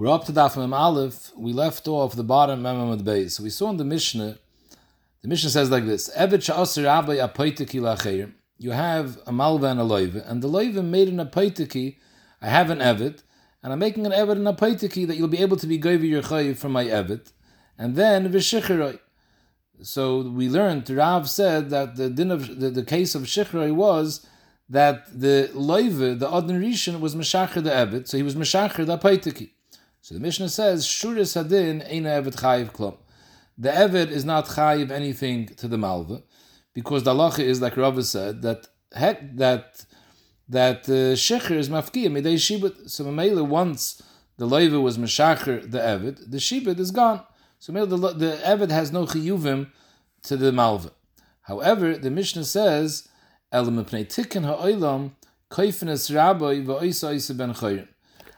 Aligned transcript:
We're 0.00 0.14
up 0.14 0.26
to 0.26 0.32
Daf 0.32 0.56
Mem 0.56 0.72
Aleph. 0.72 1.32
We 1.36 1.52
left 1.52 1.88
off 1.88 2.14
the 2.14 2.22
bottom 2.22 2.62
Mem 2.62 2.96
the 2.96 3.02
base. 3.02 3.34
So 3.34 3.42
we 3.42 3.50
saw 3.50 3.68
in 3.70 3.78
the 3.78 3.84
Mishnah, 3.84 4.38
the 5.22 5.26
Mishnah 5.26 5.50
says 5.50 5.72
like 5.72 5.86
this: 5.86 6.08
Evet 6.14 6.38
sha'asir 6.38 6.84
rabbi 6.84 7.16
apaitiki 7.16 7.80
lacheir. 7.80 8.32
You 8.58 8.70
have 8.70 9.18
a 9.26 9.32
malva 9.32 9.66
and 9.66 9.80
a 9.80 9.82
loiva, 9.82 10.24
and 10.30 10.40
the 10.40 10.48
loiva 10.48 10.84
made 10.84 11.08
an 11.08 11.16
apaitiki. 11.16 11.96
I 12.40 12.46
have 12.46 12.70
an 12.70 12.78
evet, 12.78 13.24
and 13.60 13.72
I'm 13.72 13.80
making 13.80 14.06
an 14.06 14.12
evet 14.12 14.36
and 14.36 14.46
a 14.46 14.52
apaitiki 14.52 15.04
that 15.08 15.16
you'll 15.16 15.26
be 15.26 15.38
able 15.38 15.56
to 15.56 15.66
be 15.66 15.80
goyvi 15.80 16.08
your 16.08 16.22
chayiv 16.22 16.58
from 16.58 16.70
my 16.70 16.84
evet, 16.84 17.32
and 17.76 17.96
then 17.96 18.32
v'shicheroi. 18.32 19.00
So 19.82 20.20
we 20.20 20.48
learned. 20.48 20.88
Rav 20.90 21.28
said 21.28 21.70
that 21.70 21.96
the 21.96 22.08
din 22.08 22.30
of 22.30 22.60
the, 22.60 22.70
the 22.70 22.84
case 22.84 23.16
of 23.16 23.22
shichroi 23.22 23.74
was 23.74 24.24
that 24.68 25.06
the 25.20 25.50
loiva, 25.54 26.16
the 26.16 26.28
adon 26.28 26.62
rishon, 26.62 27.00
was 27.00 27.16
meshacher 27.16 27.64
the 27.64 27.70
evet, 27.70 28.06
so 28.06 28.16
he 28.16 28.22
was 28.22 28.36
meshacher 28.36 28.86
the 28.86 28.96
apaitiki. 28.96 29.50
So 30.08 30.14
the 30.14 30.20
Mishnah 30.22 30.48
says, 30.48 30.86
Shuris 30.86 31.36
Hadin 31.36 31.86
Eina 31.86 32.22
Evet 32.22 32.34
Chayiv 32.36 32.72
Klum. 32.72 32.96
The 33.58 33.68
Evet 33.68 34.08
is 34.08 34.24
not 34.24 34.46
Chayiv 34.46 34.90
anything 34.90 35.48
to 35.56 35.68
the 35.68 35.76
Malva, 35.76 36.22
because 36.72 37.02
the 37.02 37.12
halacha 37.12 37.40
is, 37.40 37.60
like 37.60 37.76
Rava 37.76 38.02
said, 38.02 38.40
that 38.40 38.68
that 38.90 39.84
that 40.48 40.88
uh, 40.88 41.12
Shecher 41.12 41.50
is 41.50 41.68
Mafkiyah, 41.68 42.06
Midei 42.06 42.36
Shibut. 42.36 42.88
So 42.88 43.04
Mamela, 43.04 43.46
once 43.46 44.00
the 44.38 44.46
Leiva 44.46 44.80
was 44.80 44.96
Meshacher, 44.96 45.70
the 45.70 45.78
Evet, 45.78 46.30
the 46.30 46.38
Shibut 46.38 46.78
is 46.78 46.90
gone. 46.90 47.22
So 47.58 47.74
the, 47.74 47.84
the 47.84 48.40
Evet 48.46 48.70
has 48.70 48.90
no 48.90 49.04
Chiyuvim 49.04 49.70
to 50.22 50.38
the 50.38 50.52
Malva. 50.52 50.92
However, 51.42 51.98
the 51.98 52.10
Mishnah 52.10 52.44
says, 52.44 53.08
Elam 53.52 53.84
Pnei 53.84 54.06
Tikkun 54.06 54.46
Ha'olam, 54.46 55.10
Kaifin 55.50 55.90
Es 55.90 56.10
Rabbi 56.10 56.60
Va'oisa 56.64 57.14
Isa 57.14 57.34
Ben 57.34 57.52
Chayrin. 57.52 57.88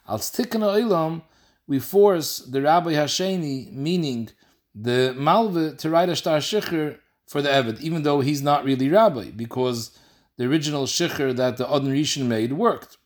Als 0.09 0.33
Tikkun 0.33 0.63
Ha'olam, 0.63 1.23
we 1.71 1.79
force 1.79 2.39
the 2.39 2.61
Rabbi 2.61 2.95
Hasheni, 2.95 3.73
meaning 3.73 4.29
the 4.75 5.15
Malva, 5.17 5.77
to 5.77 5.89
write 5.89 6.09
a 6.09 6.17
star 6.17 6.39
shikhr 6.39 6.99
for 7.29 7.41
the 7.41 7.49
Eved, 7.49 7.81
even 7.81 8.03
though 8.03 8.19
he's 8.23 8.43
not 8.43 8.65
really 8.65 8.89
Rabbi, 8.89 9.31
because 9.31 9.97
the 10.37 10.47
original 10.47 10.87
shikhr 10.87 11.35
that 11.37 11.59
the 11.59 11.73
Adon 11.73 11.93
Rishon 11.93 12.27
made 12.27 12.55
worked. 12.55 12.99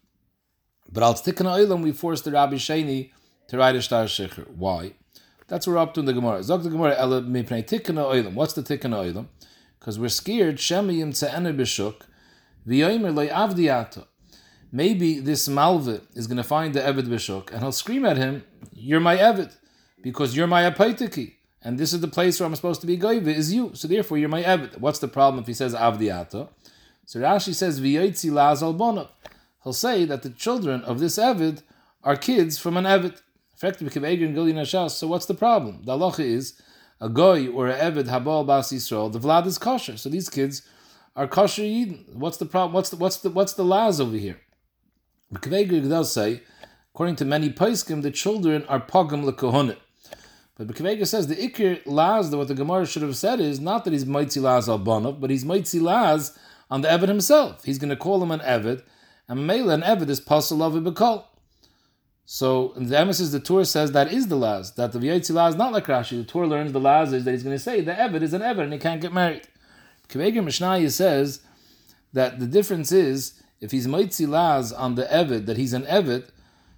But 0.90 1.02
al 1.02 1.12
Tikkun 1.12 1.44
Olam, 1.44 1.82
we 1.82 1.92
force 1.92 2.22
the 2.22 2.30
Rabbi 2.30 2.54
Sheni 2.54 3.10
to 3.48 3.58
write 3.58 3.76
a 3.76 3.82
star 3.82 4.06
shikhr. 4.06 4.48
Why? 4.56 4.94
That's 5.46 5.66
what 5.66 5.74
we're 5.74 5.80
up 5.80 5.92
to 5.94 6.00
in 6.00 6.06
the 6.06 6.14
Gemara. 6.14 6.42
Zog 6.42 6.62
the 6.62 6.70
Gemara, 6.70 6.96
Ela 6.96 7.20
mipnei 7.20 7.68
Tikkun. 7.68 8.32
What's 8.32 8.54
the 8.54 8.62
Tikkun 8.62 8.94
Olam? 8.94 9.26
Because 9.78 9.98
we're 9.98 10.08
scared, 10.08 10.56
Shemayim 10.56 11.10
Tze'ene 11.10 11.54
B'shuk, 11.54 11.96
V'yoymer 12.66 13.28
Avdiyato 13.28 14.06
maybe 14.74 15.20
this 15.20 15.48
Malva 15.48 16.00
is 16.14 16.26
going 16.26 16.36
to 16.36 16.42
find 16.42 16.74
the 16.74 16.80
Eved 16.80 17.06
Bishok 17.06 17.52
and 17.52 17.60
he'll 17.60 17.72
scream 17.72 18.04
at 18.04 18.16
him, 18.16 18.44
You're 18.72 19.00
my 19.00 19.16
Eved, 19.16 19.56
because 20.02 20.36
you're 20.36 20.48
my 20.48 20.68
Apaitiki. 20.68 21.34
And 21.62 21.78
this 21.78 21.92
is 21.94 22.00
the 22.00 22.08
place 22.08 22.38
where 22.38 22.46
I'm 22.46 22.56
supposed 22.56 22.80
to 22.82 22.86
be 22.86 22.98
Goiva, 22.98 23.28
is 23.28 23.54
you. 23.54 23.70
So 23.74 23.88
therefore, 23.88 24.18
you're 24.18 24.28
my 24.28 24.42
Eved. 24.42 24.78
What's 24.78 24.98
the 24.98 25.08
problem 25.08 25.42
if 25.42 25.46
he 25.46 25.54
says 25.54 25.74
Avdiata? 25.74 26.48
So 27.06 27.20
Rashi 27.20 27.54
says, 27.54 27.80
V'yotzi 27.80 28.32
laz 28.32 28.62
albonov. 28.62 29.08
He'll 29.62 29.72
say 29.72 30.04
that 30.06 30.22
the 30.22 30.30
children 30.30 30.82
of 30.82 30.98
this 30.98 31.16
Eved 31.18 31.62
are 32.02 32.16
kids 32.16 32.58
from 32.58 32.76
an 32.76 32.84
Eved. 32.84 33.20
So 33.56 35.06
what's 35.06 35.26
the 35.26 35.34
problem? 35.34 35.82
The 35.84 35.92
halacha 35.92 36.20
is 36.20 36.60
a 37.00 37.08
goy 37.08 37.48
or 37.48 37.68
a 37.68 37.78
eved 37.78 38.06
habal 38.06 38.44
bas 38.46 38.72
Yisrael. 38.72 39.12
The 39.12 39.20
vlad 39.20 39.46
is 39.46 39.58
kosher, 39.58 39.96
so 39.96 40.08
these 40.08 40.28
kids 40.28 40.62
are 41.14 41.28
kosher 41.28 41.62
yidden. 41.62 42.14
What's 42.14 42.36
the 42.36 42.46
problem? 42.46 42.72
What's 42.72 42.90
the 42.90 42.96
what's 42.96 43.18
the 43.18 43.30
what's 43.30 43.52
the 43.54 43.64
laws 43.64 44.00
over 44.00 44.16
here? 44.16 44.40
Does 45.40 46.12
say, 46.12 46.42
according 46.94 47.16
to 47.16 47.24
many 47.24 47.50
poskim, 47.50 48.02
the 48.02 48.10
children 48.10 48.64
are 48.66 48.80
pogam 48.80 49.24
lekohonet. 49.24 49.78
But 50.56 50.68
Bekveger 50.68 51.06
says 51.06 51.26
the 51.26 51.34
ikir 51.34 51.82
laz, 51.84 52.34
what 52.34 52.46
the 52.46 52.54
Gemara 52.54 52.86
should 52.86 53.02
have 53.02 53.16
said 53.16 53.40
is 53.40 53.58
not 53.58 53.84
that 53.84 53.92
he's 53.92 54.06
mitzi 54.06 54.38
laz 54.38 54.68
al 54.68 54.78
bonov, 54.78 55.20
but 55.20 55.30
he's 55.30 55.44
mitzi 55.44 55.80
laz 55.80 56.38
on 56.70 56.82
the 56.82 56.88
Eved 56.88 57.08
himself. 57.08 57.64
He's 57.64 57.78
going 57.78 57.90
to 57.90 57.96
call 57.96 58.22
him 58.22 58.30
an 58.30 58.40
Eved, 58.40 58.82
and 59.26 59.46
Mela 59.46 59.74
an 59.74 59.82
Eved 59.82 60.08
is 60.08 60.20
pasal 60.20 60.62
of 60.62 60.80
bekol. 60.82 61.24
So 62.24 62.72
in 62.76 62.86
the 62.88 62.96
emesis, 62.96 63.32
the 63.32 63.40
Torah 63.40 63.64
says 63.64 63.92
that 63.92 64.12
is 64.12 64.28
the 64.28 64.36
laz, 64.36 64.72
that 64.76 64.92
the 64.92 65.00
V'yotzi 65.00 65.34
laz 65.34 65.56
not 65.56 65.72
like 65.72 65.86
Rashi. 65.86 66.18
The 66.18 66.24
Torah 66.24 66.46
learns 66.46 66.72
the 66.72 66.80
laz 66.80 67.12
is 67.12 67.24
that 67.24 67.32
he's 67.32 67.42
going 67.42 67.56
to 67.56 67.62
say 67.62 67.80
the 67.80 67.92
Eved 67.92 68.22
is 68.22 68.32
an 68.32 68.40
Eved 68.40 68.62
and 68.62 68.72
he 68.72 68.78
can't 68.78 69.00
get 69.00 69.12
married. 69.12 69.48
Bekveger 70.08 70.36
Mishnaya 70.36 70.90
says 70.90 71.40
that 72.12 72.38
the 72.38 72.46
difference 72.46 72.92
is 72.92 73.42
if 73.60 73.70
he's 73.70 73.86
Moitzi 73.86 74.28
Laz 74.28 74.72
on 74.72 74.94
the 74.94 75.04
Evid, 75.04 75.46
that 75.46 75.56
he's 75.56 75.72
an 75.72 75.84
Evid, 75.84 76.28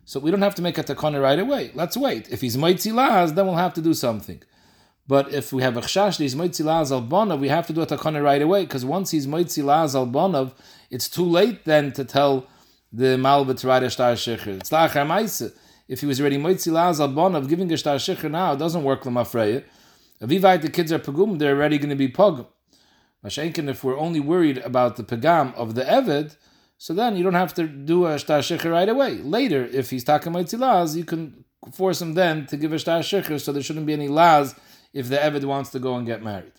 so 0.04 0.20
we 0.20 0.30
don't 0.30 0.42
have 0.42 0.54
to 0.54 0.62
make 0.62 0.78
a 0.78 0.84
takana 0.84 1.20
right 1.20 1.38
away. 1.38 1.72
Let's 1.74 1.96
wait. 1.96 2.30
If 2.30 2.40
he's 2.40 2.56
Moitzi 2.56 2.92
Laz, 2.92 3.32
then 3.32 3.46
we'll 3.46 3.56
have 3.56 3.74
to 3.74 3.82
do 3.82 3.92
something. 3.92 4.40
But 5.08 5.32
if 5.32 5.52
we 5.52 5.62
have 5.62 5.76
a 5.76 5.80
chashash, 5.80 6.18
he's 6.18 6.34
Moitzi 6.34 6.64
Laz 6.64 6.90
al 6.92 7.02
Bonov, 7.02 7.38
we 7.38 7.48
have 7.48 7.66
to 7.68 7.72
do 7.72 7.80
a 7.80 7.86
takana 7.86 8.22
right 8.22 8.42
away, 8.42 8.64
because 8.64 8.84
once 8.84 9.10
he's 9.10 9.26
Moitzi 9.26 9.64
Laz 9.64 9.94
al 9.94 10.06
Bonov, 10.06 10.52
it's 10.90 11.08
too 11.08 11.24
late 11.24 11.64
then 11.64 11.92
to 11.92 12.04
tell 12.04 12.46
the 12.92 13.16
Malva 13.18 13.54
to 13.54 13.66
write 13.66 13.82
a 13.82 13.90
star 13.90 14.12
shecher. 14.12 14.58
It's 14.60 14.70
lachar 14.70 15.52
If 15.88 16.00
he 16.00 16.06
was 16.06 16.20
already 16.20 16.38
Moitzi 16.38 16.72
Laz 16.72 17.00
al 17.00 17.08
Bonov, 17.08 17.48
giving 17.48 17.72
a 17.72 17.76
star 17.76 17.96
shecher 17.96 18.30
now, 18.30 18.52
it 18.52 18.58
doesn't 18.58 18.82
work 18.82 19.02
lamafreya. 19.02 19.64
If 20.20 20.62
the 20.62 20.70
kids 20.70 20.92
are 20.92 20.98
pagum, 20.98 21.38
they're 21.38 21.56
already 21.56 21.78
going 21.78 21.90
to 21.90 21.96
be 21.96 22.08
pagum. 22.08 22.46
Mashenkin, 23.24 23.68
if 23.68 23.84
we're 23.84 23.98
only 23.98 24.20
worried 24.20 24.58
about 24.58 24.96
the 24.96 25.04
pagam 25.04 25.54
of 25.54 25.74
the 25.74 25.82
Evid, 25.82 26.36
so 26.78 26.92
then 26.92 27.16
you 27.16 27.24
don't 27.24 27.34
have 27.34 27.54
to 27.54 27.66
do 27.66 28.06
a 28.06 28.18
shtar 28.18 28.40
shecher 28.40 28.70
right 28.70 28.88
away. 28.88 29.14
Later, 29.14 29.64
if 29.64 29.90
he's 29.90 30.04
taking 30.04 30.32
laz, 30.32 30.96
you 30.96 31.04
can 31.04 31.44
force 31.72 32.02
him 32.02 32.14
then 32.14 32.46
to 32.46 32.56
give 32.56 32.72
a 32.72 32.78
shtar 32.78 33.00
shecher, 33.00 33.40
so 33.40 33.52
there 33.52 33.62
shouldn't 33.62 33.86
be 33.86 33.94
any 33.94 34.08
laz 34.08 34.54
if 34.92 35.08
the 35.08 35.16
Eved 35.16 35.44
wants 35.44 35.70
to 35.70 35.78
go 35.78 35.96
and 35.96 36.06
get 36.06 36.22
married. 36.22 36.52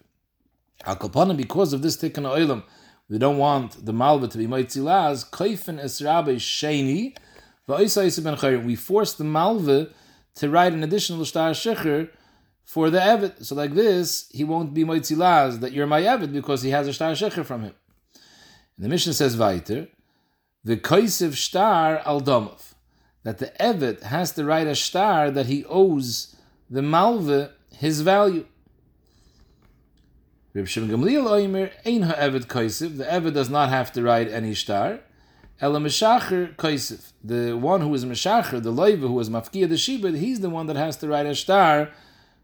Al 0.85 0.95
because 1.33 1.73
of 1.73 1.81
this 1.81 1.97
tikkun 1.97 2.25
oilam, 2.25 2.63
we 3.09 3.17
don't 3.17 3.38
want 3.38 3.85
the 3.85 3.94
malva 3.94 4.27
to 4.27 4.38
be 4.38 4.47
mitzi 4.47 4.79
laz. 4.79 5.23
Koifen 5.23 5.81
esrabe 5.81 6.35
sheni, 6.38 7.16
we 8.66 8.75
force 8.75 9.13
the 9.13 9.23
malva 9.23 9.89
to 10.35 10.50
write 10.50 10.73
an 10.73 10.83
additional 10.83 11.25
shtar 11.25 11.51
shecher 11.51 12.09
for 12.63 12.89
the 12.89 13.00
Eved. 13.00 13.45
So 13.45 13.56
like 13.56 13.73
this, 13.73 14.29
he 14.31 14.44
won't 14.44 14.73
be 14.73 14.83
mitzi 14.83 15.16
laz 15.16 15.59
that 15.59 15.73
you're 15.73 15.88
my 15.88 16.01
Eved 16.01 16.33
because 16.33 16.63
he 16.63 16.72
has 16.72 16.88
a 16.88 16.94
shtar 16.94 17.11
shecher 17.11 17.45
from 17.45 17.61
him. 17.61 17.75
And 18.75 18.85
the 18.85 18.89
mission 18.89 19.13
says 19.13 19.38
weiter 19.38 19.88
the 20.67 20.75
Kaisiv 20.75 21.35
Star 21.35 22.00
al 22.05 22.19
that 22.19 23.38
the 23.38 23.53
Evet 23.57 24.03
has 24.03 24.33
to 24.33 24.44
write 24.44 24.67
a 24.67 24.75
star 24.75 25.31
that 25.31 25.45
he 25.45 25.63
owes 25.63 26.35
the 26.69 26.81
Malva 26.81 27.51
his 27.72 28.01
value. 28.01 28.45
Shimon 30.53 30.89
Gamliel 30.89 31.23
Oimer, 31.23 31.72
Ein 31.85 32.01
ha'evet 32.01 32.47
Kaisiv, 32.47 32.97
the 32.97 33.06
Evet 33.06 33.33
does 33.33 33.50
not 33.50 33.69
have 33.69 33.94
to 33.94 34.03
write 34.03 34.27
any 34.27 34.53
star. 34.53 35.00
Ela 35.61 35.79
Meshacher 35.79 36.53
Kaisiv, 36.57 37.13
the 37.23 37.53
one 37.53 37.79
who 37.79 37.94
is 37.94 38.03
Meshacher, 38.03 38.61
the 38.61 38.73
Loiva 38.73 39.07
who 39.07 39.19
is 39.22 39.29
Mafkia 39.29 39.69
the 39.69 39.75
Shibud, 39.75 40.17
he's 40.17 40.41
the 40.41 40.50
one 40.50 40.67
that 40.67 40.75
has 40.75 40.97
to 40.97 41.07
write 41.07 41.25
a 41.25 41.35
star 41.35 41.91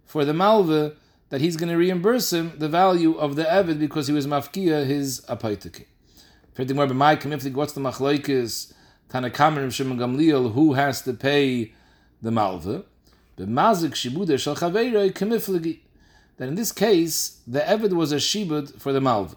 for 0.06 0.23
the 0.23 0.33
Malva 0.33 0.94
that 1.28 1.41
he's 1.41 1.57
going 1.57 1.69
to 1.69 1.75
reimburse 1.75 2.31
him 2.31 2.53
the 2.57 2.69
value 2.69 3.17
of 3.17 3.35
the 3.35 3.44
Evet 3.44 3.79
because 3.79 4.07
he 4.07 4.13
was 4.13 4.28
Mafkia 4.28 4.85
his 4.85 5.19
Apaitike. 5.28 5.88
What's 6.55 6.67
the 6.67 6.75
machlaikis? 6.75 8.73
Tanakam 9.09 9.57
and 9.57 9.73
Shimon 9.73 9.97
Gamliel, 9.97 10.53
who 10.53 10.73
has 10.73 11.01
to 11.01 11.13
pay 11.13 11.71
the 12.21 12.29
malva? 12.29 12.83
The 13.37 13.45
mazik 13.45 13.93
shibuda 13.93 14.39
shel 14.39 14.55
chaveiroi 14.55 15.11
kemiflagi. 15.13 15.79
That 16.37 16.49
in 16.49 16.55
this 16.55 16.71
case, 16.71 17.39
the 17.47 17.61
Eved 17.61 17.93
was 17.93 18.11
a 18.11 18.17
shibud 18.17 18.79
for 18.79 18.93
the 18.93 19.01
malva. 19.01 19.35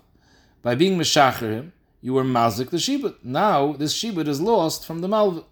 By 0.62 0.74
being 0.74 0.98
meshacher 0.98 1.52
him, 1.52 1.72
you 2.02 2.12
were 2.12 2.24
mazik 2.24 2.68
the 2.68 2.76
shibud. 2.76 3.14
Now, 3.22 3.72
this 3.72 3.94
shibud 3.94 4.28
is 4.28 4.40
lost 4.40 4.86
from 4.86 5.00
the 5.00 5.08
malva. 5.08 5.44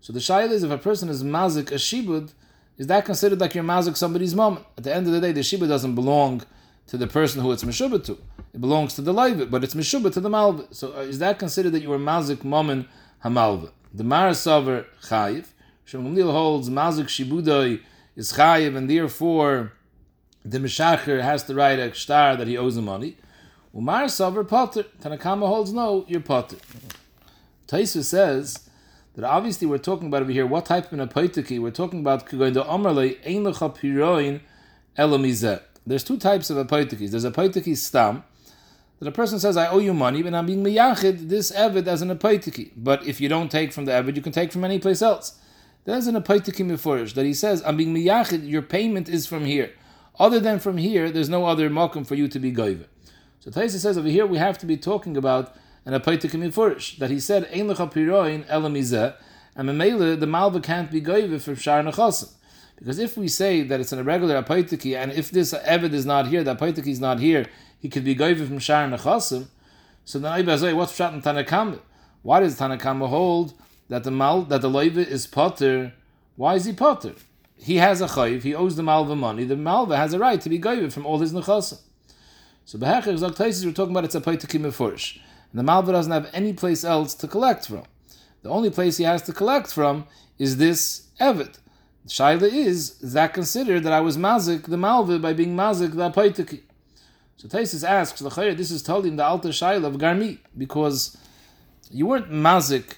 So 0.00 0.12
the 0.12 0.20
shaila 0.20 0.50
is 0.52 0.62
if 0.62 0.70
a 0.70 0.78
person 0.78 1.10
is 1.10 1.22
mazik 1.22 1.70
a 1.70 1.74
shibud, 1.74 2.32
is 2.78 2.86
that 2.86 3.04
considered 3.04 3.40
like 3.40 3.54
you're 3.54 3.64
mazik 3.64 3.96
somebody's 3.96 4.34
mom? 4.34 4.64
At 4.78 4.84
the 4.84 4.94
end 4.94 5.06
of 5.06 5.12
the 5.12 5.20
day, 5.20 5.32
the 5.32 5.40
shibud 5.40 5.68
doesn't 5.68 5.94
belong 5.94 6.42
to 6.86 6.96
the 6.96 7.06
person 7.06 7.42
who 7.42 7.52
it's 7.52 7.64
meshubah 7.64 8.04
to. 8.06 8.18
It 8.54 8.60
belongs 8.60 8.94
to 8.94 9.02
the 9.02 9.12
Leivit, 9.12 9.50
but 9.50 9.64
it's 9.64 9.74
meshubah 9.74 10.12
to 10.12 10.20
the 10.20 10.30
Malva. 10.30 10.68
So 10.70 10.96
uh, 10.96 11.00
is 11.00 11.18
that 11.18 11.40
considered 11.40 11.72
that 11.72 11.82
you 11.82 11.88
were 11.90 11.98
mazik 11.98 12.38
momen 12.38 12.86
hamalva? 13.24 13.72
The 13.92 14.04
Marasover 14.04 14.86
chayiv. 15.02 15.46
Shemgamliel 15.84 16.30
holds 16.30 16.70
mazik 16.70 17.06
Shibudai 17.06 17.80
is 18.14 18.32
chayiv, 18.34 18.76
and 18.76 18.88
therefore 18.88 19.72
the 20.44 20.58
Meshacher 20.58 21.20
has 21.20 21.42
to 21.44 21.54
write 21.54 21.80
a 21.80 21.92
star 21.94 22.36
that 22.36 22.46
he 22.46 22.56
owes 22.56 22.76
him 22.76 22.84
money. 22.84 23.16
Umar 23.74 24.04
Sover 24.04 24.46
Potter. 24.46 24.84
Tanakama 25.00 25.48
holds 25.48 25.72
no, 25.72 26.04
you're 26.06 26.20
Potter. 26.20 26.58
Taisa 27.66 28.04
says 28.04 28.68
that 29.16 29.24
obviously 29.24 29.66
we're 29.66 29.78
talking 29.78 30.06
about 30.06 30.22
over 30.22 30.30
here 30.30 30.46
what 30.46 30.66
type 30.66 30.92
of 30.92 31.00
an 31.00 31.08
apoitiki. 31.08 31.58
We're 31.60 31.72
talking 31.72 32.00
about. 32.00 32.28
There's 35.86 36.04
two 36.04 36.18
types 36.18 36.50
of 36.50 36.66
apoitikis. 36.66 37.10
There's 37.10 37.24
a 37.24 37.30
apoitiki 37.32 37.76
stam, 37.76 38.22
that 39.04 39.10
a 39.10 39.12
person 39.12 39.38
says, 39.38 39.58
I 39.58 39.66
owe 39.66 39.80
you 39.80 39.92
money, 39.92 40.22
but 40.22 40.32
I'm 40.32 40.46
being 40.46 40.64
miyachid 40.64 41.28
this 41.28 41.52
evid 41.52 41.86
as 41.86 42.00
an 42.00 42.08
apoitiki. 42.08 42.70
But 42.74 43.06
if 43.06 43.20
you 43.20 43.28
don't 43.28 43.50
take 43.50 43.70
from 43.70 43.84
the 43.84 43.92
evid, 43.92 44.16
you 44.16 44.22
can 44.22 44.32
take 44.32 44.50
from 44.50 44.64
any 44.64 44.78
place 44.78 45.02
else. 45.02 45.38
There's 45.84 46.06
an 46.06 46.14
apaitikim 46.14 46.70
mefurish 46.70 47.12
that 47.12 47.26
he 47.26 47.34
says, 47.34 47.62
I'm 47.66 47.76
being 47.76 47.94
miyachid, 47.94 48.48
your 48.48 48.62
payment 48.62 49.10
is 49.10 49.26
from 49.26 49.44
here. 49.44 49.72
Other 50.18 50.40
than 50.40 50.58
from 50.58 50.78
here, 50.78 51.10
there's 51.10 51.28
no 51.28 51.44
other 51.44 51.68
makom 51.68 52.06
for 52.06 52.14
you 52.14 52.28
to 52.28 52.38
be 52.38 52.50
goive. 52.50 52.86
So 53.40 53.50
Taisa 53.50 53.78
says 53.78 53.98
over 53.98 54.08
here 54.08 54.24
we 54.24 54.38
have 54.38 54.56
to 54.58 54.66
be 54.66 54.78
talking 54.78 55.18
about 55.18 55.54
an 55.84 55.92
apaitikim 55.92 56.42
mefurish, 56.42 56.96
that 56.96 57.10
he 57.10 57.20
said, 57.20 57.44
Ein 57.52 57.66
lecha 57.66 57.92
piroin 57.92 58.46
elamizeh, 58.46 59.16
and 59.54 59.68
memele, 59.68 60.18
the 60.18 60.26
malva 60.26 60.60
can't 60.60 60.90
be 60.90 61.02
goive 61.02 61.42
from 61.42 61.56
shar 61.56 61.82
nechasim. 61.82 62.32
Because 62.76 62.98
if 62.98 63.16
we 63.16 63.28
say 63.28 63.62
that 63.62 63.80
it's 63.80 63.92
an 63.92 63.98
irregular 63.98 64.42
apaitiki, 64.42 64.96
and 64.96 65.12
if 65.12 65.30
this 65.30 65.54
Evid 65.54 65.92
is 65.92 66.04
not 66.04 66.28
here, 66.28 66.42
the 66.42 66.56
apaitiki 66.56 66.88
is 66.88 67.00
not 67.00 67.20
here, 67.20 67.46
he 67.78 67.88
could 67.88 68.04
be 68.04 68.14
goive 68.14 68.46
from 68.46 68.58
shar 68.58 68.88
nechasim, 68.88 69.46
so 70.04 70.18
then 70.18 70.44
Ibazoi, 70.44 70.74
what's 70.76 70.92
pshat 70.92 71.14
in 71.14 71.22
Tanakam? 71.22 71.80
Why 72.22 72.40
does 72.40 72.58
Tanakam 72.58 73.06
hold 73.08 73.54
that 73.88 74.04
the 74.04 74.10
mal 74.10 74.42
that 74.42 74.62
the 74.62 74.68
loiva 74.68 75.06
is 75.06 75.26
potter. 75.26 75.92
Why 76.36 76.54
is 76.54 76.64
he 76.64 76.72
potter? 76.72 77.14
He 77.56 77.76
has 77.76 78.00
a 78.00 78.06
chayiv. 78.06 78.42
He 78.42 78.54
owes 78.54 78.76
the 78.76 78.82
malva 78.82 79.16
money. 79.16 79.44
The 79.44 79.56
malva 79.56 79.96
has 79.96 80.12
a 80.12 80.18
right 80.18 80.40
to 80.40 80.48
be 80.48 80.58
goyim 80.58 80.90
from 80.90 81.06
all 81.06 81.18
his 81.18 81.32
nechasim. 81.32 81.80
So 82.64 82.78
behechir 82.78 83.18
zok 83.18 83.64
we're 83.64 83.72
talking 83.72 83.92
about 83.92 84.04
it's 84.04 84.14
a 84.14 84.20
paitakim 84.20 84.62
mefurish, 84.62 85.16
and 85.50 85.58
the 85.58 85.62
malva 85.62 85.92
doesn't 85.92 86.12
have 86.12 86.30
any 86.32 86.52
place 86.52 86.84
else 86.84 87.14
to 87.14 87.28
collect 87.28 87.66
from. 87.66 87.84
The 88.42 88.50
only 88.50 88.70
place 88.70 88.96
he 88.96 89.04
has 89.04 89.22
to 89.22 89.32
collect 89.32 89.72
from 89.72 90.06
is 90.38 90.56
this 90.56 91.08
evet. 91.20 91.58
Shaila 92.06 92.42
is, 92.42 93.00
is 93.00 93.12
that 93.14 93.32
considered 93.32 93.82
that 93.84 93.92
I 93.92 94.00
was 94.00 94.18
mazik 94.18 94.64
the 94.64 94.76
malva 94.76 95.18
by 95.18 95.32
being 95.32 95.56
mazik 95.56 95.92
the 95.92 96.10
paitaki. 96.10 96.60
So 97.36 97.48
Taisis 97.48 97.86
asks, 97.86 98.20
this 98.20 98.70
is 98.70 98.82
told 98.82 99.06
in 99.06 99.16
the 99.16 99.24
alter 99.24 99.48
shaila 99.48 99.86
of 99.86 99.94
garmi 99.94 100.38
because 100.56 101.16
you 101.90 102.06
weren't 102.06 102.30
mazik 102.30 102.96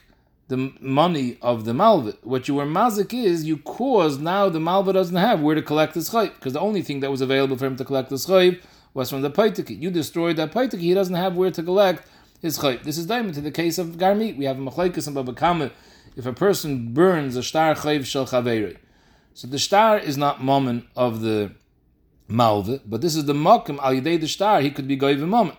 the 0.49 0.73
money 0.81 1.38
of 1.41 1.64
the 1.64 1.75
malva. 1.75 2.14
What 2.23 2.49
you 2.49 2.55
were 2.55 2.67
mazik 2.67 3.14
is 3.14 3.44
you 3.44 3.58
caused 3.58 4.20
now 4.20 4.49
the 4.49 4.61
malva 4.61 4.93
doesn't 4.93 5.17
have 5.17 5.41
where 5.41 5.55
to 5.55 5.62
collect 5.62 5.94
his 5.94 6.11
chayv 6.11 6.35
because 6.35 6.52
the 6.52 6.61
only 6.61 6.82
thing 6.82 7.00
that 7.00 7.11
was 7.11 7.20
available 7.20 7.56
for 7.56 7.67
him 7.67 7.76
to 7.76 7.85
collect 7.85 8.11
his 8.11 8.26
chayv 8.26 8.61
was 8.94 9.11
from 9.11 9.23
the 9.23 9.31
paitiki. 9.31 9.81
You 9.81 9.91
destroyed 9.91 10.37
that 10.37 10.52
paitiki. 10.52 10.81
He 10.81 10.94
doesn't 10.94 11.14
have 11.14 11.37
where 11.37 11.50
to 11.50 11.62
collect 11.62 12.09
his 12.41 12.59
chayv. 12.59 12.82
This 12.82 12.99
is 12.99 13.06
diamond 13.06 13.35
to 13.35 13.41
the 13.41 13.50
case 13.50 13.79
of 13.79 13.99
garmi. 13.99 14.37
We 14.37 14.44
have 14.47 14.59
a 14.59 14.62
machlekes 14.62 15.06
and 15.06 15.17
Bava 15.17 15.35
Kamma. 15.35 15.70
If 16.17 16.26
a 16.26 16.32
person 16.32 16.93
burns 16.93 17.37
a 17.37 17.43
star 17.43 17.75
chayv 17.75 18.05
shel 18.05 18.26
chaveri, 18.26 18.79
so 19.37 19.47
the 19.47 19.59
star 19.59 19.99
is 19.99 20.17
not 20.17 20.43
moment 20.43 20.87
of 20.97 21.21
the 21.21 21.53
malva, 22.27 22.81
but 22.87 23.03
this 23.03 23.15
is 23.15 23.27
the 23.27 23.35
mokum 23.35 23.79
al 23.81 23.93
yidei 23.93 24.19
the 24.19 24.27
star. 24.27 24.62
He 24.62 24.71
could 24.71 24.88
be 24.88 24.97
goyim 24.97 25.29
moment. 25.29 25.59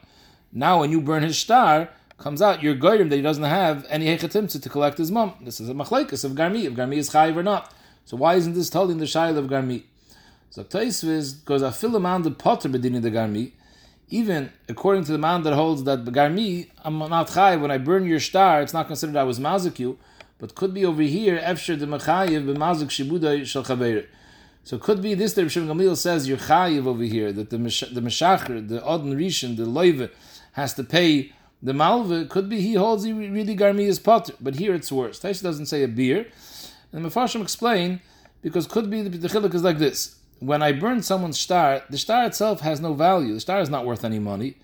Now, 0.52 0.80
when 0.80 0.90
you 0.90 1.00
burn 1.00 1.22
his 1.22 1.38
star, 1.38 1.90
comes 2.18 2.42
out, 2.42 2.64
you're 2.64 2.74
goyim 2.74 3.10
that 3.10 3.18
he 3.18 3.22
doesn't 3.22 3.44
have 3.44 3.86
any 3.88 4.08
hechatimtza 4.08 4.64
to 4.64 4.68
collect 4.68 4.98
his 4.98 5.12
mom. 5.12 5.36
This 5.42 5.60
is 5.60 5.70
a 5.70 5.76
machlekes 5.76 6.26
of 6.26 6.32
garmi, 6.32 6.64
if 6.64 6.74
garmi 6.74 6.96
is 6.96 7.12
chayiv 7.12 7.36
or 7.36 7.44
not. 7.44 7.72
So 8.06 8.18
why 8.18 8.34
isn't 8.34 8.54
this 8.54 8.72
told 8.72 8.90
in 8.90 8.98
the 8.98 9.06
shayl 9.06 9.38
of 9.38 9.46
garmi? 9.46 9.84
So 10.50 10.64
Taisviz 10.64 11.46
goes 11.46 11.62
a 11.62 12.00
man 12.00 12.24
the 12.24 12.32
potter 12.32 12.70
bedini 12.70 13.00
the 13.00 13.12
garmi. 13.12 13.52
Even 14.10 14.52
according 14.68 15.04
to 15.04 15.12
the 15.12 15.20
man 15.20 15.44
that 15.44 15.54
holds 15.54 15.84
that 15.84 16.04
garmi, 16.06 16.72
I'm 16.84 16.98
not 16.98 17.28
chayiv 17.28 17.62
when 17.62 17.70
I 17.70 17.78
burn 17.78 18.08
your 18.08 18.22
star, 18.22 18.64
it's 18.64 18.74
not 18.74 18.88
considered 18.88 19.16
I 19.16 19.24
was 19.24 19.40
mazik 19.40 19.78
you, 19.78 20.00
but 20.40 20.56
could 20.56 20.74
be 20.74 20.86
over 20.86 21.02
here 21.02 21.40
efsher 21.40 21.78
the 21.80 21.86
mechayiv 21.86 22.46
b'mazik 22.46 22.90
shibuda 22.90 23.46
shel. 23.46 23.64
So 24.64 24.76
it 24.76 24.82
could 24.82 25.02
be 25.02 25.14
this 25.14 25.34
that 25.34 25.46
Rishon 25.46 25.68
Gamliel 25.68 25.96
says 25.96 26.28
you're 26.28 26.38
chayiv 26.38 26.86
over 26.88 27.04
here 27.04 27.32
that 27.32 27.50
the 27.50 27.58
the 27.58 28.02
meshacher, 28.02 28.68
the 28.68 28.84
odin 28.84 29.16
rishon, 29.16 29.56
the 29.56 29.64
loive 29.64 30.10
has 30.54 30.74
to 30.74 30.84
pay 30.84 31.32
the 31.62 31.74
malva 31.74 32.26
could 32.26 32.50
be 32.50 32.62
he 32.62 32.76
holds 32.76 33.04
he 33.04 33.14
really 33.14 33.56
garmi 33.56 33.88
is 33.88 34.00
potter, 34.00 34.34
but 34.40 34.56
here 34.56 34.76
it's 34.76 34.92
worse. 34.92 35.20
Taisha 35.20 35.42
doesn't 35.42 35.66
say 35.66 35.84
a 35.84 35.88
beer, 35.88 36.28
and 36.92 37.04
the 37.04 37.10
Mefarshim 37.10 37.42
explain 37.42 38.02
because 38.42 38.68
could 38.68 38.90
be 38.90 39.02
the, 39.02 39.10
the 39.10 39.28
chiluk 39.28 39.54
is 39.56 39.64
like 39.64 39.80
this: 39.80 40.18
when 40.40 40.62
I 40.62 40.72
burn 40.72 41.02
someone's 41.02 41.40
star, 41.40 41.82
the 41.90 41.98
star 41.98 42.26
itself 42.26 42.62
has 42.62 42.80
no 42.80 42.94
value. 42.94 43.34
The 43.34 43.40
star 43.40 43.60
is 43.60 43.70
not 43.70 43.86
worth 43.86 44.06
any 44.06 44.20
money. 44.20 44.58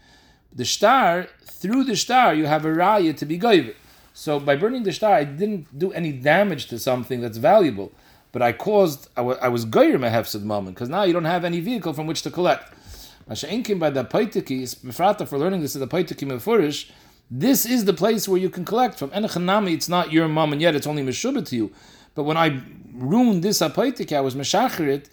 The 0.55 0.65
star 0.65 1.27
through 1.45 1.85
the 1.85 1.95
star 1.95 2.35
you 2.35 2.45
have 2.45 2.65
a 2.65 2.69
raya 2.69 3.17
to 3.17 3.25
be 3.25 3.39
goyve. 3.39 3.73
So 4.13 4.39
by 4.39 4.55
burning 4.55 4.83
the 4.83 4.93
star, 4.93 5.13
I 5.13 5.23
didn't 5.23 5.77
do 5.77 5.91
any 5.91 6.11
damage 6.11 6.67
to 6.67 6.77
something 6.77 7.19
that's 7.19 7.37
valuable, 7.37 7.91
but 8.31 8.41
I 8.41 8.53
caused 8.53 9.09
I, 9.17 9.21
w- 9.21 9.37
I 9.41 9.47
was 9.49 9.65
goyer 9.65 9.97
mehefsid 9.97 10.43
moment 10.43 10.75
because 10.75 10.89
now 10.89 11.03
you 11.03 11.13
don't 11.13 11.25
have 11.25 11.43
any 11.43 11.59
vehicle 11.59 11.93
from 11.93 12.05
which 12.05 12.21
to 12.21 12.31
collect. 12.31 12.73
Masha'inkim 13.27 13.79
by 13.79 13.89
the 13.89 14.03
Paitiki, 14.03 14.63
Befrata 14.85 15.27
for 15.27 15.39
learning 15.39 15.61
this 15.61 15.75
is 15.75 15.79
the 15.79 15.87
Paitiki 15.87 16.27
Mefurish, 16.27 16.91
this 17.31 17.65
is 17.65 17.85
the 17.85 17.93
place 17.93 18.27
where 18.27 18.39
you 18.39 18.49
can 18.49 18.65
collect 18.65 18.99
from. 18.99 19.09
Enechanami, 19.11 19.73
it's 19.73 19.89
not 19.89 20.11
your 20.11 20.27
mom 20.27 20.53
and 20.53 20.61
yet 20.61 20.75
it's 20.75 20.85
only 20.85 21.03
Meshubah 21.03 21.47
to 21.47 21.55
you. 21.55 21.71
But 22.15 22.23
when 22.23 22.37
I 22.37 22.61
ruined 22.93 23.43
this 23.43 23.59
Apaitiki, 23.59 24.15
I 24.15 24.21
was 24.21 24.35
Meshacherit, 24.35 25.07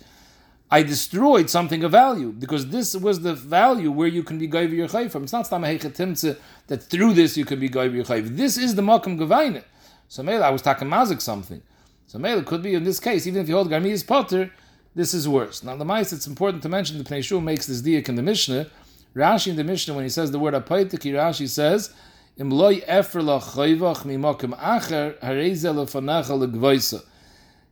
I 0.72 0.82
destroyed 0.84 1.50
something 1.50 1.82
of 1.82 1.90
value 1.90 2.30
because 2.30 2.68
this 2.68 2.94
was 2.94 3.20
the 3.20 3.34
value 3.34 3.90
where 3.90 4.06
you 4.06 4.22
can 4.22 4.38
be 4.38 4.46
Gaiv 4.46 4.70
your 4.70 4.86
Chayv 4.86 5.10
from. 5.10 5.24
It's 5.24 5.32
not 5.32 5.46
Stamaheichatimtze 5.46 6.38
that 6.68 6.82
through 6.84 7.14
this 7.14 7.36
you 7.36 7.44
can 7.44 7.58
be 7.58 7.68
Gaiv 7.68 7.92
your 7.92 8.04
Chayv. 8.04 8.36
This 8.36 8.56
is 8.56 8.76
the 8.76 8.82
Makam 8.82 9.18
Gavaina. 9.18 9.64
So 10.06 10.22
Mela, 10.22 10.46
I 10.46 10.50
was 10.50 10.62
talking 10.62 10.88
Mazik 10.88 11.20
something. 11.20 11.60
So 12.06 12.18
Mela 12.18 12.44
could 12.44 12.62
be 12.62 12.74
in 12.74 12.84
this 12.84 13.00
case, 13.00 13.26
even 13.26 13.42
if 13.42 13.48
you 13.48 13.56
hold 13.56 13.68
Garmi 13.68 13.90
is 13.90 14.04
Potter, 14.04 14.52
this 14.94 15.14
is 15.14 15.28
worse. 15.28 15.62
Now, 15.62 15.76
the 15.76 15.84
mice, 15.84 16.12
it's 16.12 16.26
important 16.26 16.62
to 16.64 16.68
mention 16.68 16.98
the 16.98 17.04
Pnei 17.04 17.22
Shul 17.22 17.40
makes 17.40 17.66
this 17.66 17.80
diak 17.82 18.08
in 18.08 18.16
the 18.16 18.22
Mishnah. 18.22 18.66
Rashi 19.14 19.48
in 19.48 19.56
the 19.56 19.64
Mishnah, 19.64 19.94
when 19.94 20.04
he 20.04 20.10
says 20.10 20.30
the 20.30 20.38
word 20.38 20.54
apaitiki, 20.54 21.12
Rashi 21.12 21.48
says, 21.48 21.92
Im 22.36 22.50
loy 22.50 22.82
efer 22.86 23.20
lachayvach 23.20 24.02
mimokim 24.02 24.56
acher, 24.58 25.18
hareze 25.20 25.64
lefanacha 25.64 26.36
legvoisa. 26.36 27.04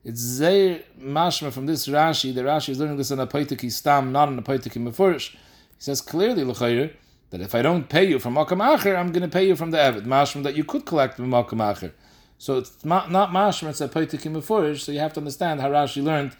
It's 0.05 0.21
Zeir 0.21 0.85
Mashma 1.01 1.53
from 1.53 1.67
this 1.67 1.89
Rashi. 1.89 2.33
The 2.33 2.43
Rashi 2.43 2.71
is 2.71 2.79
learning 2.79 2.99
this 2.99 3.11
in 3.11 3.19
a 3.19 3.27
Paitiki 3.27 3.71
Stam, 3.71 4.13
not 4.13 4.29
in 4.29 4.39
a 4.39 4.43
Paitiki 4.43 4.81
Mefurish. 4.81 5.33
He 5.33 5.39
says 5.79 6.01
clearly, 6.01 6.45
L'chayr, 6.45 6.93
that 7.31 7.41
if 7.41 7.55
I 7.55 7.63
don't 7.63 7.89
pay 7.89 8.05
you 8.05 8.21
from 8.21 8.37
Makam 8.37 8.61
Acher, 8.61 8.97
I'm 8.97 9.11
going 9.11 9.23
to 9.23 9.29
pay 9.29 9.49
you 9.49 9.57
from 9.57 9.73
the 9.73 9.79
Evid. 9.79 10.05
Mashma 10.05 10.45
that 10.45 10.57
you 10.57 10.63
could 10.63 10.87
collect 10.87 11.17
from 11.17 11.31
Makam 11.31 11.59
Acher. 11.59 11.93
So 12.39 12.59
it's 12.59 12.85
not, 12.85 13.11
not 13.11 13.31
Mashma, 13.31 13.71
it's 13.71 13.81
a 13.81 13.89
Paitiki 13.89 14.31
Mefurish, 14.31 14.81
so 14.81 14.93
you 14.93 15.01
have 15.01 15.13
to 15.15 15.21
understand 15.21 15.61
how 15.61 15.71
Rashi 15.71 16.03
learned 16.03 16.37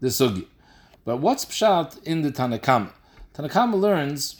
the 0.00 0.08
sugi. 0.08 0.46
But 1.04 1.18
what's 1.18 1.44
pshat 1.44 2.02
in 2.04 2.22
the 2.22 2.30
Tanakama? 2.30 2.92
Tanakama 3.34 3.78
learns 3.78 4.38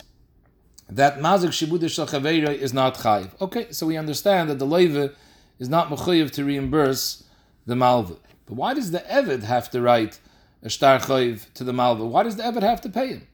that 0.88 1.18
mazik 1.18 1.50
shibud 1.50 1.88
shel 1.90 2.48
is 2.48 2.72
not 2.72 2.96
chayiv. 2.96 3.30
Okay, 3.40 3.70
so 3.70 3.86
we 3.86 3.96
understand 3.96 4.48
that 4.48 4.58
the 4.58 4.66
leiva 4.66 5.14
is 5.58 5.68
not 5.68 5.88
mechayiv 5.88 6.30
to 6.32 6.44
reimburse 6.44 7.24
the 7.66 7.76
malva. 7.76 8.16
Why 8.52 8.74
does 8.74 8.90
the 8.90 9.00
eved 9.00 9.42
have 9.42 9.70
to 9.70 9.80
write 9.80 10.20
a 10.62 10.70
star 10.70 10.98
chayiv 10.98 11.52
to 11.54 11.64
the 11.64 11.72
malva? 11.72 12.06
Why 12.06 12.22
does 12.22 12.36
the 12.36 12.42
eved 12.42 12.62
have 12.62 12.80
to 12.82 12.88
pay 12.88 13.08
him? 13.08 13.28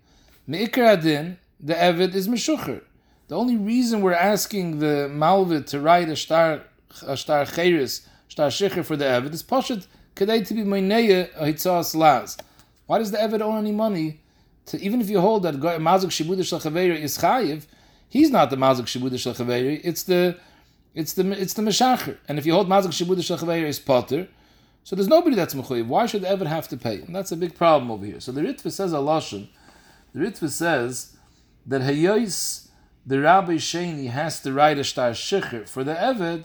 Meikar 0.48 0.96
adin, 0.96 1.38
the 1.60 1.74
eved 1.74 2.14
is 2.14 2.28
meshucher. 2.28 2.82
The 3.28 3.36
only 3.36 3.56
reason 3.56 4.00
we're 4.00 4.14
asking 4.14 4.78
the 4.78 5.08
malva 5.08 5.60
to 5.62 5.80
write 5.80 6.08
a 6.08 6.16
star 6.16 6.62
a 7.06 7.16
star 7.16 7.44
chayris, 7.44 8.06
star 8.28 8.48
shicher 8.48 8.84
for 8.84 8.96
the 8.96 9.04
eved 9.04 9.32
is 9.34 9.42
poshet 9.42 9.86
Kedai 10.18 10.44
to 10.44 10.54
be 10.54 10.62
meineya 10.62 11.32
hitzas 11.34 11.94
las. 11.94 12.36
Why 12.86 12.98
does 12.98 13.12
the 13.12 13.18
Eved 13.18 13.40
owe 13.40 13.56
any 13.56 13.70
money? 13.70 14.20
To, 14.66 14.80
even 14.82 15.00
if 15.00 15.08
you 15.08 15.20
hold 15.20 15.44
that 15.44 15.54
Mazuk 15.54 16.10
Shibuda 16.10 16.44
Shel 16.44 16.76
is 16.76 17.18
Chayiv, 17.18 17.66
he's 18.08 18.30
not 18.30 18.50
the 18.50 18.56
Mazuk 18.56 18.86
Shibuda 18.86 19.16
Shel 19.16 19.48
it's 19.48 20.02
the 20.02 20.36
it's 20.92 21.12
the 21.12 21.30
it's 21.40 21.54
the 21.54 21.62
Meshacher. 21.62 22.18
And 22.26 22.36
if 22.38 22.46
you 22.46 22.52
hold 22.52 22.68
Mazuk 22.68 22.88
Shibuda 22.88 23.22
Shel 23.22 23.48
is 23.50 23.78
Potter, 23.78 24.26
so 24.88 24.96
there's 24.96 25.06
nobody 25.06 25.36
that's 25.36 25.52
Mechuyev. 25.52 25.86
Why 25.86 26.06
should 26.06 26.22
the 26.22 26.28
Eved 26.28 26.46
have 26.46 26.66
to 26.68 26.76
pay? 26.78 27.02
And 27.02 27.14
that's 27.14 27.30
a 27.30 27.36
big 27.36 27.54
problem 27.54 27.90
over 27.90 28.06
here. 28.06 28.20
So 28.20 28.32
the 28.32 28.40
Ritva 28.40 28.72
says 28.72 28.94
a 28.94 28.96
Lashon, 28.96 29.48
the 30.14 30.20
Ritva 30.20 30.48
says 30.48 31.14
that 31.66 31.82
Hayois, 31.82 32.68
the 33.04 33.20
Rabbi 33.20 33.56
Sheni 33.56 34.08
has 34.08 34.40
to 34.40 34.50
write 34.50 34.78
a 34.78 34.82
Shtar 34.82 35.10
Shecher 35.10 35.68
for 35.68 35.84
the 35.84 35.92
Eved, 35.92 36.44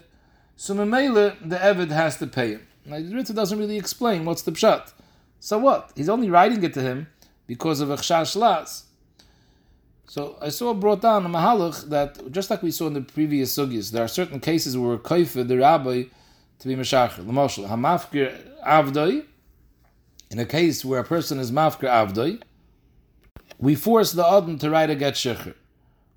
so 0.58 0.76
Memele, 0.76 1.38
the 1.40 1.56
Eved 1.56 1.92
has 1.92 2.18
to 2.18 2.28
pay 2.28 2.56
him. 2.56 2.68
Now, 2.86 2.98
the 2.98 3.14
Ritva 3.14 3.34
doesn't 3.34 3.58
really 3.58 3.78
explain 3.78 4.26
what's 4.26 4.42
the 4.42 4.52
pshat. 4.52 4.92
So 5.40 5.58
what? 5.60 5.94
He's 5.96 6.10
only 6.10 6.30
writing 6.30 6.62
it 6.64 6.74
to 6.74 6.82
him 6.82 7.08
because 7.48 7.80
of 7.80 7.90
a 7.92 8.40
las. 8.40 8.88
So 10.06 10.36
I 10.42 10.50
saw 10.50 10.74
brought 10.74 11.00
down 11.00 11.26
a 11.26 11.30
mahalach 11.30 11.88
that 11.88 12.30
just 12.30 12.50
like 12.50 12.62
we 12.62 12.72
saw 12.72 12.88
in 12.88 12.94
the 12.94 13.00
previous 13.00 13.58
sugis, 13.58 13.92
there 13.92 14.04
are 14.04 14.10
certain 14.10 14.42
cases 14.42 14.78
where 14.78 14.98
kaifa 14.98 15.48
the 15.48 15.60
rabbi 15.60 16.04
to 16.64 16.70
be 16.70 16.76
meshachar. 16.76 17.28
L'moshel 17.28 17.68
hamafkir 17.68 18.34
avdoi. 18.66 19.26
In 20.32 20.40
a 20.40 20.46
case 20.46 20.84
where 20.84 21.02
a 21.02 21.04
person 21.04 21.38
is 21.38 21.52
mafkir 21.52 21.90
avdoi, 21.90 22.42
we 23.60 23.76
force 23.76 24.14
the 24.14 24.26
adon 24.26 24.58
to 24.60 24.70
write 24.70 24.90
a 24.90 24.96
get 24.96 25.14
shecher. 25.14 25.56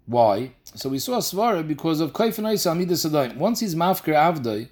Why? 0.07 0.53
So 0.63 0.89
we 0.89 1.01
saw 1.01 1.19
svara 1.19 1.67
because 1.67 2.01
of 2.01 2.13
kaifa 2.13 2.39
noisa 2.39 2.73
amidas 2.73 3.37
Once 3.37 3.59
he's 3.61 3.75
mafkir 3.75 4.15
avdoi, 4.15 4.69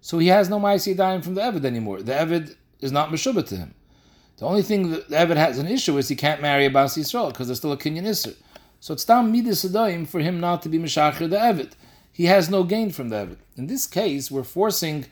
so 0.00 0.18
he 0.18 0.26
has 0.26 0.48
no 0.48 0.58
Maisi 0.58 0.96
dying 0.96 1.22
from 1.22 1.36
the 1.36 1.40
Evid 1.40 1.64
anymore. 1.64 2.02
The 2.02 2.12
Evid 2.12 2.56
is 2.80 2.90
not 2.90 3.10
Meshubah 3.10 3.46
to 3.46 3.56
him. 3.56 3.74
The 4.38 4.46
only 4.46 4.62
thing 4.62 4.90
that 4.90 5.08
the 5.08 5.14
Evid 5.14 5.36
has 5.36 5.58
an 5.58 5.68
issue 5.68 5.96
is 5.98 6.08
he 6.08 6.16
can't 6.16 6.42
marry 6.42 6.66
a 6.66 6.70
Bas 6.70 6.98
Yisrael 6.98 7.28
because 7.28 7.46
there's 7.46 7.58
still 7.58 7.70
a 7.70 7.76
Kinyan 7.76 8.08
Isser. 8.08 8.34
So 8.80 8.94
it's 8.94 9.04
Tam 9.04 9.30
Midas 9.30 9.64
Adayim 9.64 10.08
for 10.08 10.18
him 10.18 10.40
not 10.40 10.62
to 10.62 10.68
be 10.68 10.80
Meshacher 10.80 11.30
the 11.30 11.36
Evid. 11.36 11.74
He 12.12 12.26
has 12.26 12.50
no 12.50 12.62
gain 12.62 12.90
from 12.90 13.08
the 13.08 13.16
Evid. 13.16 13.38
In 13.56 13.66
this 13.66 13.86
case, 13.86 14.30
we're 14.30 14.44
forcing 14.44 15.06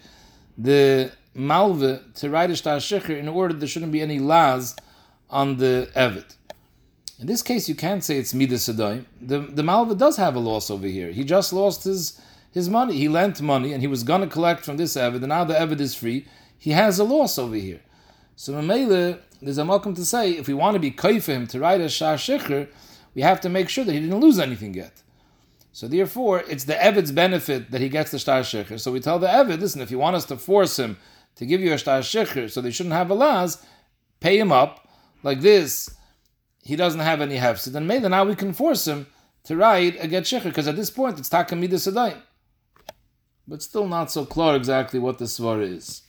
the 0.57 1.13
malve 1.37 2.01
to 2.15 2.29
write 2.29 2.51
a 2.51 2.57
shtar 2.57 2.79
in 3.11 3.29
order 3.29 3.55
there 3.55 3.69
shouldn't 3.69 3.93
be 3.93 4.03
any 4.03 4.19
laws 4.19 4.77
on 5.31 5.57
the 5.57 5.91
evet. 5.95 6.37
In 7.19 7.27
this 7.27 7.43
case, 7.43 7.69
you 7.69 7.75
can't 7.75 8.03
say 8.03 8.17
it's 8.19 8.35
midas 8.35 8.69
adoim. 8.69 9.05
The 9.21 9.39
the 9.39 9.63
malva 9.63 9.95
does 9.95 10.17
have 10.17 10.35
a 10.35 10.41
loss 10.41 10.71
over 10.71 10.87
here. 10.87 11.11
He 11.11 11.25
just 11.25 11.53
lost 11.53 11.85
his 11.85 12.21
his 12.53 12.69
money. 12.69 12.97
He 12.97 13.09
lent 13.09 13.41
money 13.41 13.73
and 13.73 13.81
he 13.81 13.87
was 13.87 14.03
going 14.03 14.23
to 14.23 14.27
collect 14.27 14.65
from 14.65 14.77
this 14.77 14.97
evet, 14.97 15.17
and 15.17 15.29
now 15.29 15.45
the 15.45 15.55
evet 15.55 15.81
is 15.81 15.95
free. 15.95 16.27
He 16.59 16.73
has 16.73 16.99
a 16.99 17.05
loss 17.05 17.39
over 17.39 17.55
here. 17.55 17.81
So 18.37 18.53
Mamela, 18.55 19.21
there's 19.41 19.59
a 19.59 19.65
welcome 19.65 19.95
to 19.95 20.05
say 20.05 20.33
if 20.33 20.49
we 20.49 20.55
want 20.55 20.75
to 20.75 20.81
be 20.81 20.91
kai 20.91 21.21
for 21.21 21.33
him 21.33 21.47
to 21.49 21.61
write 21.61 21.81
a 21.81 21.89
shar 21.89 22.17
shecher, 22.17 22.69
we 23.15 23.23
have 23.23 23.41
to 23.43 23.49
make 23.49 23.69
sure 23.69 23.85
that 23.85 23.93
he 23.93 24.01
didn't 24.01 24.21
lose 24.21 24.39
anything 24.39 24.75
yet. 24.75 25.03
So 25.73 25.87
therefore, 25.87 26.43
it's 26.49 26.65
the 26.65 26.83
Evid's 26.83 27.13
benefit 27.13 27.71
that 27.71 27.81
he 27.81 27.89
gets 27.89 28.11
the 28.11 28.19
Shtar 28.19 28.41
Shecher. 28.41 28.79
So 28.81 28.91
we 28.93 29.01
tell 29.01 29.19
the 29.19 29.29
Evid, 29.29 29.61
listen, 29.61 29.81
if 29.81 29.91
you 29.91 29.99
want 29.99 30.17
us 30.17 30.25
to 30.27 30.37
force 30.37 30.79
him 30.79 30.97
to 31.37 31.47
give 31.47 31.61
you 31.61 31.73
a 31.73 31.79
Shtar 31.79 32.01
Shecher 32.01 32.51
so 32.51 32.61
they 32.61 32.71
shouldn't 32.71 32.95
have 32.95 33.11
a 33.11 33.15
las, 33.15 33.65
pay 34.19 34.39
him 34.39 34.51
up 34.51 34.89
like 35.23 35.41
this. 35.41 35.95
He 36.63 36.77
doesn't 36.77 37.01
have 37.01 37.21
any 37.21 37.37
hefsid. 37.39 37.75
And 37.75 37.87
maybe 37.87 38.09
now 38.09 38.25
we 38.25 38.35
can 38.35 38.53
force 38.53 38.87
him 38.87 39.07
to 39.45 39.57
write 39.57 39.97
a 40.03 40.09
get 40.09 40.25
Shecher 40.25 40.45
because 40.45 40.69
at 40.69 40.77
this 40.77 40.91
point 40.91 41.19
it's 41.19 41.29
Takamida 41.29 41.75
Sedayim. 41.75 42.21
But 43.47 43.63
still 43.63 43.89
not 43.89 44.11
so 44.11 44.25
clear 44.25 44.55
exactly 44.57 44.99
what 44.99 45.19
the 45.19 45.25
Svar 45.25 45.63
is. 45.63 46.03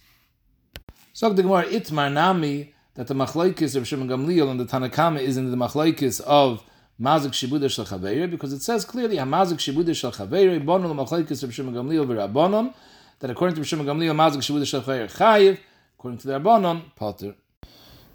So 1.13 1.31
the 1.31 1.43
Gemara, 1.43 1.65
Itmar 1.65 2.11
Nami, 2.11 2.73
that 2.95 3.07
the 3.07 3.13
Machlaikis 3.13 3.75
of 3.75 3.87
Shimon 3.87 4.07
Gamliel 4.07 4.49
and 4.49 4.59
the 4.59 4.65
Tanakama 4.65 5.21
is 5.21 5.37
in 5.37 5.49
the 5.49 5.57
Machlaikis 5.57 6.19
of 6.21 6.63
mazik 7.01 7.31
shibuda 7.31 7.69
shel 7.69 8.27
because 8.27 8.53
it 8.53 8.61
says 8.61 8.85
clearly 8.85 9.17
hamazik 9.17 9.57
shibuda 9.57 9.95
shel 9.95 10.11
chaveira 10.11 10.63
bonon 10.63 10.91
l'machlekes 10.91 11.43
of 11.43 11.53
Shimon 11.53 11.73
Gamliel 11.73 12.73
that 13.19 13.29
according 13.29 13.55
to 13.55 13.63
Shimon 13.63 13.85
Gamliel 13.85 14.15
mazik 14.15 14.37
shibuda 14.37 14.67
shel 14.67 14.81
chayiv 14.81 15.57
according 15.97 16.19
to 16.19 16.27
the 16.27 16.39
Rabbanon 16.39 16.95
potter. 16.95 17.35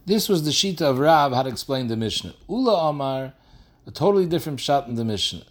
This 0.06 0.28
was 0.28 0.44
the 0.44 0.50
shita 0.50 0.82
of 0.82 0.98
Rab 0.98 1.32
had 1.32 1.46
explained 1.48 1.90
the 1.90 1.96
Mishnah. 1.96 2.34
Ula 2.48 2.90
Amar, 2.90 3.32
a 3.86 3.90
totally 3.90 4.26
different 4.26 4.60
shot 4.60 4.86
in 4.86 4.94
the 4.94 5.04
Mishnah. 5.04 5.42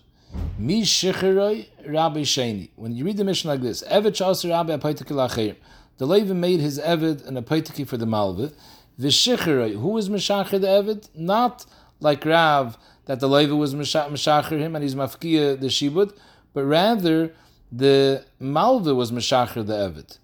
Mi 0.58 0.84
shicheroi 0.84 1.68
Rabbi 1.86 2.22
Sheni. 2.22 2.70
When 2.76 2.96
you 2.96 3.04
read 3.04 3.18
the 3.18 3.24
Mishnah 3.26 3.52
like 3.52 3.62
this, 3.62 3.84
Evet 3.90 4.14
shasir 4.14 4.50
Rabbi 4.50 4.78
apaitik 4.78 5.10
l'achayim. 5.10 5.56
The 5.98 6.06
Levin 6.06 6.40
made 6.40 6.60
his 6.60 6.80
Eved 6.80 7.26
and 7.26 7.38
a 7.38 7.42
paitiki 7.42 7.88
for 7.88 7.98
the 7.98 8.06
Malva. 8.06 8.52
V'shicheroi, 9.00 9.80
who 9.80 9.98
is 9.98 10.10
Meshacher 10.10 10.60
the 10.60 10.68
Eved? 10.68 11.10
Not 11.16 11.66
like 12.00 12.26
Rav, 12.26 12.78
that 13.06 13.20
the 13.20 13.28
Levi 13.28 13.54
was 13.54 13.74
Meshacher 13.74 14.60
him 14.60 14.76
and 14.76 14.84
he's 14.84 14.96
Mafkia 14.96 15.60
the 15.60 15.68
Shibud, 15.68 16.16
but 16.54 16.64
rather 16.64 17.34
the 17.72 18.26
Malva 18.40 18.94
was 18.94 19.12
Meshacher 19.12 19.66
the 19.66 19.74
Eved. 19.74 20.18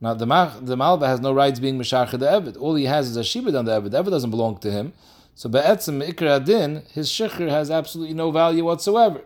Now 0.00 0.14
the 0.14 0.26
the 0.60 0.76
Malva 0.76 1.06
has 1.06 1.20
no 1.20 1.32
rights 1.32 1.60
being 1.60 1.78
Meshacher 1.78 2.18
the 2.18 2.26
Eved. 2.26 2.60
All 2.60 2.74
he 2.74 2.84
has 2.84 3.08
is 3.08 3.16
a 3.16 3.20
Shibud 3.20 3.58
on 3.58 3.64
the 3.64 3.80
Eved. 3.80 3.90
The 3.90 4.02
Eved 4.02 4.10
doesn't 4.10 4.30
belong 4.30 4.58
to 4.58 4.70
him. 4.70 4.92
So 5.36 5.48
Be'etzim 5.48 6.06
Ikra 6.06 6.36
Adin, 6.36 6.82
his 6.92 7.10
Shikhr 7.10 7.48
has 7.48 7.68
absolutely 7.68 8.14
no 8.14 8.30
value 8.30 8.64
whatsoever. 8.64 9.22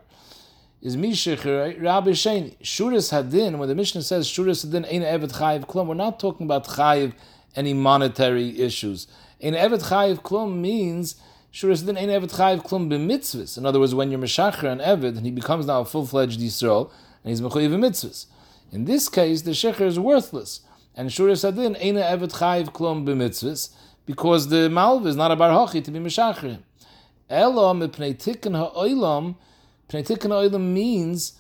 Is 0.81 0.97
mi 0.97 1.13
Shikhr 1.13 1.83
Rabbi 1.83 2.11
Sheni. 2.11 2.57
Shuris 2.63 3.11
Hadin, 3.13 3.59
when 3.59 3.69
the 3.69 3.75
Mishnah 3.75 4.03
says 4.03 4.27
Shuris 4.27 4.65
Hadin 4.65 4.87
Ein 4.87 5.03
Eved 5.03 5.33
Chayiv 5.33 5.67
Klum, 5.67 5.87
we're 5.87 5.95
not 5.95 6.19
talking 6.19 6.47
about 6.47 6.67
Chayiv, 6.67 7.13
any 7.57 7.75
monetary 7.75 8.59
issues. 8.59 9.07
Ein 9.43 9.53
Eved 9.53 9.83
Chayiv 9.83 10.23
Klum 10.23 10.57
means 10.57 11.17
Shuris 11.51 11.83
Hadin 11.83 11.97
Ein 11.97 12.09
Eved 12.11 12.31
Chayiv 12.31 12.63
Klum 12.63 12.91
b'mitzvahs. 12.91 13.57
In 13.57 13.65
other 13.65 13.81
words, 13.81 13.95
when 13.95 14.11
you're 14.11 14.21
Meshacher 14.21 14.71
and 14.71 14.83
Eved, 14.83 15.17
and 15.17 15.25
he 15.25 15.31
becomes 15.31 15.65
now 15.65 15.81
a 15.81 15.85
full-fledged 15.85 16.39
Yisrael, 16.39 16.91
and 17.25 17.31
he's 17.31 17.41
Mechayiv 17.41 17.71
mitzvahs. 17.71 18.27
In 18.71 18.85
this 18.85 19.09
case, 19.09 19.43
the 19.43 19.53
Shikhr 19.53 19.81
is 19.81 19.99
worthless. 19.99 20.61
And 20.95 21.09
Shuris 21.09 21.51
Hadin 21.51 21.75
Ein 21.77 21.95
Eved 21.95 22.33
Chayiv 22.33 22.67
Klum 22.73 23.07
b'mitzvahs, 23.07 23.71
because 24.05 24.49
the 24.49 24.69
Malv 24.69 25.07
is 25.07 25.17
not 25.17 25.31
a 25.31 25.37
bar 25.37 25.51
hachi 25.51 25.83
to 25.83 25.91
be 25.91 25.99
Meshacher. 25.99 26.59
Elam 27.31 27.81
mipnei 27.81 28.15
tikkun 28.15 28.55
ha'olam, 28.55 29.37
pnei 29.89 30.07
tikkun 30.07 30.29
ha'olam 30.29 30.75
means 30.75 31.33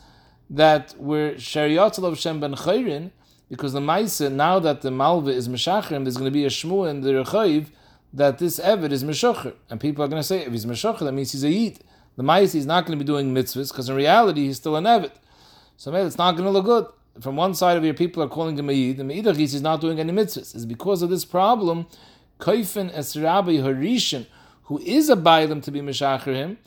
that 0.48 0.94
we're 0.98 1.34
Shariatzal 1.34 2.04
of 2.04 2.18
Shem 2.18 2.40
ben 2.40 2.54
Chayrin, 2.54 3.10
because 3.50 3.74
the 3.74 3.80
Maisa, 3.80 4.32
now 4.32 4.58
that 4.58 4.80
the 4.80 4.90
Malva 4.90 5.30
is 5.30 5.50
Meshacher, 5.50 6.02
there's 6.02 6.16
going 6.16 6.24
to 6.24 6.30
be 6.30 6.46
a 6.46 6.48
Shmu 6.48 6.88
in 6.88 7.02
the 7.02 7.10
Rechayiv, 7.10 7.66
that 8.12 8.38
this 8.38 8.58
Eved 8.58 8.90
is 8.92 9.04
Meshacher. 9.04 9.54
And 9.70 9.80
people 9.80 10.04
are 10.04 10.08
going 10.08 10.20
to 10.20 10.26
say, 10.26 10.44
if 10.44 10.52
he's 10.52 10.66
Meshacher, 10.66 11.00
that 11.00 11.12
means 11.12 11.32
he's 11.32 11.44
a 11.44 11.50
Yid. 11.50 11.80
The 12.16 12.22
Maisa 12.24 12.56
is 12.56 12.66
not 12.66 12.86
going 12.86 12.98
to 12.98 13.04
be 13.04 13.06
doing 13.06 13.34
mitzvahs, 13.34 13.70
because 13.70 13.88
in 13.88 13.96
reality, 13.96 14.46
he's 14.46 14.56
still 14.56 14.76
an 14.76 14.84
Eved. 14.84 15.12
So 15.76 15.92
maybe 15.92 16.06
it's 16.06 16.18
not 16.18 16.32
going 16.32 16.44
to 16.44 16.50
look 16.50 16.64
good. 16.64 16.86
From 17.22 17.36
one 17.36 17.54
side 17.54 17.76
of 17.76 17.84
your 17.84 17.94
people 17.94 18.22
are 18.22 18.28
calling 18.28 18.58
him 18.58 18.68
a 18.68 18.72
Yid, 18.72 19.00
and 19.00 19.10
Meidach 19.10 19.36
he's 19.36 19.60
not 19.60 19.80
doing 19.80 20.00
any 20.00 20.12
mitzvahs. 20.12 20.54
It's 20.54 20.64
because 20.64 21.02
of 21.02 21.10
this 21.10 21.24
problem 21.24 21.86
Kaifin 22.38 22.90
es 22.94 23.16
Rabbi 23.16 23.56
Harishan, 23.56 24.26
who 24.64 24.78
is 24.78 25.10
a 25.10 25.16
Bailam 25.16 25.62
to 25.64 25.70
be 25.70 25.80
Meshacher 25.80 26.34
him. 26.34 26.58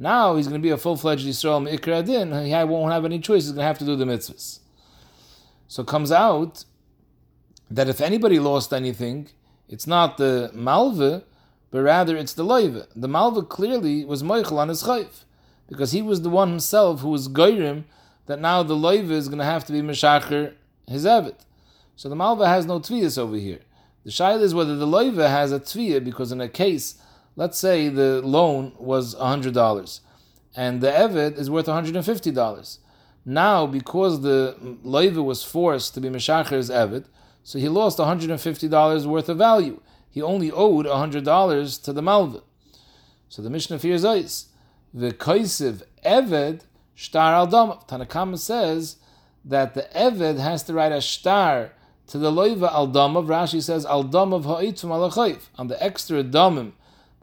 Now 0.00 0.36
he's 0.36 0.48
going 0.48 0.60
to 0.60 0.64
be 0.64 0.70
a 0.70 0.76
full-fledged 0.76 1.26
Yisrael 1.26 1.62
Me'ikra 1.62 1.98
Adin, 2.00 2.32
he 2.46 2.52
won't 2.64 2.92
have 2.92 3.04
any 3.04 3.18
choice, 3.18 3.44
he's 3.44 3.52
going 3.52 3.58
to 3.58 3.66
have 3.66 3.78
to 3.78 3.84
do 3.84 3.94
the 3.94 4.04
mitzvahs. 4.04 4.60
So 5.68 5.82
it 5.82 5.88
comes 5.88 6.10
out 6.10 6.64
that 7.70 7.88
if 7.88 8.00
anybody 8.00 8.38
lost 8.38 8.72
anything, 8.72 9.28
it's 9.68 9.86
not 9.86 10.16
the 10.16 10.50
Malve, 10.54 11.22
but 11.70 11.82
rather 11.82 12.16
it's 12.16 12.32
the 12.32 12.44
Loiva. 12.44 12.86
The 12.96 13.08
Malve 13.08 13.48
clearly 13.48 14.04
was 14.04 14.22
Moichel 14.22 14.58
on 14.58 14.68
his 14.68 14.82
Chayf, 14.82 15.24
because 15.68 15.92
he 15.92 16.02
was 16.02 16.22
the 16.22 16.30
one 16.30 16.50
himself 16.50 17.00
who 17.00 17.10
was 17.10 17.28
Geirim, 17.28 17.84
that 18.26 18.40
now 18.40 18.62
the 18.62 18.74
Loiva 18.74 19.10
is 19.10 19.28
going 19.28 19.38
to 19.38 19.44
have 19.44 19.64
to 19.66 19.72
be 19.72 19.80
Meshacher 19.80 20.54
his 20.86 21.04
Eved. 21.04 21.36
So 21.96 22.08
the 22.08 22.16
Malve 22.16 22.46
has 22.46 22.64
no 22.66 22.80
Tviyas 22.80 23.18
over 23.18 23.36
here. 23.36 23.60
The 24.04 24.10
shaila 24.10 24.40
is 24.40 24.54
whether 24.54 24.74
the 24.74 24.86
loiva 24.86 25.28
has 25.28 25.52
a 25.52 25.60
tviyah 25.60 26.02
because 26.02 26.32
in 26.32 26.40
a 26.40 26.48
case, 26.48 26.94
let's 27.36 27.58
say 27.58 27.90
the 27.90 28.22
loan 28.22 28.72
was 28.78 29.12
hundred 29.12 29.52
dollars, 29.52 30.00
and 30.56 30.80
the 30.80 30.90
eved 30.90 31.36
is 31.36 31.50
worth 31.50 31.66
hundred 31.66 31.94
and 31.94 32.06
fifty 32.06 32.30
dollars. 32.30 32.78
Now, 33.26 33.66
because 33.66 34.22
the 34.22 34.56
loiva 34.82 35.22
was 35.22 35.44
forced 35.44 35.92
to 35.92 36.00
be 36.00 36.08
meshacher's 36.08 36.70
eved, 36.70 37.04
so 37.48 37.58
he 37.58 37.70
lost 37.70 37.96
hundred 37.96 38.30
and 38.30 38.38
fifty 38.38 38.68
dollars 38.68 39.06
worth 39.06 39.30
of 39.30 39.38
value. 39.38 39.80
He 40.10 40.20
only 40.20 40.52
owed 40.52 40.84
hundred 40.84 41.24
dollars 41.24 41.78
to 41.78 41.94
the 41.94 42.02
malva. 42.02 42.42
So 43.30 43.40
the 43.40 43.48
Mishnah 43.48 43.78
fears 43.78 44.04
ice. 44.04 44.48
The 44.92 45.12
kaisiv 45.12 45.82
eved 46.04 46.66
shtar 46.94 47.32
al 47.32 47.46
dam. 47.46 47.68
Tanakama 47.88 48.38
says 48.38 48.96
that 49.46 49.72
the 49.72 49.88
eved 49.96 50.38
has 50.38 50.62
to 50.64 50.74
write 50.74 50.92
a 50.92 51.00
shtar 51.00 51.72
to 52.08 52.18
the 52.18 52.30
loiva 52.30 52.70
al 52.70 52.86
damav, 52.86 53.24
Rashi 53.24 53.62
says 53.62 53.86
al 53.86 54.04
damav 54.04 54.44
ha'itfum 54.44 54.90
al 54.90 55.38
On 55.56 55.68
the 55.68 55.82
extra 55.82 56.22
damim 56.22 56.72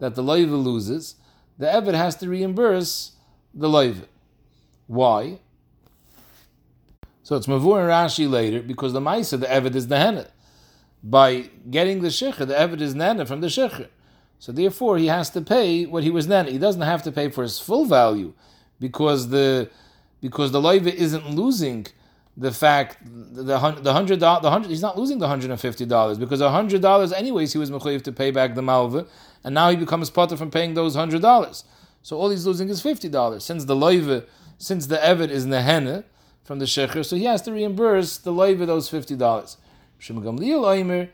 that 0.00 0.16
the 0.16 0.24
loiva 0.24 0.60
loses, 0.60 1.14
the 1.56 1.66
eved 1.66 1.94
has 1.94 2.16
to 2.16 2.28
reimburse 2.28 3.12
the 3.54 3.68
loiva. 3.68 4.06
Why? 4.88 5.38
So 7.26 7.34
it's 7.34 7.48
mavur 7.48 7.80
and 7.80 7.90
Rashi 7.90 8.30
later 8.30 8.62
because 8.62 8.92
the 8.92 9.00
ma'isa 9.00 9.40
the 9.40 9.46
eved 9.46 9.74
is 9.74 9.88
the 9.88 9.98
henna. 9.98 10.28
By 11.02 11.50
getting 11.68 12.00
the 12.00 12.06
shikha, 12.06 12.46
the 12.46 12.54
eved 12.54 12.80
is 12.80 12.94
nana 12.94 13.26
from 13.26 13.40
the 13.40 13.48
shikha. 13.48 13.88
So 14.38 14.52
therefore, 14.52 14.96
he 14.96 15.06
has 15.06 15.28
to 15.30 15.40
pay 15.40 15.86
what 15.86 16.04
he 16.04 16.10
was 16.12 16.28
nana. 16.28 16.52
He 16.52 16.58
doesn't 16.58 16.82
have 16.82 17.02
to 17.02 17.10
pay 17.10 17.28
for 17.28 17.42
his 17.42 17.58
full 17.58 17.84
value 17.84 18.32
because 18.78 19.30
the 19.30 19.68
because 20.20 20.52
the 20.52 20.60
loiva 20.60 20.94
isn't 20.94 21.28
losing 21.28 21.88
the 22.36 22.52
fact 22.52 22.98
the 23.04 23.58
hundred 23.58 23.82
the 23.82 23.92
hundred 23.92 24.70
he's 24.70 24.80
not 24.80 24.96
losing 24.96 25.18
the 25.18 25.26
hundred 25.26 25.50
and 25.50 25.60
fifty 25.60 25.84
dollars 25.84 26.18
because 26.18 26.40
a 26.40 26.52
hundred 26.52 26.80
dollars 26.80 27.12
anyways 27.12 27.52
he 27.52 27.58
was 27.58 27.72
mechayiv 27.72 28.02
to 28.02 28.12
pay 28.12 28.30
back 28.30 28.54
the 28.54 28.62
malva 28.62 29.04
and 29.42 29.52
now 29.52 29.68
he 29.68 29.74
becomes 29.74 30.10
potter 30.10 30.36
from 30.36 30.52
paying 30.52 30.74
those 30.74 30.94
hundred 30.94 31.22
dollars. 31.22 31.64
So 32.02 32.16
all 32.18 32.30
he's 32.30 32.46
losing 32.46 32.68
is 32.68 32.80
fifty 32.80 33.08
dollars 33.08 33.42
since 33.42 33.64
the 33.64 33.74
loiva 33.74 34.26
since 34.58 34.86
the 34.86 35.04
evet 35.04 35.30
is 35.30 35.44
nehene 35.44 36.04
from 36.46 36.60
the 36.60 36.64
shecher, 36.64 37.04
so 37.04 37.16
he 37.16 37.24
has 37.24 37.42
to 37.42 37.52
reimburse 37.52 38.18
the 38.18 38.32
loiva 38.32 38.66
those 38.66 38.88
fifty 38.88 39.16
dollars. 39.16 39.56
Shemgam 40.00 40.38
liel 40.38 40.62
oimer 40.62 41.08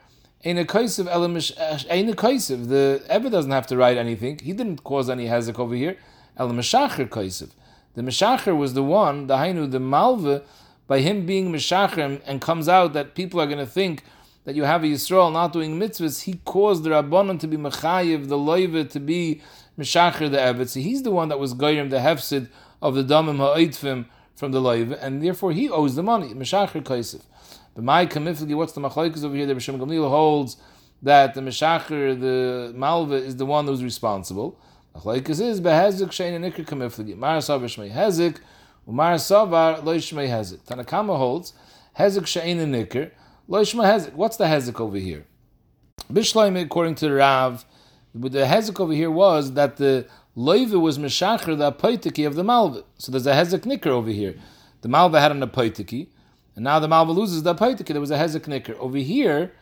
ain'a 0.44 0.66
kaysiv 0.66 1.10
elamish 1.10 1.52
uh, 1.58 1.78
ain'a 1.90 2.14
kaysiv. 2.14 2.68
The 2.68 3.02
evet 3.08 3.30
doesn't 3.30 3.50
have 3.50 3.66
to 3.68 3.76
write 3.76 3.96
anything. 3.96 4.38
He 4.38 4.52
didn't 4.52 4.84
cause 4.84 5.08
any 5.08 5.26
hezek 5.26 5.58
over 5.58 5.74
here. 5.74 5.96
El 6.36 6.48
The 6.48 6.54
meshacher 8.02 8.56
was 8.56 8.74
the 8.74 8.82
one, 8.82 9.26
the 9.26 9.36
hainu, 9.36 9.70
the 9.70 9.78
malve, 9.78 10.42
by 10.86 11.00
him 11.00 11.24
being 11.24 11.52
Meshacher 11.52 12.20
and 12.26 12.40
comes 12.40 12.68
out 12.68 12.92
that 12.92 13.14
people 13.14 13.40
are 13.40 13.46
going 13.46 13.58
to 13.58 13.66
think 13.66 14.02
that 14.44 14.54
you 14.54 14.64
have 14.64 14.82
a 14.82 14.86
Yisrael 14.86 15.32
not 15.32 15.52
doing 15.52 15.78
mitzvahs, 15.78 16.22
he 16.22 16.34
caused 16.44 16.82
the 16.82 16.90
Rabbanon 16.90 17.38
to 17.40 17.46
be 17.46 17.56
Mechayiv, 17.56 18.28
the 18.28 18.36
Loiva 18.36 18.88
to 18.90 19.00
be 19.00 19.40
Meshacher 19.78 20.30
the 20.30 20.38
Evet. 20.38 20.68
So 20.68 20.80
he's 20.80 21.02
the 21.02 21.10
one 21.10 21.28
that 21.28 21.38
was 21.38 21.54
Goyim, 21.54 21.90
the 21.90 21.98
Hefsid 21.98 22.48
of 22.80 22.94
the 22.94 23.04
Damim 23.04 23.36
Ha'itfim 23.38 24.06
from 24.36 24.52
the 24.52 24.60
Loiva, 24.60 24.98
and 25.00 25.22
therefore 25.22 25.52
he 25.52 25.68
owes 25.68 25.94
the 25.94 26.02
money, 26.02 26.34
Meshacher 26.34 26.82
Kaisif. 26.82 27.22
But 27.74 27.84
my 27.84 28.06
Kamifli, 28.06 28.54
what's 28.54 28.72
the 28.72 28.80
Machlaikas 28.80 29.24
over 29.24 29.34
here? 29.34 29.46
The 29.46 29.54
Bisham 29.54 29.78
Gamliel 29.78 30.08
holds 30.08 30.56
that 31.02 31.34
the 31.34 31.40
Meshacher, 31.40 32.18
the 32.18 32.72
Malva, 32.74 33.14
is 33.14 33.36
the 33.36 33.46
one 33.46 33.66
who's 33.66 33.82
responsible. 33.82 34.60
Machlaikas 34.94 35.40
is 35.40 35.60
Behezik 35.60 36.08
Shein 36.08 36.34
and 36.34 36.44
Ikr 36.44 36.66
Kamifli. 36.66 37.16
Marasav 37.16 37.62
Shmei 37.62 37.90
Hezik. 37.90 38.38
Umar 38.88 39.14
Savar 39.14 39.80
Loishmei 39.82 40.28
Hezik. 40.28 40.58
Tanakama 40.66 41.16
holds, 41.16 41.52
hezek 41.96 42.26
she'ein 42.26 42.58
nikr, 42.58 43.12
loishma 43.48 43.84
hezek. 43.84 44.12
What's 44.14 44.36
the 44.36 44.44
hezek 44.44 44.80
over 44.80 44.96
here? 44.96 45.24
Bishleim, 46.12 46.60
according 46.60 46.96
to 46.96 47.08
the 47.08 47.14
Rav, 47.14 47.64
the 48.12 48.40
hezek 48.40 48.80
over 48.80 48.92
here 48.92 49.10
was 49.10 49.52
that 49.52 49.76
the 49.76 50.06
loive 50.36 50.80
was 50.80 50.98
meshacher 50.98 51.56
the 51.56 51.72
apoitiki 51.72 52.26
of 52.26 52.34
the 52.34 52.44
malva. 52.44 52.84
So 52.98 53.12
there's 53.12 53.26
a 53.26 53.32
hezek 53.32 53.60
nikr 53.60 53.88
over 53.88 54.10
here. 54.10 54.36
The 54.80 54.88
malva 54.88 55.20
had 55.20 55.32
an 55.32 55.40
apoitiki, 55.40 56.08
and 56.54 56.64
now 56.64 56.78
the 56.78 56.88
malva 56.88 57.12
loses 57.12 57.42
the 57.42 57.54
apoitiki. 57.54 57.86
There 57.86 58.00
was 58.00 58.10
a 58.10 58.18
hezek 58.18 58.46
nikr 58.46 58.76
over 58.78 58.98
here. 58.98 59.52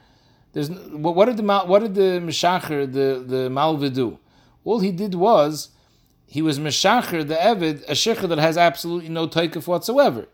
There's 0.52 0.70
what 0.70 1.26
did 1.26 1.36
the 1.36 1.42
what 1.42 1.80
did 1.80 1.94
the 1.94 2.20
meshacher 2.20 2.90
the 2.90 3.24
the 3.26 3.50
malva 3.50 3.90
do? 3.90 4.18
All 4.64 4.80
he 4.80 4.92
did 4.92 5.14
was 5.14 5.70
he 6.26 6.42
was 6.42 6.58
meshacher 6.58 7.26
the 7.26 7.34
evid 7.34 7.82
a 7.88 7.92
shecher 7.92 8.28
that 8.28 8.38
has 8.38 8.56
absolutely 8.56 9.08
no 9.08 9.26
taikif 9.26 9.66
whatsoever. 9.66 10.26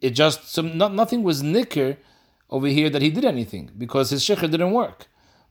It 0.00 0.10
just 0.10 0.62
not, 0.62 0.94
nothing 0.94 1.22
was 1.22 1.42
nicker 1.42 1.98
over 2.48 2.66
here 2.66 2.88
that 2.88 3.02
he 3.02 3.10
did 3.10 3.24
anything 3.24 3.70
because 3.76 4.10
his 4.10 4.24
shecher 4.24 4.50
didn't 4.50 4.72
work, 4.72 5.08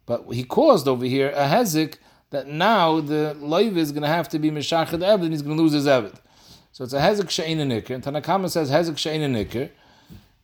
but 0.08 0.26
he 0.32 0.44
caused 0.44 0.88
over 0.88 1.06
here 1.06 1.30
a 1.30 1.46
hezik 1.48 1.96
that 2.32 2.48
now 2.48 3.00
the 3.00 3.36
loiv 3.40 3.78
is 3.78 3.92
going 3.92 4.04
to 4.04 4.08
have 4.08 4.30
to 4.30 4.40
be 4.40 4.52
meshacher 4.52 4.92
the 4.92 5.06
evid 5.06 5.24
and 5.24 5.32
he's 5.32 5.42
going 5.42 5.58
to 5.58 5.62
lose 5.62 5.74
his 5.74 5.86
evid. 5.88 6.16
So 6.72 6.84
it's 6.84 6.94
a 6.94 7.00
hezik 7.00 7.30
she'in 7.30 7.68
nicker. 7.68 7.94
And 7.94 8.04
Tanakama 8.04 8.50
says 8.50 8.70
hezik 8.70 8.98
she'in 8.98 9.32
nicker, 9.32 9.70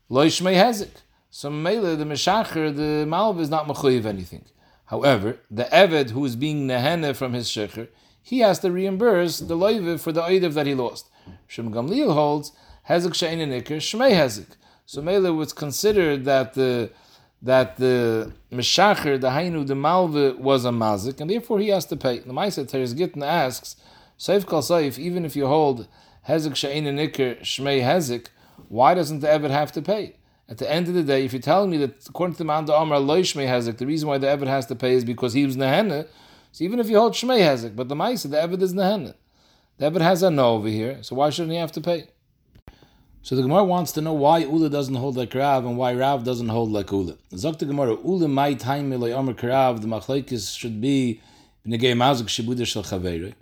loishmei 0.10 0.56
hezik. 0.56 1.02
So 1.30 1.50
mele 1.50 1.96
the 1.96 2.06
meshacher 2.06 2.76
the 2.76 3.06
malv 3.08 3.40
is 3.40 3.50
not 3.50 3.68
mechuyev 3.68 4.06
anything. 4.06 4.46
However, 4.86 5.40
the 5.50 5.64
Eved 5.66 6.12
who 6.12 6.24
is 6.26 6.36
being 6.36 6.68
nehene 6.68 7.16
from 7.16 7.34
his 7.34 7.48
shecher, 7.48 7.88
he 8.22 8.40
has 8.40 8.60
to 8.60 8.70
reimburse 8.70 9.40
the 9.40 9.58
loiv 9.58 10.00
for 10.00 10.12
the 10.12 10.22
oidev 10.22 10.54
that 10.54 10.68
he 10.68 10.76
lost. 10.76 11.10
Shem 11.48 11.72
Gamliel 11.72 12.14
holds 12.14 12.52
hezek 12.90 13.12
shein 13.12 13.40
nikr 13.40 13.78
shmei 13.78 14.12
hezek. 14.12 14.56
So 14.86 15.02
Mele 15.02 15.34
was 15.34 15.54
considered 15.54 16.26
that 16.26 16.54
the 16.54 16.92
that 17.42 17.78
the 17.78 18.34
meshacher, 18.52 19.20
the 19.20 19.30
hainu, 19.30 19.66
the 19.66 19.74
malve 19.74 20.38
was 20.38 20.66
a 20.66 20.70
mazik, 20.70 21.22
and 21.22 21.30
therefore 21.30 21.60
he 21.60 21.70
has 21.70 21.86
to 21.86 21.96
pay. 21.96 22.20
The 22.20 22.34
Maisa 22.34 22.68
Teres 22.68 22.94
Gittin 22.94 23.24
asks, 23.24 23.76
Seif 24.18 24.48
kal 24.48 24.62
seif, 24.62 24.98
even 24.98 25.26
if 25.26 25.36
you 25.36 25.48
hold 25.48 25.88
hezek 26.28 26.54
shein 26.54 26.84
nikr 26.84 27.40
shmei 27.42 27.82
hezek, 27.82 28.28
why 28.70 28.94
doesn't 28.94 29.20
the 29.20 29.28
Eved 29.28 29.50
have 29.50 29.72
to 29.74 29.82
pay? 29.82 30.16
At 30.48 30.60
the 30.60 30.72
end 30.72 30.88
of 30.88 30.94
the 30.94 31.04
day, 31.04 31.26
if 31.26 31.34
you're 31.34 31.42
telling 31.42 31.72
me 31.72 31.78
that 31.78 32.08
according 32.08 32.36
to 32.36 32.38
the 32.40 32.46
man 32.46 32.66
the 32.66 32.74
Amar 32.74 33.00
Loishmei 33.00 33.48
Hezek, 33.48 33.78
the 33.78 33.88
reason 33.88 34.08
why 34.08 34.20
the 34.20 34.28
Eved 34.28 34.48
has 34.48 34.68
to 34.68 34.76
pay 34.76 34.94
is 34.94 35.04
because 35.04 35.34
he 35.34 35.46
was 35.46 35.58
Nehene, 35.58 36.08
so 36.52 36.64
even 36.64 36.80
if 36.80 36.88
you 36.88 37.00
hold 37.00 37.14
Shmei 37.14 37.40
Hezek, 37.40 37.76
but 37.76 37.90
the 37.90 37.96
Maisa, 37.96 38.30
the 38.30 38.38
Eved 38.38 38.62
is 38.62 38.74
Nehene. 38.74 39.16
The 39.78 39.90
Eved 39.90 40.02
has 40.02 40.24
a 40.24 40.30
no 40.30 40.54
over 40.54 40.68
here, 40.68 41.02
so 41.02 41.16
why 41.16 41.32
shouldn't 41.32 41.52
he 41.52 41.58
have 41.58 41.72
to 41.74 41.82
pay? 41.82 42.08
So 43.26 43.36
the 43.36 43.42
Gemara 43.42 43.64
wants 43.64 43.92
to 43.94 44.02
know 44.02 44.14
why 44.14 44.42
Ula 44.42 44.70
doesn't 44.70 44.94
hold 44.94 45.18
like 45.18 45.34
Rav 45.34 45.66
and 45.66 45.80
why 45.80 45.96
Rav 45.96 46.24
doesn't 46.24 46.50
hold 46.50 46.72
like 46.72 46.92
Ula. 46.92 47.16
Zok 47.32 47.58
the 47.58 47.66
Gemara, 47.66 47.98
Ula 48.04 48.28
my 48.28 48.54
time 48.54 48.94
Amar 48.94 49.34
Karav, 49.34 49.82
the 49.82 49.88
Machlaikis 49.88 50.56
should 50.56 50.80
be 50.80 51.20
B'negei 51.66 51.96
Mazik 51.96 52.28
Shibudah 52.28 52.68
Shel 52.68 52.84
Chaveirei. 52.84 53.34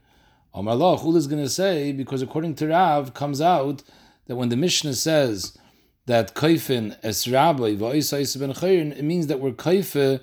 Amar 0.53 0.75
Loch, 0.75 1.03
Ula 1.03 1.17
is 1.17 1.27
going 1.27 1.43
to 1.43 1.49
say, 1.49 1.91
because 1.91 2.21
according 2.21 2.55
to 2.55 2.67
Rav, 2.69 3.13
comes 3.13 3.41
out 3.41 3.83
that 4.27 4.37
when 4.37 4.47
the 4.47 4.55
Mishnah 4.55 4.93
says, 4.93 5.57
that 6.05 6.33
kaifin 6.33 6.97
es 7.03 7.27
rabbi 7.27 7.75
va'isais 7.75 8.39
ben 8.39 8.53
chayrin, 8.53 8.97
it 8.97 9.03
means 9.03 9.27
that 9.27 9.41
we're 9.41 9.51
kaife 9.51 10.21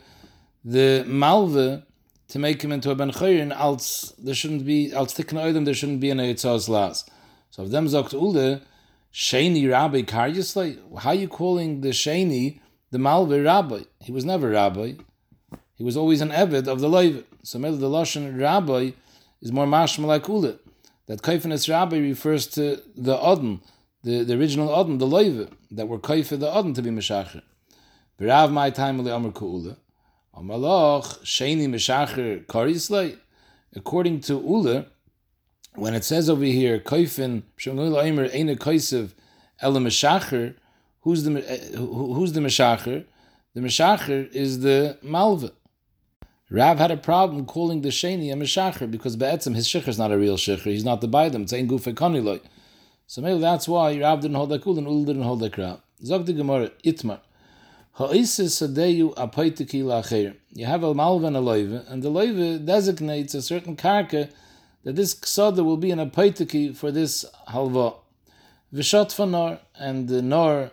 the 0.65 1.05
malve 1.07 1.83
to 2.29 2.39
make 2.39 2.63
him 2.63 2.73
into 2.73 2.91
a 2.91 2.95
ben 2.95 3.11
chayrin, 3.11 3.55
als 3.55 4.15
there 4.17 4.35
shouldn't 4.35 4.65
be, 4.65 4.91
als 4.95 5.13
tikkun 5.13 5.39
oidem, 5.39 5.67
there 5.67 5.75
shouldn't 5.75 6.01
be 6.01 6.09
an 6.09 6.17
eitzaz 6.17 6.67
las. 6.67 7.05
So 7.51 7.65
if 7.65 7.71
them 7.71 7.85
zogt 7.89 8.15
ule, 8.15 8.63
sheni 9.13 9.71
rabbi 9.71 10.03
karyaslay, 10.03 10.79
how 10.99 11.11
are 11.11 11.15
you 11.15 11.29
calling 11.29 11.81
the 11.81 11.91
sheni 11.91 12.61
the 12.91 12.99
malve 12.99 13.45
rabbi? 13.45 13.83
He 14.01 14.13
was 14.13 14.25
never 14.25 14.51
rabbi. 14.51 14.95
He 15.75 15.85
was 15.85 15.97
always 15.97 16.21
an 16.21 16.31
eved 16.31 16.67
of 16.67 16.81
the 16.81 16.89
leiv. 16.89 17.25
So 17.43 17.59
maybe 17.59 17.77
the 17.77 17.89
lashon 17.89 18.39
rabbi 18.39 18.93
is 19.41 19.53
more 19.53 19.67
mashma 19.67 20.07
like 20.07 20.29
ule. 20.29 20.59
That 21.07 21.23
kaifin 21.23 21.53
es 21.53 21.69
rabbi 21.69 21.99
refers 21.99 22.47
to 22.49 22.83
the 22.97 23.19
odin, 23.19 23.61
the, 24.03 24.25
the 24.25 24.35
original 24.35 24.79
Adam, 24.79 24.99
the 24.99 25.07
Leiva, 25.07 25.51
that 25.71 25.89
were 25.89 25.99
kaifa 25.99 26.39
the 26.39 26.51
Adam 26.51 26.75
to 26.75 26.83
be 26.83 26.91
Meshacher. 26.91 27.43
V'rav 28.19 28.51
my 28.51 28.71
time 28.71 29.01
ali 29.01 29.11
Amr 29.11 29.31
Ku'ula. 29.31 29.77
Amalach, 30.35 31.23
Sheni 31.23 31.69
Meshacher 31.69 32.47
Karislay. 32.47 33.19
According 33.75 34.21
to 34.21 34.35
Ula, 34.35 34.87
when 35.75 35.95
it 35.95 36.05
says 36.05 36.29
over 36.29 36.45
here, 36.45 36.83
Ela 39.63 39.79
Meshacher, 39.79 40.55
who's 41.01 41.25
the, 41.25 41.51
eh, 41.51 41.77
who's 41.77 42.33
the 42.33 42.41
Meshacher? 42.41 43.05
The 43.55 43.61
Meshacher 43.61 44.33
is 44.33 44.61
the 44.61 44.99
Malva. 45.03 45.53
Rav 46.51 46.79
had 46.79 46.91
a 46.91 46.97
problem 46.97 47.47
calling 47.47 47.83
the 47.83 47.91
Sheni 47.91 48.33
a 48.33 48.37
Meshacher 48.37 48.91
because 48.91 49.17
Be'etzim, 49.17 49.55
his 49.55 49.69
Shecher 49.69 49.89
is 49.89 49.99
not 49.99 50.11
a 50.11 50.19
real 50.19 50.37
Shecher. 50.37 50.63
He's 50.63 50.85
not 50.85 51.01
the 51.01 51.09
Baidam. 51.09 51.43
It's 51.43 51.53
Ein 51.53 51.69
Gufe 51.69 51.95
Koniloi. 51.95 52.41
So 53.07 53.21
maybe 53.21 53.39
that's 53.39 53.69
why 53.69 54.01
Rav 54.01 54.21
didn't 54.21 54.37
hold 54.37 54.51
like 54.51 54.67
Ul 54.67 54.79
and 54.79 54.87
Ul 54.87 55.05
didn't 55.05 55.23
hold 55.23 55.43
like 55.43 55.59
Rav. 55.59 55.81
Zog 56.05 56.27
the 56.27 56.33
Gemara, 56.33 56.71
Itmar. 56.85 57.21
You 57.99 58.07
have 60.65 60.83
a 60.83 60.95
malva 60.95 61.27
and 61.27 61.37
a 61.37 61.41
loive, 61.41 61.91
and 61.91 62.03
the 62.03 62.09
loive 62.09 62.65
designates 62.65 63.35
a 63.35 63.43
certain 63.43 63.77
karka 63.77 64.31
that 64.85 64.97
this 64.97 65.15
ksada 65.15 65.65
will 65.65 65.77
be 65.77 65.91
an 65.91 65.99
apaitiki 65.99 66.77
for 66.77 66.91
this 66.91 67.25
halva. 67.49 67.97
Vishat 68.73 69.13
fanor, 69.13 69.59
and 69.79 70.09
the 70.09 70.23
nor 70.23 70.71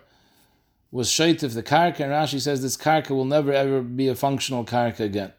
was 0.90 1.08
shaitif 1.08 1.54
the 1.54 1.62
karka, 1.62 2.00
and 2.00 2.12
Rashi 2.12 2.40
says 2.40 2.62
this 2.62 2.76
karka 2.76 3.10
will 3.10 3.24
never 3.24 3.52
ever 3.52 3.82
be 3.82 4.08
a 4.08 4.14
functional 4.14 4.64
karka 4.64 5.00
again. 5.00 5.32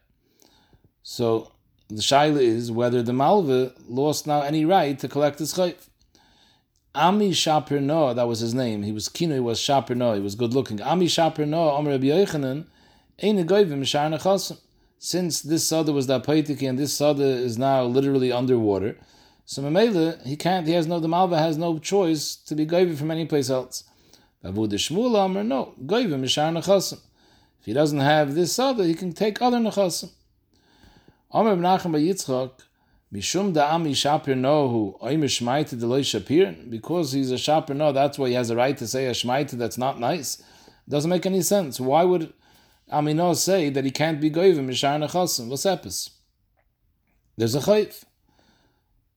So 1.03 1.51
the 1.87 1.95
shaila 1.95 2.41
is 2.41 2.71
whether 2.71 3.01
the 3.01 3.13
malva 3.13 3.73
lost 3.87 4.27
now 4.27 4.41
any 4.41 4.65
right 4.65 4.99
to 4.99 5.07
collect 5.07 5.39
his 5.39 5.53
chayv. 5.53 5.75
Ami 6.95 7.31
Shapir 7.31 7.81
Noah, 7.81 8.15
that 8.15 8.27
was 8.27 8.39
his 8.39 8.53
name. 8.53 8.81
He 8.81 8.91
was 8.91 9.09
kino, 9.09 9.35
he 9.35 9.39
was 9.39 9.59
Shapir 9.59 9.95
Noah, 9.95 10.15
he 10.15 10.21
was 10.21 10.35
good 10.35 10.53
looking. 10.53 10.81
Ami 10.81 11.05
Shapir 11.05 11.47
Noah, 11.47 11.77
Omer 11.77 11.91
Rabbi 11.91 12.07
Yochanan, 12.07 12.65
Ein 13.21 13.47
Goyvim 13.47 13.85
Shar 13.85 14.09
Nechasim. 14.09 14.59
Since 15.01 15.41
this 15.41 15.65
sada 15.65 15.93
was 15.93 16.07
the 16.07 16.21
and 16.67 16.77
this 16.77 16.93
sada 16.93 17.23
is 17.23 17.57
now 17.57 17.83
literally 17.83 18.33
underwater, 18.33 18.97
so 19.45 19.63
Mamela, 19.63 20.21
he 20.27 20.35
can't, 20.35 20.67
he 20.67 20.73
has 20.73 20.85
no, 20.85 20.99
the 20.99 21.07
Malva 21.07 21.39
has 21.39 21.57
no 21.57 21.79
choice 21.79 22.35
to 22.35 22.53
be 22.53 22.67
goyvim 22.67 22.97
from 22.97 23.09
any 23.09 23.25
place 23.25 23.49
else. 23.49 23.85
Avud 24.43 24.71
Shmuel 24.73 25.15
Omer, 25.15 25.43
no, 25.43 25.73
goyvim 25.85 26.29
Shar 26.29 26.51
Nechasim. 26.51 26.99
If 27.59 27.65
he 27.65 27.73
doesn't 27.73 27.99
have 27.99 28.35
this 28.35 28.53
sada, 28.53 28.83
he 28.83 28.93
can 28.93 29.13
take 29.13 29.41
other 29.41 29.57
Nechasim. 29.57 30.11
Omer 31.31 31.55
Menachem 31.55 31.93
Yitzchak, 31.93 32.51
Mishum 33.11 33.53
da'ami 33.53 33.91
shapir 33.91 34.37
nohu 34.37 34.99
oim 35.01 35.23
shmaita 35.23 35.79
deloy 35.79 36.01
shapir. 36.01 36.69
Because 36.69 37.13
he's 37.13 37.31
a 37.31 37.35
shapir 37.35 37.75
no, 37.75 37.91
that's 37.91 38.19
why 38.19 38.27
he 38.27 38.35
has 38.35 38.51
a 38.51 38.55
right 38.55 38.77
to 38.77 38.85
say 38.85 39.07
a 39.07 39.11
shmaita 39.13 39.51
that's 39.51 39.79
not 39.79 39.99
nice. 39.99 40.43
Doesn't 40.87 41.09
make 41.09 41.25
any 41.25 41.41
sense. 41.41 41.79
Why 41.79 42.03
would 42.03 42.33
Amino 42.91 43.35
say 43.35 43.69
that 43.69 43.85
he 43.85 43.91
can't 43.91 44.19
be 44.19 44.29
goyim 44.29 44.67
mishar 44.67 44.99
nechasim? 44.99 45.47
What's 45.47 45.65
epis? 45.65 46.09
There's 47.37 47.55
a 47.55 47.59
chayv. 47.59 48.03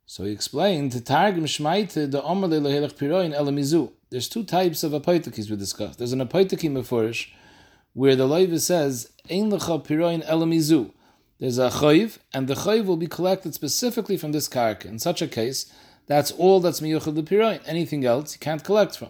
So 0.06 0.24
he 0.24 0.32
explained 0.32 0.92
to 0.92 1.00
targum 1.00 1.44
shmaita 1.44 2.10
the 2.10 2.22
omer 2.22 2.48
lehelach 2.48 2.94
piroin 2.94 3.34
elamizu. 3.34 3.92
There's 4.10 4.28
two 4.28 4.44
types 4.44 4.82
of 4.82 4.92
apoitikis 4.92 5.50
we 5.50 5.56
discussed. 5.56 5.98
There's 5.98 6.12
an 6.12 6.26
apoitiki 6.26 6.70
mefurish 6.70 7.28
where 7.94 8.16
the 8.16 8.28
loiva 8.28 8.60
says 8.60 9.10
ein 9.30 9.50
lecha 9.50 9.84
piroin 9.86 10.26
elamizu 10.26 10.92
there's 11.42 11.58
a 11.58 11.70
chayiv, 11.70 12.18
and 12.32 12.46
the 12.46 12.54
chayiv 12.54 12.84
will 12.84 12.96
be 12.96 13.08
collected 13.08 13.52
specifically 13.52 14.16
from 14.16 14.30
this 14.30 14.48
karka. 14.48 14.84
In 14.84 15.00
such 15.00 15.20
a 15.20 15.26
case, 15.26 15.66
that's 16.06 16.30
all 16.30 16.60
that's 16.60 16.78
miyuchad 16.78 17.16
the 17.16 17.60
Anything 17.66 18.04
else 18.04 18.34
you 18.34 18.38
can't 18.38 18.62
collect 18.62 18.96
from. 18.96 19.08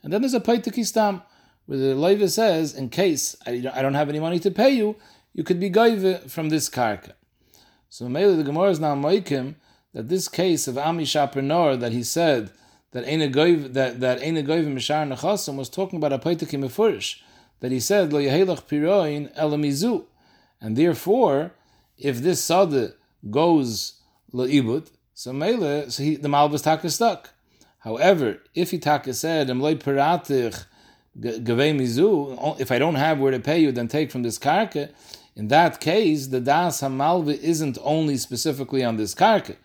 And 0.00 0.12
then 0.12 0.22
there's 0.22 0.32
a 0.32 0.38
paitaki 0.38 0.86
stam, 0.86 1.22
where 1.66 1.78
the 1.78 1.94
leiva 1.94 2.28
says, 2.28 2.74
in 2.74 2.88
case 2.88 3.36
I 3.46 3.58
don't 3.60 3.94
have 3.94 4.08
any 4.08 4.20
money 4.20 4.38
to 4.40 4.50
pay 4.50 4.70
you, 4.70 4.96
you 5.32 5.44
could 5.44 5.60
be 5.60 5.70
gaive 5.70 6.30
from 6.30 6.48
this 6.48 6.68
karka. 6.68 7.12
So 7.88 8.08
maybe 8.08 8.34
the 8.34 8.42
Gemara 8.42 8.70
is 8.70 8.80
now 8.80 8.94
Moikim 8.94 9.56
that 9.92 10.08
this 10.08 10.28
case 10.28 10.66
of 10.66 10.78
Ami 10.78 11.04
Shapernor 11.04 11.78
that 11.78 11.92
he 11.92 12.02
said 12.02 12.50
that 12.92 13.04
Eina 13.06 13.32
Goiv 13.32 13.74
that 13.74 14.00
that 14.00 14.20
Eina 14.20 14.46
Goiv 14.46 14.66
Mishar 14.66 15.06
Nechasim 15.10 15.56
was 15.56 15.68
talking 15.68 15.98
about 15.98 16.12
a 16.12 16.18
paitaki 16.18 16.58
mefurish 16.58 17.20
that 17.60 17.70
he 17.70 17.80
said 17.80 18.12
Lo 18.12 18.20
Yehelach 18.20 18.62
Piroin 18.64 19.34
Elamizu, 19.36 20.04
and 20.60 20.76
therefore 20.76 21.52
if 21.98 22.20
this 22.20 22.42
sada 22.42 22.94
goes 23.30 24.00
leibut, 24.32 24.88
so 25.14 25.32
mele, 25.32 25.90
so 25.90 26.02
he, 26.02 26.16
the 26.16 26.28
malvus 26.28 26.62
taka 26.62 26.90
stuck. 26.90 27.30
However, 27.80 28.40
if 28.54 28.70
he 28.70 28.78
taka 28.78 29.14
said 29.14 29.48
emloy 29.48 29.76
peratich 29.76 30.64
gavei 31.18 31.74
mizu, 31.74 32.60
if 32.60 32.70
I 32.72 32.78
don't 32.78 32.94
have 32.94 33.18
where 33.18 33.32
to 33.32 33.40
pay 33.40 33.58
you, 33.58 33.72
then 33.72 33.88
take 33.88 34.10
from 34.10 34.22
this 34.22 34.38
karka. 34.38 34.90
In 35.34 35.48
that 35.48 35.80
case, 35.80 36.26
the 36.28 36.40
das 36.40 36.80
hamalvi 36.80 37.38
isn't 37.38 37.78
only 37.82 38.16
specifically 38.16 38.84
on 38.84 38.96
this 38.96 39.14
karka. 39.14 39.56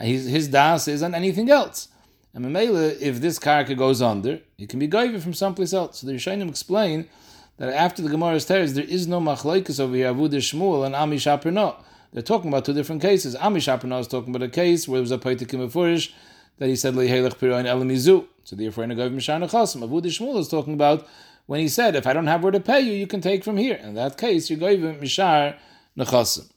His, 0.00 0.26
his 0.26 0.48
das 0.48 0.88
is 0.88 1.02
on 1.02 1.14
anything 1.14 1.50
else. 1.50 1.88
And 2.32 2.44
Mamela, 2.44 2.98
if 3.00 3.20
this 3.20 3.38
karka 3.38 3.76
goes 3.76 4.00
under, 4.00 4.40
it 4.56 4.68
can 4.68 4.78
be 4.78 4.88
gaiva 4.88 5.20
from 5.20 5.34
someplace 5.34 5.72
else. 5.72 6.00
So 6.00 6.06
the 6.06 6.12
Rishonim 6.12 6.48
explain 6.48 7.08
that 7.56 7.72
after 7.72 8.02
the 8.02 8.08
Gemara's 8.08 8.46
teres, 8.46 8.74
there 8.74 8.84
is 8.84 9.06
no 9.06 9.20
machlaikas 9.20 9.80
over 9.80 9.94
here, 9.94 10.12
Avudah 10.12 10.34
Shmuel 10.34 10.86
and 10.86 10.94
Ami 10.94 11.16
Shaperno. 11.16 11.76
They're 12.12 12.22
talking 12.22 12.48
about 12.48 12.64
two 12.64 12.72
different 12.72 13.02
cases. 13.02 13.34
Ami 13.36 13.60
Shaperno 13.60 14.00
is 14.00 14.08
talking 14.08 14.34
about 14.34 14.46
a 14.46 14.50
case 14.50 14.86
where 14.86 14.98
there 14.98 15.02
was 15.02 15.12
a 15.12 15.18
Paitikim 15.18 15.68
Mefurish 15.68 16.12
that 16.60 16.68
he 16.68 16.76
said, 16.76 16.94
Lehelech 16.94 17.36
Piroin 17.36 17.64
Elamizu. 17.64 18.26
So 18.44 18.54
therefore, 18.54 18.84
in 18.84 18.90
a 18.90 18.94
Gaiv 18.94 19.14
Mishar 19.14 19.42
Nechasim. 19.42 19.82
Avudah 19.82 20.04
Shmuel 20.04 20.38
is 20.38 20.46
talking 20.46 20.74
about 20.74 21.08
when 21.46 21.58
he 21.58 21.68
said, 21.68 21.96
if 21.96 22.06
I 22.06 22.12
don't 22.12 22.26
have 22.26 22.42
where 22.42 22.52
to 22.52 22.60
pay 22.60 22.80
you, 22.80 22.92
you 22.92 23.06
can 23.06 23.22
take 23.22 23.42
from 23.42 23.56
here. 23.56 23.76
In 23.76 23.94
that 23.94 24.18
case, 24.18 24.50
you're 24.50 24.58
Gaiv 24.58 25.00
Mishar 25.00 25.56
Nechasim. 25.98 26.50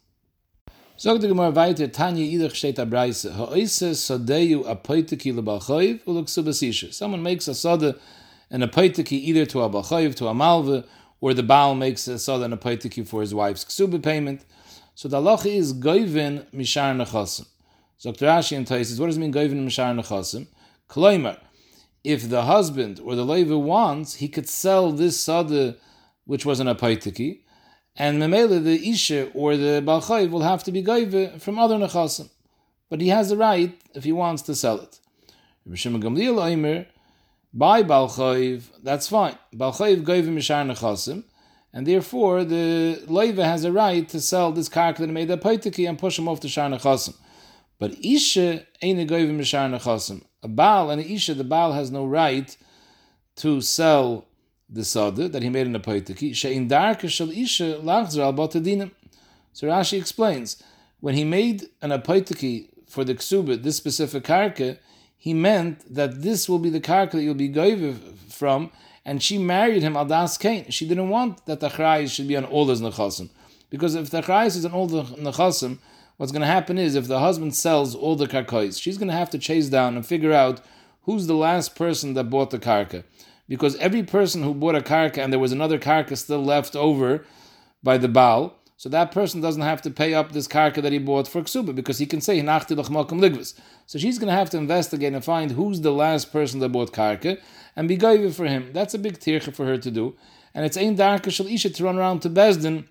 Sagt 0.97 1.21
die 1.21 1.27
Gemara 1.27 1.51
weiter, 1.51 1.87
Tanya 1.87 2.23
idach 2.23 2.51
steht 2.51 2.77
a 2.77 2.85
Breise, 2.85 3.31
ha'oise 3.31 3.95
sodeyu 3.95 4.69
a 4.69 4.75
poitiki 4.75 5.33
lebalchoiv, 5.33 6.03
uluk 6.03 6.25
subasisha. 6.25 6.93
Someone 6.93 7.23
makes 7.23 7.47
a 7.47 7.55
soda 7.55 7.95
and 8.51 8.61
a 8.61 8.67
poitiki 8.67 9.13
either 9.13 9.45
to 9.45 9.61
a 9.61 9.69
balchoiv, 9.69 10.15
to 10.15 10.27
a 10.27 10.33
malve, 10.33 10.85
or 11.21 11.33
the 11.33 11.43
Baal 11.43 11.75
makes 11.75 12.07
a 12.09 12.19
soda 12.19 12.43
and 12.43 12.53
a 12.53 12.57
poitiki 12.57 13.07
for 13.07 13.21
his 13.21 13.33
wife's 13.33 13.63
ksuba 13.63 14.03
payment. 14.03 14.43
So 14.95 15.07
the 15.07 15.21
halacha 15.21 15.47
is 15.47 15.73
goivin 15.73 16.45
mishar 16.51 16.95
nechasim. 16.95 17.47
Sagt 17.97 18.19
Rashi 18.19 18.57
and 18.57 18.67
Taisis, 18.67 18.99
what 18.99 19.07
does 19.07 19.17
it 19.17 19.19
mean 19.19 19.33
goivin 19.33 19.65
mishar 19.65 19.97
nechasim? 19.97 20.47
Kloimer, 20.89 21.39
if 22.03 22.29
the 22.29 22.43
husband 22.43 22.99
or 22.99 23.15
the 23.15 23.23
leiva 23.23 23.57
wants, 23.57 24.15
he 24.15 24.27
could 24.27 24.49
sell 24.49 24.91
this 24.91 25.19
soda, 25.19 25.75
which 26.25 26.45
was 26.45 26.59
an 26.59 26.67
apaitiki, 26.67 27.39
and 27.95 28.21
memela 28.21 28.61
the 28.63 28.89
isha 28.89 29.29
or 29.33 29.55
the 29.55 29.81
balchayv 29.85 30.31
will 30.31 30.41
have 30.41 30.63
to 30.63 30.71
be 30.71 30.81
gaive 30.83 31.41
from 31.41 31.57
other 31.57 31.75
nechasim, 31.75 32.29
but 32.89 32.99
he 32.99 33.09
has 33.09 33.29
the 33.29 33.37
right 33.37 33.79
if 33.93 34.03
he 34.03 34.11
wants 34.11 34.41
to 34.41 34.55
sell 34.55 34.79
it. 34.79 34.99
Rishim 35.67 36.01
Gamliel 36.01 36.35
Oimer 36.35 36.87
by 37.53 37.83
balchayv, 37.83 38.63
that's 38.81 39.07
fine. 39.07 39.37
Balchayv 39.55 40.03
gaive 40.03 40.25
mishar 40.25 40.69
nechasim, 40.69 41.23
and 41.71 41.87
therefore 41.87 42.43
the 42.43 43.01
leiva 43.07 43.45
has 43.45 43.63
a 43.63 43.71
right 43.71 44.09
to 44.09 44.19
sell 44.19 44.51
this 44.51 44.67
karka 44.67 44.97
that 44.97 45.09
made 45.09 45.31
a 45.31 45.37
paitiki 45.37 45.87
and 45.87 45.97
push 45.97 46.19
him 46.19 46.27
off 46.27 46.39
to 46.41 46.49
shar 46.49 46.69
nechasim. 46.69 47.15
But 47.79 47.95
isha 48.03 48.65
ain't 48.81 48.99
a 48.99 49.05
gaive 49.05 49.29
mishar. 49.29 50.21
A 50.43 50.47
baal 50.47 50.89
and 50.89 51.01
isha, 51.01 51.33
the 51.33 51.43
baal 51.43 51.73
has 51.73 51.91
no 51.91 52.05
right 52.05 52.55
to 53.37 53.61
sell 53.61 54.25
the 54.69 54.83
sada 54.83 55.29
that 55.29 55.43
he 55.43 55.49
made 55.49 55.67
in 55.67 55.75
a 55.75 55.79
poitiki, 55.79 56.35
she'in 56.35 56.67
darka 56.67 57.09
shel 57.09 57.29
isha 57.29 57.79
lachzer 57.83 58.19
al 58.19 58.33
batadinim. 58.33 58.91
So 59.53 59.67
Rashi 59.67 59.99
explains, 59.99 60.61
when 60.99 61.15
he 61.15 61.23
made 61.23 61.67
an 61.81 61.91
apoitiki 61.91 62.69
for 62.87 63.03
the 63.03 63.13
ksubit, 63.13 63.61
this 63.63 63.77
specific 63.77 64.23
karka, 64.23 64.79
he 65.17 65.33
meant 65.33 65.93
that 65.93 66.21
this 66.21 66.49
will 66.49 66.59
be 66.59 66.69
the 66.69 66.81
karka 66.81 67.11
that 67.11 67.23
you'll 67.23 67.35
be 67.35 67.49
goiv 67.49 67.97
from, 68.29 68.71
and 69.05 69.21
she 69.21 69.37
married 69.37 69.83
him 69.83 69.95
al 69.95 70.05
das 70.05 70.37
kain. 70.37 70.69
She 70.69 70.87
didn't 70.87 71.09
want 71.09 71.45
that 71.45 71.59
the 71.59 71.69
achrayis 71.69 72.11
should 72.11 72.27
be 72.27 72.35
on 72.35 72.45
all 72.45 72.67
his 72.67 72.81
nechasim. 72.81 73.29
Because 73.69 73.95
if 73.95 74.09
the 74.09 74.21
achrayis 74.21 74.57
is 74.57 74.65
on 74.65 74.71
all 74.71 74.87
the 74.87 75.03
nechasim, 75.03 75.77
what's 76.17 76.31
going 76.31 76.41
to 76.41 76.47
happen 76.47 76.77
is 76.77 76.95
if 76.95 77.07
the 77.07 77.19
husband 77.19 77.55
sells 77.55 77.95
all 77.95 78.15
the 78.15 78.27
karkais, 78.27 78.81
she's 78.81 78.97
going 78.97 79.09
to 79.09 79.13
have 79.13 79.29
to 79.31 79.39
chase 79.39 79.69
down 79.69 79.95
and 79.95 80.05
figure 80.05 80.33
out 80.33 80.61
who's 81.03 81.27
the 81.27 81.35
last 81.35 81.75
person 81.75 82.13
that 82.13 82.25
bought 82.25 82.49
the 82.49 82.59
karka 82.59 83.03
because 83.47 83.75
every 83.77 84.03
person 84.03 84.43
who 84.43 84.53
bought 84.53 84.75
a 84.75 84.81
karka 84.81 85.17
and 85.17 85.31
there 85.31 85.39
was 85.39 85.51
another 85.51 85.77
karka 85.77 86.17
still 86.17 86.43
left 86.43 86.75
over 86.75 87.25
by 87.81 87.97
the 87.97 88.07
Baal, 88.07 88.55
so 88.77 88.89
that 88.89 89.11
person 89.11 89.41
doesn't 89.41 89.61
have 89.61 89.81
to 89.81 89.91
pay 89.91 90.13
up 90.13 90.31
this 90.31 90.47
karka 90.47 90.81
that 90.81 90.91
he 90.91 90.97
bought 90.97 91.27
for 91.27 91.41
ksuba 91.41 91.75
because 91.75 91.99
he 91.99 92.05
can 92.05 92.21
say 92.21 92.41
ligvis. 92.41 93.53
So 93.85 93.99
she's 93.99 94.17
going 94.17 94.29
to 94.29 94.33
have 94.33 94.49
to 94.51 94.57
investigate 94.57 95.13
and 95.13 95.23
find 95.23 95.51
who's 95.51 95.81
the 95.81 95.91
last 95.91 96.31
person 96.31 96.59
that 96.59 96.69
bought 96.69 96.93
karka 96.93 97.39
and 97.75 97.87
be 97.87 97.97
gaiva 97.97 98.33
for 98.33 98.45
him. 98.45 98.71
That's 98.73 98.93
a 98.93 98.99
big 98.99 99.19
tircha 99.19 99.53
for 99.53 99.65
her 99.65 99.77
to 99.77 99.91
do, 99.91 100.15
and 100.53 100.65
it's 100.65 100.77
ein 100.77 100.97
darka 100.97 101.31
shel 101.31 101.47
isha 101.47 101.69
to 101.71 101.83
run 101.83 101.97
around 101.97 102.21
to 102.21 102.29
Besdin 102.29 102.85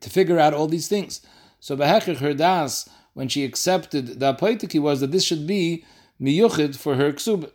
to 0.00 0.10
figure 0.10 0.38
out 0.38 0.54
all 0.54 0.66
these 0.66 0.88
things. 0.88 1.20
So 1.60 1.76
behechich 1.76 2.18
her 2.18 2.34
das 2.34 2.88
when 3.14 3.28
she 3.28 3.44
accepted 3.44 4.18
the 4.18 4.34
apoitiki 4.34 4.80
was 4.80 5.00
that 5.00 5.12
this 5.12 5.24
should 5.24 5.46
be 5.46 5.84
miyuchid 6.20 6.76
for 6.76 6.96
her 6.96 7.12
ksuba. 7.12 7.50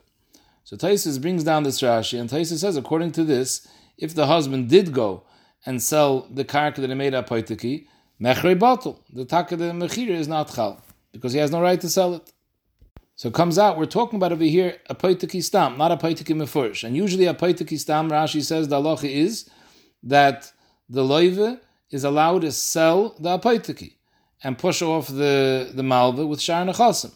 So 0.63 0.75
Taisus 0.75 1.21
brings 1.21 1.43
down 1.43 1.63
this 1.63 1.81
Rashi, 1.81 2.19
and 2.19 2.29
Taisus 2.29 2.59
says, 2.59 2.77
according 2.77 3.11
to 3.13 3.23
this, 3.23 3.67
if 3.97 4.15
the 4.15 4.27
husband 4.27 4.69
did 4.69 4.93
go 4.93 5.23
and 5.65 5.81
sell 5.81 6.27
the 6.31 6.43
karka 6.43 6.77
that 6.77 6.89
he 6.89 6.95
made 6.95 7.13
up 7.13 7.29
paitiki, 7.29 7.87
mechrei 8.21 8.57
bottle, 8.57 9.03
the 9.13 9.25
taka 9.25 9.55
the 9.55 9.65
mechira 9.65 10.09
is 10.09 10.27
not 10.27 10.53
chal, 10.53 10.81
because 11.11 11.33
he 11.33 11.39
has 11.39 11.51
no 11.51 11.61
right 11.61 11.79
to 11.81 11.89
sell 11.89 12.15
it. 12.15 12.31
So 13.15 13.29
it 13.29 13.33
comes 13.33 13.57
out, 13.57 13.77
we're 13.77 13.85
talking 13.85 14.17
about 14.17 14.33
over 14.33 14.43
here 14.43 14.77
a 14.89 15.41
stam, 15.41 15.77
not 15.77 15.91
a 15.91 15.97
paitiki 15.97 16.35
mefurish. 16.35 16.83
And 16.83 16.97
usually 16.97 17.25
a 17.25 17.33
stam, 17.77 18.09
Rashi 18.09 18.43
says, 18.43 18.67
the 18.67 18.81
halacha 18.81 19.09
is 19.09 19.49
that 20.03 20.51
the 20.89 21.01
loive 21.01 21.59
is 21.95 22.03
allowed 22.03 22.41
to 22.41 22.51
sell 22.51 23.15
the 23.19 23.37
apaitiki 23.37 23.93
and 24.43 24.57
push 24.57 24.81
off 24.81 25.07
the, 25.07 25.71
the 25.73 25.81
malva 25.81 26.27
with 26.27 26.41
shar 26.41 26.65
nechasim. 26.65 27.13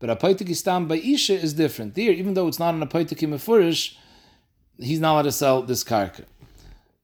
But 0.00 0.10
a 0.10 0.16
paitiki 0.16 0.54
stam 0.54 0.88
by 0.88 0.96
isha 0.96 1.34
is 1.34 1.54
different. 1.54 1.94
There, 1.94 2.12
even 2.12 2.34
though 2.34 2.48
it's 2.48 2.58
not 2.58 2.74
an 2.74 2.86
apaitiki 2.86 3.26
mefurish, 3.28 3.94
he's 4.78 5.00
not 5.00 5.12
allowed 5.12 5.22
to 5.22 5.32
sell 5.32 5.62
this 5.62 5.84
karka. 5.84 6.24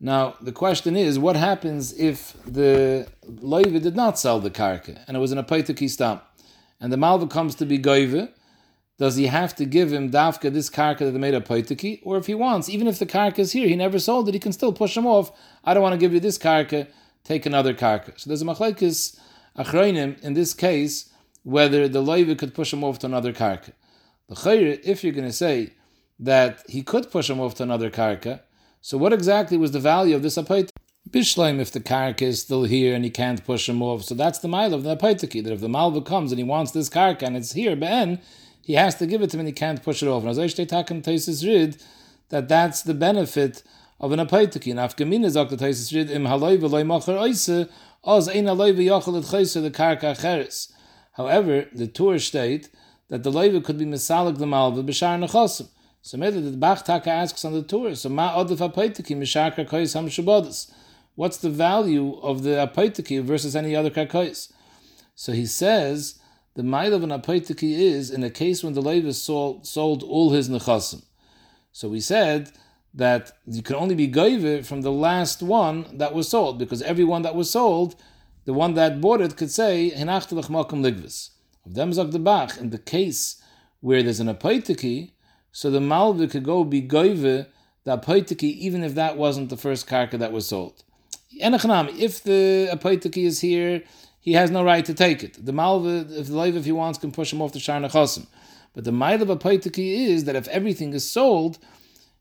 Now 0.01 0.35
the 0.41 0.53
question 0.53 0.97
is, 0.97 1.19
what 1.19 1.37
happens 1.37 1.95
if 1.99 2.37
the 2.45 3.07
loiva 3.25 3.81
did 3.81 3.95
not 3.95 4.19
sell 4.19 4.41
the 4.41 4.51
karka 4.51 4.99
and 5.07 5.17
it 5.17 5.21
was 5.21 5.33
an 5.33 5.39
apaitiki 5.39 5.89
stam, 5.89 6.21
and 6.81 6.93
the 6.93 6.97
malva 6.97 7.29
comes 7.29 7.55
to 7.55 7.65
be 7.65 7.79
goive? 7.79 8.31
Does 8.99 9.17
he 9.17 9.27
have 9.27 9.57
to 9.57 9.65
give 9.65 9.93
him 9.93 10.11
dafka 10.11 10.53
this 10.53 10.69
karka 10.69 10.99
that 10.99 11.13
they 11.13 11.19
made 11.19 11.35
a 11.35 11.41
paitiki, 11.41 12.01
or 12.05 12.19
if 12.19 12.27
he 12.27 12.35
wants, 12.35 12.69
even 12.69 12.87
if 12.87 12.99
the 12.99 13.07
karka 13.07 13.39
is 13.39 13.53
here, 13.53 13.69
he 13.69 13.77
never 13.77 13.99
sold 13.99 14.29
it, 14.29 14.35
he 14.35 14.41
can 14.41 14.53
still 14.53 14.73
push 14.73 14.97
him 14.97 15.07
off. 15.07 15.33
I 15.65 15.73
don't 15.73 15.83
want 15.83 15.95
to 15.95 15.99
give 15.99 16.13
you 16.13 16.21
this 16.21 16.37
karka, 16.37 16.89
take 17.25 17.47
another 17.47 17.75
karka. 17.75 18.19
So 18.19 18.29
there's 18.29 18.43
a 18.43 18.45
machlekes 18.45 19.19
achroinim 19.57 20.21
in 20.23 20.35
this 20.35 20.55
case 20.55 21.11
whether 21.45 21.89
the 21.89 22.03
loiva 22.03 22.39
could 22.39 22.55
push 22.55 22.73
him 22.73 22.85
off 22.85 22.99
to 23.01 23.07
another 23.07 23.33
karka. 23.33 23.73
The 24.29 24.37
chayr, 24.37 24.81
if 24.85 25.03
you're 25.03 25.13
going 25.13 25.27
to 25.27 25.33
say 25.33 25.75
that 26.19 26.63
he 26.69 26.83
could 26.83 27.11
push 27.11 27.29
him 27.29 27.41
off 27.41 27.57
to 27.57 27.65
another 27.65 27.91
karka, 27.91 28.41
so 28.81 28.97
what 28.97 29.13
exactly 29.13 29.57
was 29.57 29.73
the 29.73 29.81
value 29.81 30.15
of 30.15 30.23
this 30.23 30.37
apayt? 30.37 30.71
Bishleim, 31.11 31.59
if 31.59 31.73
the 31.73 31.81
karka 31.81 32.23
is 32.23 32.43
still 32.43 32.63
here 32.65 32.95
and 32.95 33.05
he 33.05 33.11
can't 33.11 33.45
push 33.45 33.69
him 33.69 33.83
off, 33.83 34.05
so 34.05 34.15
that's 34.15 34.39
the 34.39 34.49
mile 34.49 34.73
of 34.73 34.85
the 34.85 34.97
apaytiki, 34.97 35.43
that 35.43 35.53
if 35.53 35.61
the 35.61 35.69
malva 35.69 36.01
comes 36.01 36.31
and 36.31 36.39
he 36.39 36.45
wants 36.45 36.71
this 36.71 36.89
karka 36.89 37.23
and 37.23 37.37
it's 37.37 37.53
here, 37.53 37.75
ben, 37.75 38.21
he 38.63 38.75
has 38.75 38.95
to 38.97 39.07
give 39.07 39.21
it 39.21 39.31
to 39.31 39.37
him 39.37 39.41
and 39.41 39.49
he 39.49 39.53
can't 39.53 39.83
push 39.83 40.03
it 40.03 40.09
off. 40.09 40.23
And 40.23 40.31
as 40.31 40.39
I 40.39 40.43
rid, 41.47 41.83
that 42.29 42.49
that's 42.49 42.83
the 42.83 42.95
benefit 42.95 43.63
of 44.03 44.13
an 44.13 44.19
apaytiki. 44.19 44.73
And 44.73 44.81
afgamin 44.81 45.25
is 45.25 45.35
the 45.35 45.47
taisis 45.47 45.95
rid 45.95 46.11
im 46.11 46.25
haloi 46.25 46.59
v'loi 46.59 46.85
mocher 46.85 47.19
oise, 47.19 47.69
oz 48.05 48.29
ein 48.29 48.45
haloi 48.45 48.71
et 48.71 49.25
chayse 49.25 49.63
the 49.63 49.71
karka 49.71 50.15
acheres. 50.15 50.71
However, 51.13 51.67
the 51.73 51.87
Tur 51.87 52.19
state 52.19 52.69
that 53.09 53.23
the 53.23 53.31
Leiva 53.31 53.61
could 53.61 53.79
be 53.79 53.85
Misalik 53.85 54.39
the 54.39 54.47
Malva 54.47 54.83
B'shar 54.83 55.23
Nechosim. 55.23 55.69
So 56.01 56.17
maybe 56.17 56.41
the 56.41 56.57
Bach 56.57 56.85
Taka 56.85 57.11
asks 57.11 57.45
on 57.45 57.53
the 57.53 57.63
Tur, 57.63 57.95
so 57.95 58.09
Ma 58.09 58.35
Odef 58.35 58.59
Apaitiki 58.59 59.15
Mishar 59.17 59.55
Karkois 59.55 59.93
Ham. 59.95 60.75
What's 61.15 61.37
the 61.37 61.51
value 61.51 62.19
of 62.23 62.43
the 62.43 62.51
Apaitiki 62.51 63.23
versus 63.23 63.55
any 63.55 63.77
other 63.77 63.91
Karkois? 63.91 64.51
So 65.15 65.33
he 65.33 65.45
says, 65.45 66.19
the 66.55 66.63
mile 66.63 66.95
of 66.95 67.03
an 67.03 67.11
Apaitiki 67.11 67.79
is 67.79 68.11
in 68.11 68.25
a 68.25 68.31
case 68.31 68.65
when 68.65 68.73
the 68.73 68.81
Leiva 68.81 69.13
sold, 69.13 69.67
sold 69.67 70.03
all 70.03 70.33
his 70.33 70.49
Nechosim. 70.49 71.05
So 71.71 71.91
we 71.91 72.01
said 72.01 72.51
that 72.95 73.33
you 73.47 73.63
can 73.63 73.77
only 73.77 73.95
be 73.95 74.09
Goive 74.09 74.67
from 74.67 74.83
the 74.83 74.93
last 74.93 75.43
one 75.43 75.87
that 75.99 76.15
was 76.15 76.29
sold, 76.29 76.59
because 76.59 76.83
every 76.83 77.05
one 77.05 77.23
that 77.23 77.35
was 77.35 77.51
sold 77.51 77.97
the 78.45 78.53
one 78.53 78.75
that 78.75 79.01
bought 79.01 79.21
it 79.21 79.37
could 79.37 79.51
say, 79.51 79.93
Hinachtelech 79.95 80.49
makom 80.49 80.83
ligvis. 80.83 81.31
Of 81.65 81.75
them 81.75 81.93
zog 81.93 82.11
the 82.11 82.19
Bach, 82.19 82.59
in 82.59 82.71
the 82.71 82.79
case 82.79 83.41
where 83.81 84.03
there's 84.03 84.21
an 84.21 84.27
apoitiki, 84.27 85.13
so 85.53 85.71
the 85.71 85.81
malva 85.81 86.27
could 86.27 86.43
go 86.43 86.65
be 86.65 86.83
goive 86.83 87.47
the 87.85 87.99
apoitiki, 87.99 88.43
even 88.43 88.83
if 88.83 88.95
that 88.95 89.17
wasn't 89.17 89.49
the 89.51 89.57
first 89.57 89.89
karka 89.89 90.19
that 90.19 90.33
was 90.33 90.47
sold. 90.47 90.83
Enachanami, 91.41 91.97
if 91.99 92.23
the 92.23 92.69
apoitiki 92.73 93.25
is 93.25 93.41
here, 93.41 93.83
he 94.21 94.33
has 94.33 94.51
no 94.51 94.65
right 94.65 94.85
to 94.85 94.95
take 94.95 95.23
it. 95.23 95.45
The 95.45 95.53
malva, 95.53 96.07
if 96.11 96.27
the 96.27 96.37
life 96.37 96.55
if 96.55 96.65
he 96.65 96.73
wants, 96.73 96.99
can 96.99 97.13
push 97.13 97.33
him 97.33 97.43
off 97.43 97.53
the 97.53 97.59
shana 97.59 97.91
chosim. 97.91 98.27
But 98.75 98.85
the 98.85 98.93
mile 98.93 99.23
of 99.23 99.29
apoitiki 99.29 100.09
is 100.09 100.25
that 100.25 100.35
if 100.35 100.49
everything 100.49 100.95
is 100.95 101.09
sold, 101.09 101.59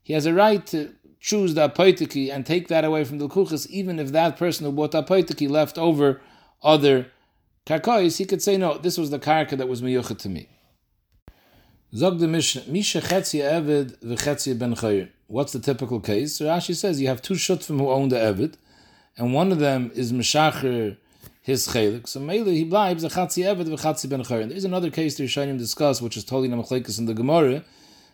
he 0.02 0.12
has 0.12 0.26
a 0.26 0.34
right 0.34 0.66
to 0.66 0.92
choose 1.20 1.54
the 1.54 1.68
apoitiki 1.68 2.32
and 2.32 2.44
take 2.44 2.68
that 2.68 2.84
away 2.84 3.04
from 3.04 3.18
the 3.18 3.28
kuchas, 3.28 3.66
even 3.68 3.98
if 3.98 4.12
that 4.12 4.36
person 4.36 4.66
who 4.66 4.72
bought 4.72 4.90
the 4.90 5.02
apoitiki 5.02 5.48
left 5.48 5.78
over 5.78 6.20
other 6.62 7.06
karkais, 7.66 8.18
he 8.18 8.24
could 8.24 8.42
say, 8.42 8.56
no, 8.56 8.78
this 8.78 8.98
was 8.98 9.10
the 9.10 9.18
karka 9.18 9.56
that 9.56 9.68
was 9.68 9.82
miyuchat 9.82 10.18
to 10.18 10.28
me. 10.28 10.48
Zog 11.94 12.18
the 12.20 12.26
Misha 12.26 12.60
Chetzi 12.60 13.42
v'Chetzi 13.42 14.58
Ben 14.58 14.74
Chayir. 14.74 15.10
What's 15.26 15.52
the 15.52 15.58
typical 15.58 16.00
case? 16.00 16.36
So 16.36 16.46
Rashi 16.46 16.74
says 16.74 17.00
you 17.00 17.08
have 17.08 17.20
two 17.20 17.34
shutfim 17.34 17.78
who 17.78 17.90
own 17.90 18.08
the 18.08 18.16
Eved, 18.16 18.54
and 19.18 19.34
one 19.34 19.52
of 19.52 19.58
them 19.58 19.90
is 19.94 20.10
Meshacher 20.12 20.96
his 21.42 21.68
chelik. 21.68 22.08
So 22.08 22.20
Mele 22.20 22.46
he 22.46 22.64
blibes 22.64 23.04
a 23.04 23.08
chatzi 23.08 23.44
eved 23.44 23.66
v'chatzi 23.66 24.08
ben 24.08 24.22
chayrin. 24.22 24.48
There 24.48 24.56
is 24.56 24.64
another 24.64 24.90
case 24.90 25.16
the 25.16 25.24
Rishonim 25.24 25.58
discuss, 25.58 26.00
which 26.00 26.16
is 26.16 26.24
totally 26.24 26.48
namachlekes 26.48 26.98
in 26.98 27.04
the 27.06 27.14
Gemara. 27.14 27.62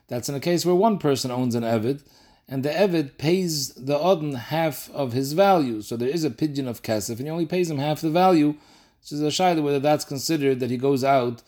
That's 0.08 0.28
in 0.28 0.34
a 0.34 0.40
case 0.40 0.64
where 0.66 0.74
one 0.74 0.98
person 0.98 1.30
owns 1.30 1.54
an 1.54 1.62
eved, 1.62 2.02
and 2.48 2.64
the 2.64 2.70
eved 2.70 3.18
pays 3.18 3.74
the 3.74 3.98
odin 3.98 4.34
half 4.34 4.90
of 4.90 5.12
his 5.12 5.34
value. 5.34 5.82
So 5.82 5.96
there 5.96 6.08
is 6.08 6.24
a 6.24 6.30
pigeon 6.30 6.66
of 6.66 6.82
kesef, 6.82 7.18
and 7.18 7.20
he 7.20 7.30
only 7.30 7.46
pays 7.46 7.70
him 7.70 7.78
half 7.78 8.00
the 8.00 8.10
value. 8.10 8.54
So 9.02 9.16
there's 9.16 9.38
a 9.38 9.42
shayla 9.42 9.62
whether 9.62 9.78
that's 9.78 10.04
considered 10.04 10.60
that 10.60 10.70
he 10.70 10.76
goes 10.76 11.04
out 11.04 11.42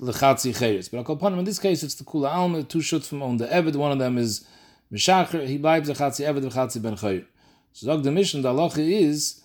lechatzi 0.00 0.58
cheres. 0.58 0.88
But 0.88 1.06
him 1.32 1.38
in 1.38 1.44
this 1.44 1.58
case, 1.58 1.82
it's 1.82 1.94
the 1.94 2.04
kula 2.04 2.30
alma. 2.30 2.62
Two 2.62 2.80
from 2.80 3.22
own 3.22 3.36
the 3.36 3.46
eved. 3.46 3.76
One 3.76 3.92
of 3.92 3.98
them 3.98 4.16
is 4.18 4.46
mishacher. 4.92 5.46
He 5.46 5.58
blibes 5.58 5.88
a 5.88 5.94
chatzi 5.94 6.26
eved 6.26 6.50
v'chatzi 6.50 6.82
ben 6.82 6.96
chayrin. 6.96 7.26
So 7.72 7.86
Zog 7.86 8.02
the 8.02 8.10
mission, 8.10 8.42
the 8.42 8.52
halacha 8.52 8.78
is 8.78 9.42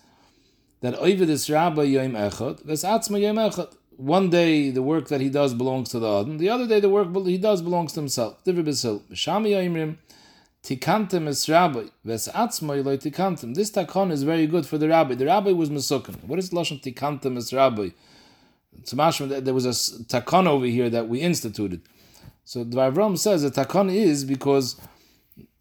that 0.80 0.94
Oivid 0.94 1.28
is 1.28 1.48
Rabbi 1.48 1.82
Yom 1.82 2.12
Echad, 2.12 2.64
Vesatzma 2.64 3.20
Yom 3.20 3.36
Echad. 3.36 3.74
One 3.96 4.28
day 4.30 4.70
the 4.70 4.82
work 4.82 5.08
that 5.08 5.20
he 5.20 5.28
does 5.30 5.54
belongs 5.54 5.90
to 5.90 5.98
the 5.98 6.20
Adam, 6.20 6.38
the 6.38 6.48
other 6.48 6.66
day 6.66 6.80
the 6.80 6.88
work 6.88 7.14
he 7.26 7.38
does 7.38 7.62
belongs 7.62 7.92
to 7.92 8.00
himself. 8.00 8.42
This 8.44 8.56
takon 8.64 9.02
is 14.10 14.22
very 14.22 14.46
good 14.46 14.66
for 14.66 14.78
the 14.78 14.88
Rabbi. 14.88 15.14
The 15.14 15.26
Rabbi 15.26 15.52
was 15.52 15.68
Mesukan. 15.70 16.24
What 16.24 16.38
is 16.38 16.50
Lashon 16.50 16.80
Tikantem 16.82 17.36
es 17.36 17.52
Rabbi? 17.52 17.90
There 19.42 19.54
was 19.54 19.66
a 19.66 19.70
takon 20.04 20.46
over 20.46 20.66
here 20.66 20.90
that 20.90 21.08
we 21.08 21.20
instituted. 21.20 21.82
So 22.44 22.64
the 22.64 22.76
Avram 22.78 23.16
says 23.16 23.42
the 23.42 23.50
takon 23.50 23.94
is 23.94 24.24
because 24.24 24.76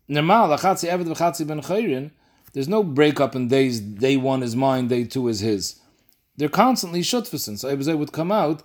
Normal, 0.07 0.47
Eved 0.49 1.47
Ben 1.47 1.61
Chayrin, 1.61 2.11
there's 2.53 2.67
no 2.67 2.83
breakup 2.83 3.35
in 3.35 3.47
days. 3.47 3.79
Day 3.79 4.17
one 4.17 4.41
is 4.41 4.55
mine. 4.55 4.87
Day 4.87 5.03
two 5.03 5.27
is 5.27 5.41
his. 5.41 5.79
They're 6.37 6.49
constantly 6.49 7.01
shutfisin. 7.01 7.57
So 7.57 7.75
Ebezay 7.75 7.97
would 7.97 8.11
come 8.11 8.31
out 8.31 8.63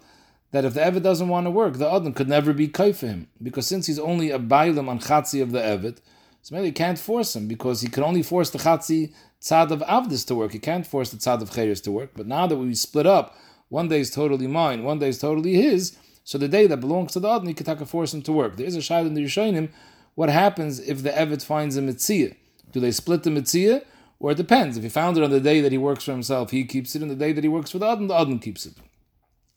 that 0.52 0.64
if 0.64 0.74
the 0.74 0.80
Eved 0.80 1.02
doesn't 1.02 1.28
want 1.28 1.46
to 1.46 1.50
work, 1.50 1.74
the 1.74 1.90
Adam 1.90 2.12
could 2.12 2.28
never 2.28 2.52
be 2.52 2.68
kai 2.68 2.92
for 2.92 3.06
him 3.06 3.28
because 3.42 3.66
since 3.66 3.86
he's 3.86 3.98
only 3.98 4.30
a 4.30 4.38
bailam 4.38 4.88
on 4.88 4.98
chatzi 4.98 5.42
of 5.42 5.52
the 5.52 5.60
Eved, 5.60 5.98
so 6.42 6.54
maybe 6.54 6.66
he 6.66 6.72
can't 6.72 6.98
force 6.98 7.36
him 7.36 7.46
because 7.46 7.82
he 7.82 7.88
can 7.88 8.02
only 8.02 8.22
force 8.22 8.50
the 8.50 8.58
chatzi 8.58 9.12
tzad 9.42 9.70
of 9.70 9.80
Avdis 9.80 10.26
to 10.28 10.34
work. 10.34 10.52
He 10.52 10.58
can't 10.58 10.86
force 10.86 11.10
the 11.10 11.18
tzad 11.18 11.42
of 11.42 11.50
Chayris 11.50 11.82
to 11.84 11.92
work. 11.92 12.12
But 12.14 12.26
now 12.26 12.46
that 12.46 12.56
we 12.56 12.74
split 12.74 13.06
up, 13.06 13.36
one 13.68 13.88
day 13.88 14.00
is 14.00 14.10
totally 14.10 14.46
mine, 14.46 14.82
one 14.82 14.98
day 14.98 15.08
is 15.08 15.18
totally 15.18 15.54
his. 15.54 15.98
So 16.24 16.38
the 16.38 16.48
day 16.48 16.66
that 16.66 16.78
belongs 16.78 17.12
to 17.12 17.20
the 17.20 17.28
Adam, 17.28 17.48
he 17.48 17.54
can 17.54 17.66
take 17.66 17.80
a 17.80 17.86
force 17.86 18.14
him 18.14 18.22
to 18.22 18.32
work. 18.32 18.56
There 18.56 18.66
is 18.66 18.76
a 18.76 18.80
shayla 18.80 19.06
in 19.06 19.14
the 19.14 19.24
Rishonim. 19.24 19.70
What 20.14 20.28
happens 20.28 20.80
if 20.80 21.02
the 21.02 21.10
Eved 21.10 21.44
finds 21.44 21.76
a 21.76 21.82
mitzvah? 21.82 22.34
Do 22.72 22.80
they 22.80 22.90
split 22.90 23.22
the 23.22 23.30
mitzvah? 23.30 23.82
Or 24.20 24.32
it 24.32 24.36
depends. 24.36 24.76
If 24.76 24.82
he 24.82 24.88
found 24.88 25.16
it 25.16 25.22
on 25.22 25.30
the 25.30 25.40
day 25.40 25.60
that 25.60 25.72
he 25.72 25.78
works 25.78 26.04
for 26.04 26.12
himself, 26.12 26.50
he 26.50 26.64
keeps 26.64 26.94
it. 26.96 27.02
On 27.02 27.08
the 27.08 27.14
day 27.14 27.32
that 27.32 27.44
he 27.44 27.48
works 27.48 27.70
for 27.70 27.78
the 27.78 27.86
Adam, 27.86 28.08
the 28.08 28.14
Adam 28.14 28.38
keeps 28.38 28.66
it. 28.66 28.74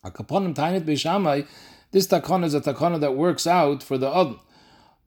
Akaponim 0.04 0.54
tainit 0.54 0.84
beishamai, 0.84 1.48
this 1.92 2.08
takana 2.08 2.46
is 2.46 2.54
a 2.54 2.62
takana 2.62 3.00
that 3.00 3.16
works 3.16 3.46
out 3.48 3.82
for 3.84 3.98
the 3.98 4.10
Adam. 4.10 4.40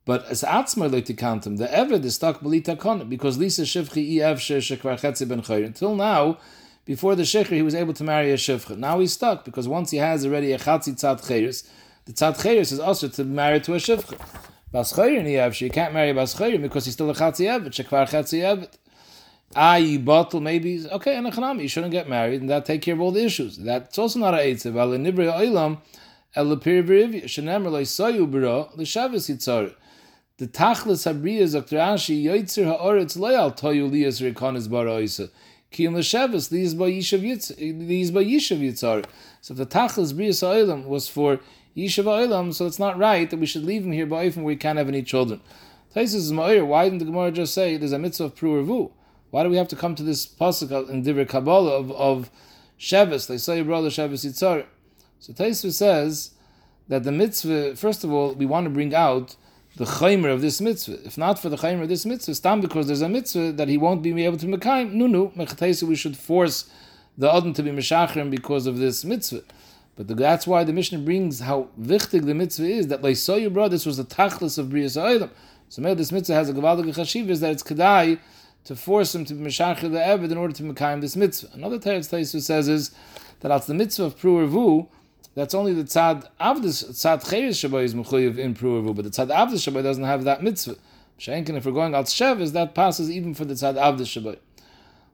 But 0.05 0.27
as 0.27 0.43
atzmar 0.43 0.91
leitikantim, 0.91 1.57
the 1.57 1.67
Eved 1.67 2.05
is 2.05 2.17
stuck 2.17 2.41
b'li 2.41 2.63
takana, 2.63 3.09
because 3.09 3.39
Lisa 3.39 3.63
shivchi 3.63 4.17
iev 4.17 4.37
shekvar 4.37 5.01
chetzi 5.01 5.27
ben 5.27 5.41
chayr. 5.41 5.65
Until 5.65 5.97
now, 5.97 6.39
before 6.85 7.15
the 7.15 7.23
shekher, 7.23 7.55
he 7.55 7.63
was 7.63 7.75
able 7.75 7.95
to 7.95 8.05
marry 8.05 8.31
a 8.31 8.37
shivcha. 8.37 8.77
Now 8.77 8.99
he's 9.01 9.15
stuck, 9.15 9.45
because 9.45 9.67
once 9.67 9.91
he 9.93 9.97
has 9.99 10.27
already 10.27 10.53
a 10.53 10.59
chatzi 10.59 10.95
tzad 10.95 11.27
chayris, 11.27 11.67
the 12.05 12.13
tzad 12.13 12.37
chayris 12.43 12.71
is 12.71 12.81
also 12.81 13.09
to 13.09 13.25
marry 13.25 13.61
to 13.61 13.73
a 13.73 13.79
shivcha. 13.79 14.19
Bas 14.71 14.93
chayrin 14.93 15.25
iev, 15.25 15.55
she 15.55 15.71
can't 15.71 15.95
marry 15.95 16.13
bas 16.13 16.35
chayrin 16.35 16.61
because 16.61 16.85
he's 16.85 16.95
still 16.95 17.09
a 17.09 17.15
chatzi 17.15 17.47
evet, 17.47 17.69
shekvar 17.69 18.07
chetzi 18.09 18.43
evet. 18.43 18.69
You 19.57 19.99
bottle 20.01 20.41
maybe 20.41 20.85
okay, 20.91 21.15
and 21.17 21.27
a 21.29 21.63
you 21.63 21.69
shouldn't 21.69 21.93
get 21.93 22.09
married, 22.09 22.41
and 22.41 22.51
that 22.51 22.65
take 22.65 22.83
care 22.83 22.95
of 22.95 23.01
all 23.01 23.13
the 23.13 23.25
issues. 23.25 23.57
That's 23.57 23.97
also 23.99 24.19
not 24.19 24.35
a 24.35 24.39
eitzev. 24.39 24.77
Al 24.77 24.89
nibri 24.91 25.33
oilam 25.33 25.79
el 26.35 26.47
lepir 26.47 26.83
v'rivi 26.83 27.23
shenemer 27.25 27.71
lo 27.71 27.81
yisayu 27.81 28.27
b'ro 28.29 28.77
l'shavis 28.77 29.29
yitzar. 29.31 29.73
The 30.39 30.49
tachlis 30.49 31.07
habriya 31.07 31.53
Dr. 31.53 31.77
Ashi 31.77 32.25
yoitzer 32.25 32.67
ha'oretz 32.67 33.17
loyal 33.17 33.53
toyu 33.57 33.89
liyas 33.89 34.21
rikonis 34.21 34.69
bara 34.69 34.91
oisa. 34.91 35.31
Ki 35.71 35.85
in 35.85 35.95
l'shavis 35.95 36.49
these 36.49 36.75
by 36.75 36.91
yishav 36.91 37.23
yitzar. 38.61 39.05
So 39.41 39.53
if 39.53 39.59
the 39.59 39.67
tachlis 39.67 40.13
briya 40.13 40.33
oilam 40.33 40.87
was 40.87 41.09
for 41.09 41.39
yishav 41.77 42.07
oilam, 42.07 42.53
so 42.53 42.67
it's 42.67 42.81
not 42.81 42.99
right 42.99 43.31
that 43.31 43.39
we 43.39 43.47
should 43.47 43.65
leave 43.65 43.85
him 43.85 43.93
here 43.93 44.07
by 44.07 44.29
where 44.31 44.45
we 44.45 44.57
can't 44.57 44.79
have 44.79 44.89
any 44.89 45.05
children. 45.05 45.41
Taisus 45.95 46.17
is 46.17 46.33
ma'ir. 46.33 46.67
Why 46.67 46.85
didn't 46.89 46.99
the 46.99 47.05
Gemara 47.05 47.31
just 47.31 47.55
say 47.55 47.77
there's 47.77 47.93
a 47.93 48.01
mitzvah 48.01 48.25
of 48.25 48.35
pruervu? 48.35 48.91
Why 49.35 49.43
do 49.43 49.49
we 49.49 49.57
have 49.57 49.67
to 49.67 49.75
come 49.75 49.97
to 49.97 50.05
this 50.05 50.29
pasuk 50.29 50.89
in 50.89 51.03
Divrei 51.03 51.29
Kabbalah 51.29 51.73
of, 51.73 51.91
of 51.91 52.31
Shevis? 52.79 53.27
They 53.27 53.37
say 53.37 53.63
brother 53.63 53.89
Shevis 53.89 54.25
Yitzar. 54.25 54.65
So 55.19 55.33
Taisva 55.33 55.73
says 55.73 56.31
that 56.87 57.03
the 57.03 57.11
mitzvah, 57.11 57.75
first 57.75 58.05
of 58.05 58.13
all, 58.13 58.35
we 58.35 58.47
want 58.47 58.63
to 58.67 58.71
bring 58.71 58.95
out 58.95 59.35
the 59.75 59.87
chaymer 59.87 60.33
of 60.33 60.41
this 60.41 60.61
mitzvah. 60.61 61.05
If 61.05 61.19
not 61.19 61.41
for 61.41 61.49
the 61.49 61.57
chaymer 61.57 61.83
of 61.83 61.89
this 61.89 62.07
mitzvah, 62.07 62.37
stam 62.37 62.61
because 62.61 62.87
there's 62.87 63.03
a 63.03 63.09
mitzvah 63.09 63.51
that 63.55 63.67
he 63.67 63.77
won't 63.77 64.05
be 64.05 64.25
able 64.25 64.37
to 64.37 64.47
mekayim. 64.47 64.93
No, 64.93 65.09
no, 65.09 65.33
we 65.89 65.97
should 65.97 66.17
force 66.17 66.71
the 67.19 67.29
adam 67.29 67.53
to 67.55 67.63
be 67.65 67.73
meshachrim 67.73 68.31
because 68.31 68.69
of 68.69 68.79
this 68.79 69.05
mitzvah. 69.05 69.43
But 69.97 70.07
the, 70.07 70.15
that's 70.15 70.47
why 70.47 70.63
the 70.63 70.73
Mishnah 70.73 70.99
brings 70.99 71.41
how 71.41 71.71
wichtig 71.77 72.25
the 72.25 72.35
mitzvah 72.35 72.67
is 72.67 72.87
that 72.87 73.03
like 73.03 73.17
saw 73.17 73.35
your 73.35 73.51
brother, 73.51 73.71
this 73.71 73.85
was 73.85 73.97
the 73.97 74.05
tachlis 74.05 74.59
of 74.59 74.69
Brias 74.69 74.97
Adam. 74.97 75.33
So 75.71 75.83
maybe 75.83 75.97
this 75.97 76.13
mitzvah 76.13 76.35
has 76.35 76.49
a 76.49 76.53
gavaldig 76.53 76.95
chashiv 76.95 77.29
is 77.31 77.41
that 77.41 77.51
it's 77.51 77.65
kedai 77.65 78.21
to 78.65 78.75
force 78.75 79.15
him 79.15 79.25
to 79.27 79.35
be 79.35 79.45
Meshachir 79.45 79.91
the 79.91 79.99
Eved 79.99 80.31
in 80.31 80.39
order 80.39 80.55
to 80.55 80.63
Mekayim 80.63 81.01
this 81.01 81.17
mitzvah. 81.17 81.49
Another 81.53 81.79
Teretz 81.79 82.09
Taisu 82.11 82.41
says 82.41 82.69
is 82.69 82.91
that 83.41 83.53
after 83.53 83.69
the 83.69 83.75
mitzvah 83.75 84.05
of 84.05 84.19
Pruervu, 84.19 84.89
that's 85.35 85.55
only 85.55 85.75
the 85.75 85.85
Tzad 85.85 86.29
Avdis, 86.41 86.85
Tzad 86.91 87.29
Cheres 87.29 87.59
Shabbai 87.59 87.85
is 87.85 87.95
Mechuyev 87.95 88.39
in 88.39 88.55
Pruervu, 88.55 88.95
but 88.95 89.05
the 89.05 89.11
Tzad 89.11 89.29
Avdis 89.29 89.71
Shabbai 89.71 89.83
doesn't 89.83 90.05
have 90.05 90.25
that 90.25 90.43
mitzvah. 90.43 90.77
Shenkin, 91.19 91.57
if 91.57 91.67
we're 91.67 91.73
going 91.73 91.95
out 91.95 92.07
Shevis, 92.07 92.53
that 92.53 92.75
passes 92.75 93.11
even 93.11 93.35
for 93.35 93.45
the 93.45 93.55
Tzad 93.55 93.75
Avdis 93.75 94.07
Shabbai. 94.07 94.39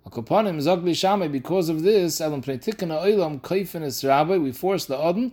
Akopanim 0.06 0.58
Zogli 0.58 0.92
Shamay, 0.92 1.30
because 1.30 1.68
of 1.68 1.82
this, 1.82 2.20
Elam 2.20 2.42
Pneitikana 2.42 3.02
Oilam 3.02 3.40
Kaifin 3.40 3.82
is 3.82 4.04
Rabbi, 4.04 4.36
we 4.36 4.52
force 4.52 4.84
the 4.86 4.96
Odin, 4.96 5.32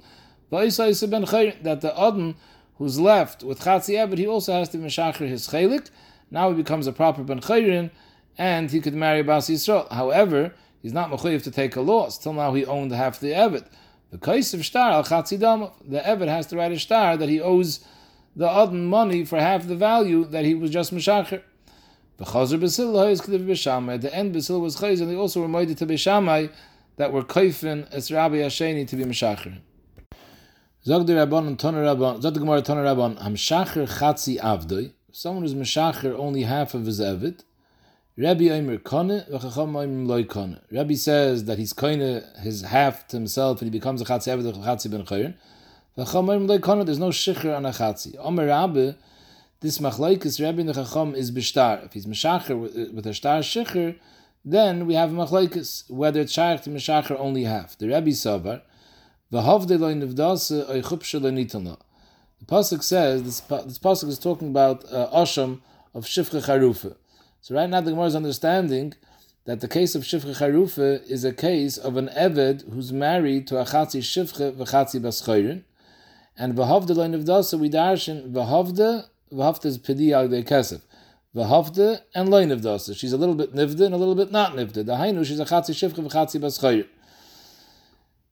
that 0.50 1.80
the 1.82 1.94
Odin 1.96 2.36
who's 2.78 3.00
left 3.00 3.44
with 3.44 3.60
Chatzi 3.62 3.96
Eved, 3.96 4.18
he 4.18 4.28
also 4.28 4.54
has 4.54 4.70
to 4.70 4.78
be 4.78 4.86
Meshachir 4.86 5.28
his 5.28 5.48
Chelik. 5.48 5.90
Now 6.32 6.50
he 6.50 6.56
becomes 6.56 6.88
a 6.88 6.94
proper 6.94 7.24
Ben 7.24 7.40
Chayrin, 7.40 7.90
and 8.38 8.72
he 8.72 8.80
could 8.80 8.94
marry 8.94 9.24
Bas 9.24 9.50
Yisrael. 9.50 9.92
However, 9.92 10.54
he's 10.82 10.94
not 10.94 11.10
mechuyev 11.10 11.44
to 11.44 11.52
take 11.52 11.76
a 11.76 11.82
loss. 11.82 12.18
Till 12.18 12.34
now, 12.34 12.54
he 12.54 12.66
owned 12.66 12.92
half 12.92 13.20
the 13.20 13.32
Evet. 13.32 13.68
The 14.12 14.18
Kaisiv 14.18 14.64
Shtar 14.64 14.92
al 14.92 15.04
the 15.04 16.00
Evet 16.00 16.28
has 16.28 16.48
to 16.48 16.58
write 16.58 16.72
a 16.72 16.80
star 16.80 17.18
that 17.18 17.28
he 17.28 17.42
owes 17.42 17.82
the 18.36 18.48
Adon 18.48 18.86
money 18.86 19.26
for 19.26 19.40
half 19.40 19.68
the 19.68 19.76
value 19.76 20.24
that 20.26 20.46
he 20.46 20.54
was 20.54 20.72
just 20.72 20.94
Meshacher. 20.94 21.42
Is. 22.20 22.80
At 22.80 24.02
the 24.02 24.10
end, 24.12 24.34
Basil 24.34 24.62
was 24.62 24.78
Chayz, 24.78 25.02
and 25.02 25.12
they 25.12 25.16
also 25.16 25.46
were 25.46 25.66
to 25.66 25.86
Bishamai 25.86 26.52
that 26.96 27.14
were 27.14 27.24
Kaifin 27.24 27.88
as 27.92 28.12
Rabbi 28.12 28.38
Hasheni 28.38 28.88
to 28.88 28.96
be 28.96 29.04
Meshacher. 29.04 29.60
Zog 30.84 31.06
the 31.06 31.14
Rabban, 31.14 31.58
Toner 31.60 31.84
Rabban, 31.84 32.22
Zog 32.22 32.34
the 32.34 32.40
Gemara 32.40 32.62
Toner 32.62 32.84
Rabban, 32.84 33.22
Hamshacher 33.22 33.88
Chatzi 34.00 34.40
Avdoi, 34.40 34.94
someone 35.12 35.44
who's 35.44 35.54
Meshacher 35.54 36.18
only 36.18 36.44
half 36.44 36.74
of 36.74 36.86
his 36.86 37.00
Evet, 37.00 37.44
Rabbi 38.20 38.50
Omer 38.50 38.78
Kone, 38.80 39.30
v'chacham 39.30 39.76
Omer 39.76 40.06
loy 40.08 40.24
Kone. 40.24 40.60
Rabbi 40.72 40.96
says 40.96 41.46
that 41.46 41.60
he's 41.60 41.72
Kone 41.72 42.40
his 42.40 42.64
half 42.64 43.08
to 43.10 43.16
himself 43.16 43.62
and 43.62 43.72
he 43.72 43.78
becomes 43.78 44.02
a 44.02 44.06
Chatzi 44.06 44.36
Eved, 44.36 44.50
a 44.50 44.54
Chatzi 44.54 44.90
ben 44.90 45.04
Chayrin. 45.04 45.36
V'chacham 45.96 46.28
Omer 46.28 46.48
loy 46.48 46.58
Kone, 46.58 46.84
there's 46.84 46.98
no 46.98 47.10
Shicher 47.10 47.56
on 47.56 47.68
a 47.68 47.70
Chatzi. 47.70 48.16
Omer 48.18 48.48
Rabbi, 48.48 48.94
this 49.60 49.78
Machlaikis 49.78 50.44
Rabbi 50.44 50.62
and 50.62 50.70
the 50.70 50.74
Chacham 50.74 51.14
is 51.14 51.32
Bishtar. 51.32 51.86
If 51.86 51.94
he's 51.94 52.08
Meshacher 52.08 52.60
with, 52.60 52.92
with 52.92 53.06
a 53.06 53.14
Shtar 53.14 53.42
Shicher, 53.42 53.96
then 54.44 54.88
we 54.88 54.96
have 54.96 55.12
Machlaikis, 55.12 55.88
whether 55.88 56.22
it's 56.22 56.34
Shaykh 56.34 56.64
to 56.64 56.72
Meshacher 56.72 57.20
only 57.20 57.44
half. 57.44 57.78
The 57.78 57.90
Rabbi 57.90 58.10
Savar, 58.10 58.62
v'hovde 59.32 59.80
loy 59.80 59.94
Nivdase, 59.94 60.68
oy 60.68 60.82
chupshe 60.82 61.22
lo 61.22 61.30
nitan 61.30 61.78
The 62.40 62.46
Pasuk 62.46 62.82
says, 62.82 63.22
this, 63.22 63.42
this 63.42 63.78
Pasuk 63.78 64.08
is 64.08 64.18
talking 64.18 64.48
about 64.48 64.92
uh, 64.92 65.08
Osham 65.14 65.62
of 65.94 66.06
Shifcha 66.06 66.44
Charufa. 66.44 66.96
So 67.48 67.56
right 67.56 67.70
now 67.70 67.80
the 67.80 67.92
Gemara 67.92 68.08
is 68.08 68.16
understanding 68.18 68.94
that 69.46 69.62
the 69.62 69.70
case 69.70 69.96
of 69.96 70.04
Shifcha 70.04 70.36
Charufa 70.38 71.10
is 71.10 71.24
a 71.24 71.32
case 71.32 71.78
of 71.78 71.96
an 71.96 72.10
Eved 72.10 72.70
who's 72.74 72.92
married 72.92 73.48
to 73.48 73.58
a 73.58 73.64
Chatzi 73.64 74.02
Shifcha 74.02 74.52
v'Chatzi 74.52 75.00
Baschayrin, 75.00 75.64
and 76.38 76.56
v'havde 76.56 76.94
loin 76.94 77.14
of 77.14 77.22
dasa 77.22 77.58
we 77.58 77.70
darshan 77.70 78.34
v'havde 78.34 79.06
v'havde 79.32 79.66
is 79.66 79.78
pedi 79.78 80.12
al 80.12 80.28
kesef 80.28 80.82
v'havde 81.34 82.02
and 82.14 82.28
loin 82.28 82.52
of 82.52 82.60
dasa. 82.60 82.94
She's 82.94 83.14
a 83.14 83.18
little 83.18 83.34
bit 83.34 83.56
nivde 83.56 83.80
and 83.80 83.96
a 83.96 83.98
little 83.98 84.16
bit 84.16 84.30
not 84.30 84.52
nivde. 84.52 84.74
The 84.74 84.98
hainu 84.98 85.26
she's 85.26 85.40
a 85.40 85.46
Chatzi 85.46 85.72
Shifcha 85.72 86.06
v'Chatzi 86.06 86.42
Baschayrin. 86.42 86.88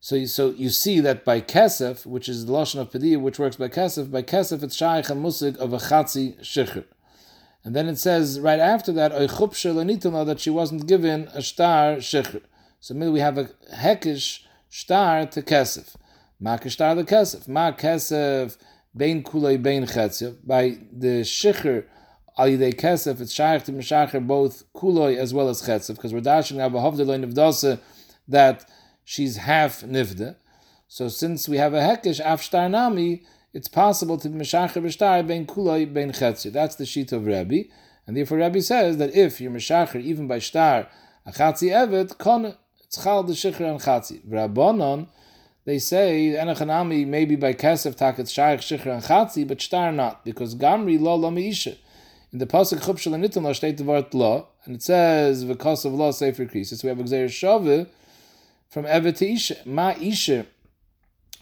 So, 0.01 0.25
so 0.25 0.49
you 0.49 0.67
see 0.67 0.99
that 0.99 1.23
by 1.23 1.39
kesef, 1.39 2.06
which 2.06 2.28
is 2.28 2.47
the 2.47 2.51
lashon 2.51 2.82
of 2.82 2.91
pedi, 2.91 3.17
which 3.17 3.39
works 3.39 3.56
by 3.56 3.69
kesef, 3.69 4.12
by 4.12 4.23
kesef 4.23 4.62
it's 4.62 4.75
shaykh 4.75 5.10
and 5.10 5.23
musig 5.23 5.56
of 5.56 5.71
a 5.71 5.78
chatzi 5.78 6.38
shikhr. 6.41 6.84
And 7.65 7.75
then 7.75 7.89
it 7.89 7.97
says 7.97 8.39
right 8.39 8.60
after 8.60 8.91
that, 8.93 9.12
that 9.12 10.39
she 10.39 10.49
wasn't 10.51 10.88
given 10.88 11.28
a 11.34 11.41
star 11.41 11.95
shikhr. 11.95 12.43
So 12.80 12.93
maybe 12.93 13.12
we 13.12 13.19
have 13.21 13.39
a 13.39 13.49
hekish 13.73 14.41
star 14.69 15.25
to 15.25 15.41
kesef. 15.41 15.95
Ma 16.39 16.58
the 16.58 16.69
kesef. 16.69 17.47
Ma 17.47 17.71
kesef 17.71 18.58
bein 18.95 19.23
kulei 19.23 19.62
bein 19.62 19.88
chetzev. 19.88 20.36
By 20.45 20.78
the 20.91 21.21
shicher 21.21 21.86
al 22.38 22.49
kesef, 22.49 23.19
it's 23.19 23.34
shaykh 23.34 23.63
to 23.63 23.71
mishacher 23.71 24.25
both 24.25 24.63
kuloi 24.75 25.17
as 25.17 25.34
well 25.34 25.49
as 25.49 25.63
chetzev, 25.63 25.95
because 25.95 26.13
we're 26.13 26.21
dashing 26.21 26.60
have 26.60 26.75
a 26.75 26.80
hovdeloin 26.80 27.23
of 27.23 27.32
dasa 27.32 27.80
that 28.28 28.69
she's 29.04 29.38
half 29.38 29.82
nivde. 29.82 30.36
So 30.88 31.08
since 31.08 31.49
we 31.49 31.58
have 31.58 31.73
a 31.73 31.80
hekish 31.80 32.19
af 32.19 32.43
star 32.43 32.69
nami, 32.69 33.23
it's 33.55 33.69
possible 33.69 34.17
to 34.17 34.27
be 34.27 34.37
mishacher 34.37 34.83
b'shtar 34.83 35.25
bein 35.25 35.45
kuloi 35.47 35.91
bein 35.91 36.11
chetzev. 36.11 36.51
That's 36.51 36.75
the 36.75 36.85
sheet 36.85 37.13
of 37.13 37.25
Rabbi. 37.25 37.61
And 38.05 38.17
therefore 38.17 38.39
Rabbi 38.39 38.59
says 38.59 38.97
that 38.97 39.15
if 39.15 39.39
you're 39.39 39.49
mishacher 39.49 40.01
even 40.01 40.27
by 40.27 40.39
star 40.39 40.87
a 41.25 41.31
chatzi 41.31 41.71
evet, 41.71 42.17
kon 42.17 42.53
it's 42.83 43.01
chal 43.01 43.23
the 43.23 43.31
and 43.31 43.79
chatzi. 43.79 44.19
Rabbanon, 44.27 45.07
they 45.63 45.79
say 45.79 46.35
enachanami 46.37 47.07
maybe 47.07 47.37
by 47.37 47.53
kesef 47.53 47.95
taket 47.95 48.29
shaykh 48.29 48.59
shikhr 48.59 48.93
and 48.93 49.01
chatzi, 49.01 49.47
but 49.47 49.61
star 49.61 49.93
not 49.93 50.25
because 50.25 50.53
gamri 50.53 50.99
lo 50.99 51.15
lo 51.15 51.31
meisha. 51.31 51.77
In 52.33 52.39
the 52.39 52.45
pasuk 52.45 52.85
chup 52.85 52.97
shel 52.97 53.13
nitin 53.13 53.43
lo 53.43 53.53
state 53.53 53.77
the 53.77 53.83
lo, 53.85 54.49
and 54.65 54.75
it 54.75 54.83
says 54.83 55.45
because 55.45 55.85
of 55.85 55.93
lo 55.93 56.11
sefer 56.11 56.45
krisis. 56.45 56.83
We 56.83 56.89
have 56.89 56.97
exer 56.97 57.31
shove 57.31 57.87
from 58.67 58.83
evet 58.83 59.15
to 59.19 59.31
isha. 59.31 59.55
Ma 59.65 59.93
isha. 59.97 60.45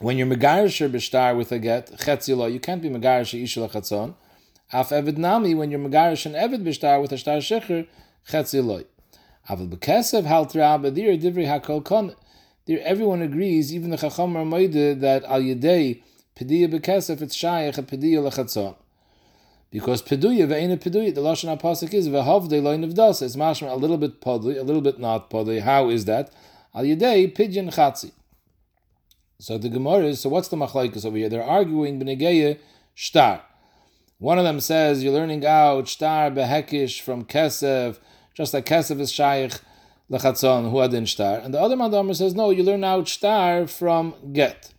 When 0.03 0.17
you're 0.17 0.27
megarisher 0.27 0.91
b'shtar 0.91 1.37
with 1.37 1.53
a 1.53 1.59
get 1.59 1.89
chetzi 1.91 2.35
lo, 2.35 2.45
you 2.47 2.59
can't 2.59 2.81
be 2.81 2.89
megarisher 2.89 3.41
isha 3.41 3.61
lachatzon. 3.61 4.15
Af 4.73 4.91
evet 4.91 5.15
nami 5.15 5.55
when 5.55 5.71
you're 5.71 5.79
megarish 5.79 6.25
and 6.25 6.35
evet 6.35 6.61
b'shtar 6.61 7.01
with 7.01 7.13
a 7.13 7.17
star 7.17 7.37
shikhr 7.37 7.87
chetzi 8.27 8.61
lo. 8.61 8.83
Aval 9.47 9.69
bekesev 9.69 10.25
halt 10.25 10.55
rabba 10.55 10.91
dir 10.91 11.17
divrei 11.17 11.47
hakol 11.47 11.81
kon. 11.85 12.13
There, 12.65 12.81
everyone 12.81 13.21
agrees, 13.21 13.73
even 13.73 13.91
the 13.91 13.97
Chacham 13.97 14.33
Ramoide, 14.33 14.99
that 14.99 15.23
al 15.23 15.39
yedei 15.39 16.01
pediya 16.35 16.67
bekesef 16.67 17.21
it's 17.21 17.37
shayach 17.37 17.77
a 17.77 17.83
pediya 17.83 18.29
lechatzon. 18.29 18.75
Because 19.71 20.01
peduya 20.01 20.45
ve'ena 20.49 20.77
peduya, 20.77 21.15
the 21.15 21.21
lashon 21.21 21.57
apasik 21.57 21.93
is 21.93 22.09
ve'hav 22.09 22.49
de 22.49 22.59
loin 22.59 22.83
of 22.83 22.93
das. 22.93 23.21
It's 23.21 23.37
mashma 23.37 23.71
a 23.71 23.75
little 23.75 23.97
bit 23.97 24.19
podli, 24.19 24.59
a 24.59 24.63
little 24.63 24.81
bit 24.81 24.99
not 24.99 25.29
podli. 25.29 25.61
How 25.61 25.87
is 25.87 26.03
that? 26.03 26.29
Al 26.75 26.83
yedei 26.83 27.33
pidyon 27.33 27.73
chatzi. 27.73 28.11
So 29.39 29.57
the 29.57 29.69
Gemara 29.69 30.05
is, 30.05 30.21
so 30.21 30.29
what's 30.29 30.47
the 30.47 30.57
machlaikas 30.57 31.05
over 31.05 31.17
here? 31.17 31.29
They're 31.29 31.43
arguing 31.43 31.99
b'negeya 31.99 32.59
shtar. 32.95 33.41
One 34.19 34.37
of 34.37 34.45
them 34.45 34.59
says 34.59 35.03
you're 35.03 35.13
learning 35.13 35.45
out 35.45 35.87
shtar 35.87 36.31
behekish 36.31 37.01
from 37.01 37.25
kesef, 37.25 37.99
just 38.33 38.53
like 38.53 38.65
kesef 38.65 38.99
is 38.99 39.11
shaykh 39.11 39.59
lechatzon 40.09 40.69
who 40.71 40.79
adin 40.79 41.05
shtar, 41.05 41.39
and 41.39 41.53
the 41.53 41.59
other 41.59 41.75
madamar 41.75 42.15
says 42.15 42.35
no, 42.35 42.49
you 42.51 42.63
learn 42.63 42.83
out 42.83 43.07
shtar 43.07 43.67
from 43.67 44.15
get. 44.31 44.73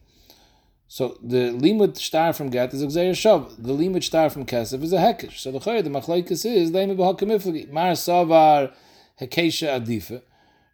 So 0.86 1.18
the 1.22 1.50
limud 1.50 1.98
shtar 1.98 2.32
from 2.32 2.50
get 2.50 2.72
is 2.72 2.82
exer 2.82 3.10
shav. 3.10 3.50
The 3.58 3.72
limud 3.72 4.02
shtar 4.02 4.30
from 4.30 4.46
kesef 4.46 4.82
is 4.82 4.92
a 4.92 4.98
hekesh. 4.98 5.38
So 5.38 5.50
the 5.50 5.58
chay 5.58 5.82
the 5.82 5.90
machlekes 5.90 6.46
is 6.46 6.70
limud 6.70 6.96
b'hakamiflagi 6.96 7.70
mar 7.70 7.92
savar 7.92 8.72
hekesha 9.20 9.80
adifa. 9.80 10.22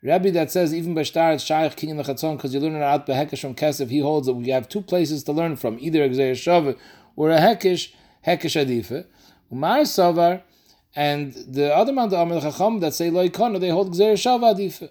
Rabbi 0.02 0.30
that 0.30 0.50
says 0.50 0.74
even 0.74 0.94
by 0.94 1.02
shtar 1.02 1.32
it's 1.32 1.44
shaykh 1.44 1.76
kinyan 1.76 2.02
lechatzon 2.02 2.36
because 2.36 2.54
you 2.54 2.60
learn 2.60 2.74
it 2.74 2.82
out 2.82 3.06
behekesh 3.06 3.42
from 3.42 3.54
kesef. 3.54 3.90
He 3.90 3.98
holds 3.98 4.26
that 4.26 4.34
we 4.34 4.48
have 4.48 4.68
two 4.68 4.80
places 4.80 5.22
to 5.24 5.32
learn 5.32 5.56
from, 5.56 5.78
either 5.78 6.08
exer 6.08 6.32
shav 6.32 6.78
or 7.16 7.30
a 7.30 7.38
hekesh 7.38 7.92
hekesh 8.26 8.64
adifa. 8.64 9.04
Umar 9.52 9.80
savar. 9.80 10.42
And 10.96 11.32
the 11.32 11.72
other 11.74 11.92
man, 11.92 12.08
the 12.08 12.16
Amr 12.16 12.40
Chacham, 12.40 12.80
that 12.80 12.94
say 12.94 13.10
loy 13.10 13.28
kono, 13.28 13.60
they 13.60 13.68
hold 13.68 13.92
gzeir 13.92 14.14
shava 14.14 14.54
adifa. 14.54 14.90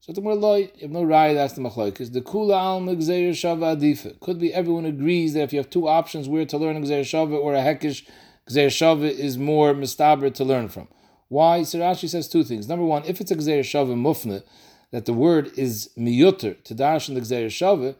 So 0.00 0.12
the 0.12 0.20
more 0.20 0.34
you 0.58 0.68
have 0.80 0.90
no 0.90 1.04
right, 1.04 1.32
that's 1.32 1.54
the 1.54 1.60
machlokes. 1.60 2.12
The 2.12 2.20
kula 2.20 2.56
alm 2.56 2.86
gzeir 2.88 3.30
shava 3.30 3.76
adifa. 3.76 4.18
Could 4.20 4.40
be 4.40 4.52
everyone 4.52 4.84
agrees 4.84 5.34
that 5.34 5.42
if 5.42 5.52
you 5.52 5.58
have 5.60 5.70
two 5.70 5.86
options 5.88 6.28
where 6.28 6.44
to 6.44 6.58
learn 6.58 6.82
gzeir 6.82 7.02
shava 7.02 7.34
or 7.38 7.54
a 7.54 7.60
hekish, 7.60 8.06
gzeir 8.50 8.66
shava 8.66 9.08
is 9.08 9.38
more 9.38 9.72
mistaber 9.72 10.34
to 10.34 10.44
learn 10.44 10.68
from. 10.68 10.88
Why? 11.32 11.62
So 11.62 11.78
Rashi 11.78 12.08
says 12.08 12.28
two 12.28 12.44
things. 12.44 12.68
Number 12.68 12.84
one, 12.84 13.04
if 13.04 13.20
it's 13.20 13.30
a 13.30 13.36
gzeir 13.36 13.60
shava 13.60 13.94
mufne, 13.94 14.42
that 14.90 15.06
the 15.06 15.14
word 15.14 15.50
is 15.56 15.90
miyuter 15.96 16.62
to 16.64 16.74
dash 16.74 17.08
in 17.08 17.14
the 17.14 17.22
gzeir 17.22 17.46
shava, 17.46 17.94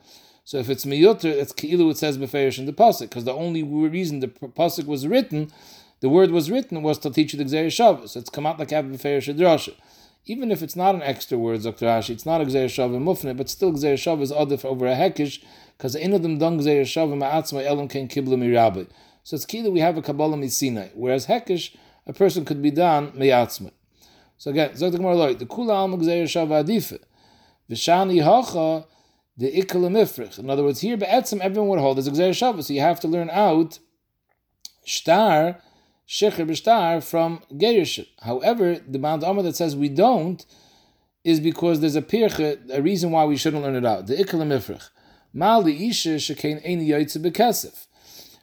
so 0.44 0.58
if 0.58 0.68
it's 0.68 0.84
miyuter, 0.84 1.24
it's 1.24 1.52
ki'ilu 1.52 1.90
it 1.90 1.98
says 1.98 2.18
beferish 2.18 2.58
in 2.58 2.66
the 2.66 2.72
pasuk, 2.72 3.08
because 3.08 3.24
the 3.24 3.32
only 3.32 3.62
reason 3.62 4.20
the 4.20 4.28
pasuk 4.28 4.86
was 4.86 5.06
written 5.06 5.50
the 6.02 6.08
word 6.08 6.32
was 6.32 6.50
written 6.50 6.82
was 6.82 6.98
to 6.98 7.10
teach 7.10 7.32
you 7.32 7.38
the 7.38 7.44
Gzeir 7.44 7.68
Shavuos. 7.68 8.08
So 8.10 8.20
it's 8.20 8.28
come 8.28 8.44
out 8.44 8.58
like 8.58 8.72
Abba 8.72 8.98
Ferish 8.98 9.32
Drasha. 9.32 9.74
Even 10.26 10.50
if 10.50 10.60
it's 10.60 10.74
not 10.74 10.96
an 10.96 11.02
extra 11.02 11.38
word, 11.38 11.62
Dr. 11.62 11.86
Rashi, 11.86 12.10
it's 12.10 12.26
not 12.26 12.40
a 12.40 12.44
Gzeir 12.44 12.66
Mufne, 13.00 13.36
but 13.36 13.48
still 13.48 13.72
Gzeir 13.72 13.94
Shavuos 13.94 14.22
is 14.22 14.32
other 14.32 14.58
over 14.64 14.88
a 14.88 14.96
Hekish, 14.96 15.44
because 15.78 15.94
in 15.94 16.12
of 16.12 16.24
them 16.24 16.38
done 16.38 16.58
Gzeir 16.58 16.82
Shavuos 16.82 17.18
Ma'atzma 17.18 17.64
Elam 17.64 17.86
Ken 17.86 18.08
Kibla 18.08 18.36
Mirabi. 18.36 18.88
So 19.22 19.36
it's 19.36 19.46
that 19.46 19.70
we 19.70 19.78
have 19.78 19.96
a 19.96 20.02
Kabbalah 20.02 20.36
Misinai, 20.36 20.90
whereas 20.94 21.28
Hekish, 21.28 21.76
a 22.06 22.12
person 22.12 22.44
could 22.44 22.62
be 22.62 22.70
done 22.70 23.12
Me'atzma. 23.14 23.72
So 24.38 24.50
again, 24.50 24.72
Dr. 24.76 24.96
Gemara 24.96 25.34
the 25.34 25.46
Kula 25.46 25.74
Alma 25.74 25.96
Gzeir 25.96 26.24
Shavuos 26.24 26.64
Adife, 26.64 26.98
Vishani 27.70 28.18
the 29.36 29.50
Mifrich. 29.50 30.38
In 30.38 30.50
other 30.50 30.62
words, 30.62 30.80
here 30.80 30.96
Be'etzim, 30.96 31.40
everyone 31.40 31.70
would 31.70 31.78
hold 31.78 31.98
as 31.98 32.08
Gzeir 32.08 32.30
Shavuos, 32.30 32.64
so 32.64 32.72
you 32.72 32.80
have 32.80 33.00
to 33.00 33.08
learn 33.08 33.30
out 33.30 33.78
Shtar, 34.84 35.60
shecher 36.08 36.46
b'shtar 36.46 37.02
from 37.02 37.42
gerushin. 37.52 38.06
However, 38.20 38.78
the 38.86 38.98
Mount 38.98 39.22
Amar 39.22 39.42
that 39.44 39.56
says 39.56 39.76
we 39.76 39.88
don't 39.88 40.44
is 41.24 41.38
because 41.40 41.80
there's 41.80 41.96
a 41.96 42.02
pirche, 42.02 42.68
a 42.70 42.82
reason 42.82 43.12
why 43.12 43.24
we 43.24 43.36
shouldn't 43.36 43.62
learn 43.62 43.76
it 43.76 43.86
out. 43.86 44.06
The 44.08 44.16
ikla 44.16 44.44
mifrich. 44.44 44.88
Mal 45.32 45.62
the 45.62 45.88
isha 45.88 46.16
shekein 46.16 46.60
ein 46.66 46.80
yaitze 46.80 47.18
bekesef. 47.18 47.86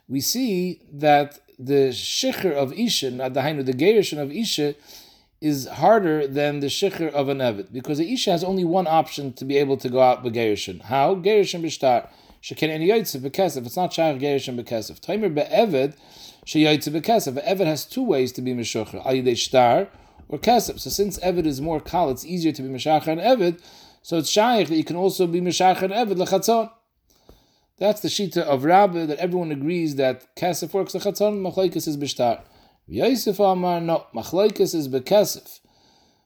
We 0.08 0.20
see 0.20 0.80
that 0.92 1.38
the 1.62 1.90
shecher 1.90 2.52
of 2.52 2.72
isha, 2.72 3.10
not 3.10 3.34
the 3.34 3.40
hainu, 3.40 3.64
the 3.64 3.74
gerushin 3.74 4.18
of 4.18 4.32
isha, 4.32 4.74
is 5.40 5.66
harder 5.68 6.26
than 6.26 6.60
the 6.60 6.66
shecher 6.66 7.10
of 7.12 7.28
an 7.28 7.38
evet 7.38 7.72
because 7.72 7.98
the 7.98 8.12
isha 8.12 8.30
has 8.30 8.44
only 8.44 8.64
one 8.64 8.86
option 8.86 9.32
to 9.32 9.44
be 9.44 9.56
able 9.56 9.76
to 9.76 9.88
go 9.88 10.00
out 10.00 10.24
begerushin. 10.24 10.82
How 10.82 11.14
gerushin 11.14 11.62
b'shtar 11.62 12.08
shekein 12.42 12.74
ein 12.74 12.80
yaitze 12.80 13.20
bekesef. 13.20 13.64
It's 13.66 13.76
not 13.76 13.90
shayach 13.90 14.20
gerushin 14.20 14.58
bekesef. 14.62 15.00
Timer 15.00 15.28
be'eved 15.28 15.96
sheyayitze 16.46 16.88
bekesef. 16.88 17.42
Eved 17.44 17.66
has 17.66 17.84
two 17.84 18.02
ways 18.02 18.32
to 18.32 18.42
be 18.42 18.52
meshucher: 18.52 19.04
ayidei 19.04 19.36
shtar 19.36 19.88
or 20.28 20.38
kesef. 20.38 20.78
So 20.78 20.90
since 20.90 21.18
Eved 21.20 21.46
is 21.46 21.60
more 21.60 21.80
kal, 21.80 22.10
it's 22.10 22.24
easier 22.24 22.52
to 22.52 22.62
be 22.62 22.68
meshacher 22.68 23.08
and 23.08 23.20
Eved. 23.20 23.60
So 24.02 24.18
it's 24.18 24.30
shaykh 24.30 24.68
that 24.68 24.76
you 24.76 24.84
can 24.84 24.96
also 24.96 25.26
be 25.26 25.40
meshacher 25.40 25.82
and 25.82 25.92
Eved 25.92 26.16
lechatzon. 26.16 26.70
That's 27.80 28.02
the 28.02 28.08
shita 28.08 28.42
of 28.42 28.64
Rabbi 28.64 29.06
that 29.06 29.18
everyone 29.18 29.50
agrees 29.50 29.96
that 29.96 30.36
kesef 30.36 30.74
works 30.74 30.92
lechatzon. 30.92 31.40
Machlekes 31.40 31.88
is 31.88 31.96
b'shtar. 31.96 32.42
Yosef 32.86 33.40
Amar 33.40 33.80
no 33.80 34.04
machlekes 34.14 34.74
is 34.74 34.86
bekesef, 34.86 35.60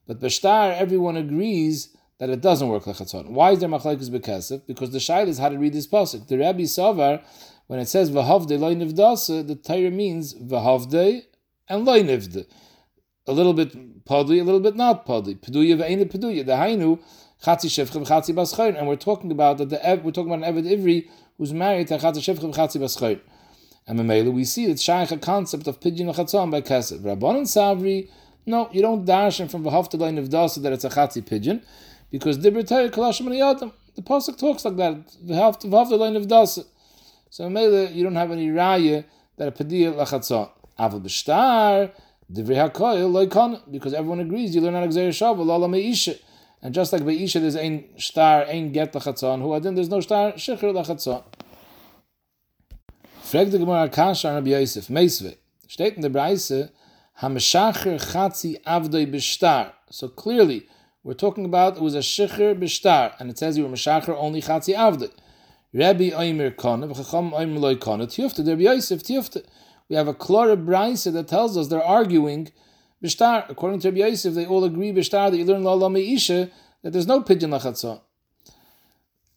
but 0.06 0.20
b'shtar 0.20 0.76
everyone 0.76 1.16
agrees 1.16 1.96
that 2.18 2.28
it 2.28 2.40
doesn't 2.40 2.68
work 2.68 2.82
lechatzon. 2.84 3.30
Why 3.30 3.52
is 3.52 3.60
there 3.60 3.68
machlekes 3.68 4.10
bekesef? 4.10 4.66
Because 4.66 4.90
the 4.90 4.98
shaila 4.98 5.28
is 5.28 5.38
how 5.38 5.48
to 5.48 5.56
read 5.56 5.74
this 5.74 5.86
pasuk. 5.86 6.26
The 6.26 6.38
Rabbi 6.38 6.62
Savar 6.62 7.22
when 7.68 7.78
it 7.78 7.86
says 7.88 8.10
v'havde 8.10 8.58
loy 8.58 8.74
nivdasa, 8.74 9.46
the 9.46 9.54
Torah 9.54 9.92
means 9.92 10.34
v'havde 10.34 11.22
and 11.68 11.84
loy 11.84 12.02
nivde. 12.02 12.46
A 13.26 13.32
little 13.32 13.54
bit 13.54 14.04
padli, 14.04 14.40
a 14.40 14.44
little 14.44 14.60
bit 14.60 14.74
not 14.74 15.06
padli. 15.06 15.38
Peduya 15.38 15.76
v'eina 15.76 16.04
peduya. 16.04 16.44
The 16.44 16.52
hainu 16.52 16.98
chatzi 17.42 17.70
shevcha 17.70 18.04
v'chatzi 18.04 18.34
baschayr. 18.34 18.76
And 18.76 18.88
we're 18.88 18.96
talking 18.96 19.30
about 19.30 19.58
that 19.58 19.70
the 19.70 20.00
we're 20.02 20.10
talking 20.10 20.34
about 20.34 20.46
an 20.46 20.54
Eved 20.54 20.66
Ivri 20.66 21.08
who's 21.38 21.52
married 21.52 21.88
to 21.88 21.98
chatzi 21.98 22.18
shevcha 22.18 22.52
v'chatzi 22.52 22.80
baschayr. 22.80 23.20
And 23.86 23.98
Mamela, 24.00 24.32
we 24.32 24.44
see 24.44 24.64
it's 24.64 24.82
shaykh 24.82 25.10
a 25.10 25.18
concept 25.18 25.66
of 25.66 25.80
pidyon 25.80 26.14
chatzon 26.14 26.50
by 26.50 26.60
kesef. 26.60 27.00
Rabban 27.00 27.36
and 27.36 27.46
Savri, 27.46 28.08
no, 28.46 28.68
you 28.72 28.80
don't 28.80 29.04
dash 29.04 29.40
him 29.40 29.48
from 29.48 29.64
v'havde 29.64 29.94
of 29.94 30.00
nivdasa 30.00 30.62
that 30.62 30.72
it's 30.72 30.84
a 30.84 30.88
chatzi 30.88 31.22
pidyon, 31.22 31.62
because 32.10 32.38
Torah 32.38 32.88
kalashim 32.88 33.72
The 33.94 34.02
pasuk 34.02 34.38
talks 34.38 34.64
like 34.64 34.76
that. 34.76 35.06
V'havde 35.24 35.64
of 35.64 36.26
nivdasa. 36.26 36.64
So 37.30 37.50
Mele, 37.50 37.90
you 37.90 38.04
don't 38.04 38.14
have 38.14 38.30
any 38.30 38.48
raya 38.48 39.04
that 39.36 39.48
a 39.48 39.52
padiyah 39.52 39.94
lachatzon. 39.94 40.50
Aval 40.78 41.02
b'shtar, 41.02 41.90
divrei 42.32 42.70
hakoil 42.70 43.10
loikon, 43.10 43.60
because 43.70 43.92
everyone 43.92 44.20
agrees 44.20 44.54
you 44.54 44.60
learn 44.60 44.74
to 44.74 44.80
exer 44.88 45.08
shavu, 45.08 45.44
lala 45.44 45.68
meisha. 45.68 46.18
And 46.64 46.72
just 46.72 46.94
like 46.94 47.04
be'isha, 47.04 47.42
there's 47.42 47.56
ein 47.56 47.84
star, 47.98 48.46
ein 48.46 48.72
get 48.72 48.94
lachatzon, 48.94 49.42
who 49.42 49.52
adin, 49.52 49.74
there's 49.74 49.90
no 49.90 50.00
star, 50.00 50.32
shechir 50.32 50.72
lachatzon. 50.72 51.22
Frag 53.20 53.50
the 53.50 53.58
Gemara 53.58 53.90
Kasha 53.90 54.32
Rabbi 54.32 54.48
Yosef, 54.48 54.88
Meisve, 54.88 55.36
steht 55.68 55.96
in 55.96 56.00
der 56.00 56.08
Breise, 56.08 56.70
Hameshacher 57.20 58.00
chatzi 58.12 58.62
avdoi 58.62 59.06
b'shtar. 59.06 59.72
So 59.90 60.08
clearly, 60.08 60.66
we're 61.02 61.12
talking 61.12 61.44
about 61.44 61.76
it 61.76 61.82
was 61.82 61.94
a 61.94 61.98
shechir 61.98 62.58
b'shtar, 62.58 63.12
and 63.20 63.28
it 63.28 63.36
says 63.36 63.58
you 63.58 63.64
were 63.64 63.70
meshacher 63.70 64.16
only 64.16 64.40
chatzi 64.40 64.74
avdoi. 64.74 65.10
Rabbi 65.74 66.12
Oimer 66.12 66.56
Kana, 66.56 66.88
v'chacham 66.88 67.32
Oimer 67.32 67.58
Loi 67.58 67.76
Kana, 67.76 68.06
Tiyufta, 68.06 68.38
Rabbi 68.38 68.62
Yosef, 68.62 69.02
Tiyufta. 69.02 69.44
We 69.90 69.96
have 69.96 70.08
a 70.08 70.14
Klora 70.14 70.56
Braisa 70.56 71.12
that 71.12 71.28
tells 71.28 71.58
us 71.58 71.68
they're 71.68 71.84
arguing 71.84 72.52
Bishtar. 73.02 73.48
According 73.48 73.80
to 73.80 73.88
Rabbi 73.88 74.00
Yosef, 74.00 74.34
they 74.34 74.46
all 74.46 74.64
agree 74.64 74.92
Bishtar 74.92 75.30
that 75.30 75.36
you 75.36 75.44
learn 75.44 75.62
La 75.62 75.74
Lama 75.74 75.98
Isha, 75.98 76.50
that 76.82 76.92
there's 76.92 77.06
no 77.06 77.22
pidyon 77.22 77.50
lachatzon. 77.50 78.00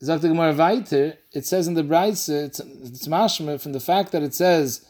Sagt 0.01 0.21
the 0.21 0.27
Gemara 0.27 0.85
it 1.33 1.45
says 1.45 1.67
in 1.67 1.73
the 1.73 1.81
Braitze, 1.81 2.29
it's, 2.29 2.59
it's 2.59 3.07
mashma 3.07 3.59
from 3.59 3.73
the 3.73 3.79
fact 3.79 4.11
that 4.11 4.21
it 4.21 4.33
says, 4.33 4.85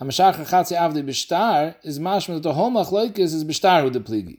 Hamashach 0.00 0.34
chatzi 0.46 0.76
avdi 0.76 1.04
b'shtar, 1.04 1.76
is 1.84 1.98
mashma 1.98 2.34
that 2.34 2.42
the 2.42 2.54
whole 2.54 2.70
machlokes 2.70 3.18
is 3.18 3.44
b'shtar 3.44 3.82
who 3.82 3.90
the 3.90 4.00
pligi. 4.00 4.38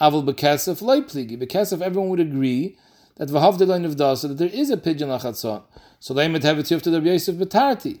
Avol 0.00 0.24
bekesef 0.24 0.80
loy 0.82 1.00
pligi. 1.00 1.36
Bekesef, 1.36 1.80
everyone 1.80 2.10
would 2.10 2.20
agree 2.20 2.78
that 3.16 3.28
v'havdi 3.28 3.66
loy 3.66 3.78
nivdasa, 3.78 4.28
that 4.28 4.38
there 4.38 4.48
is 4.48 4.70
a 4.70 4.76
pidyon 4.76 5.08
lachatzon. 5.08 5.62
So 5.98 6.14
they 6.14 6.28
might 6.28 6.44
have 6.44 6.58
it 6.58 6.66
to 6.66 6.78
the 6.78 7.00
Yosef 7.00 7.34
betarti. 7.34 8.00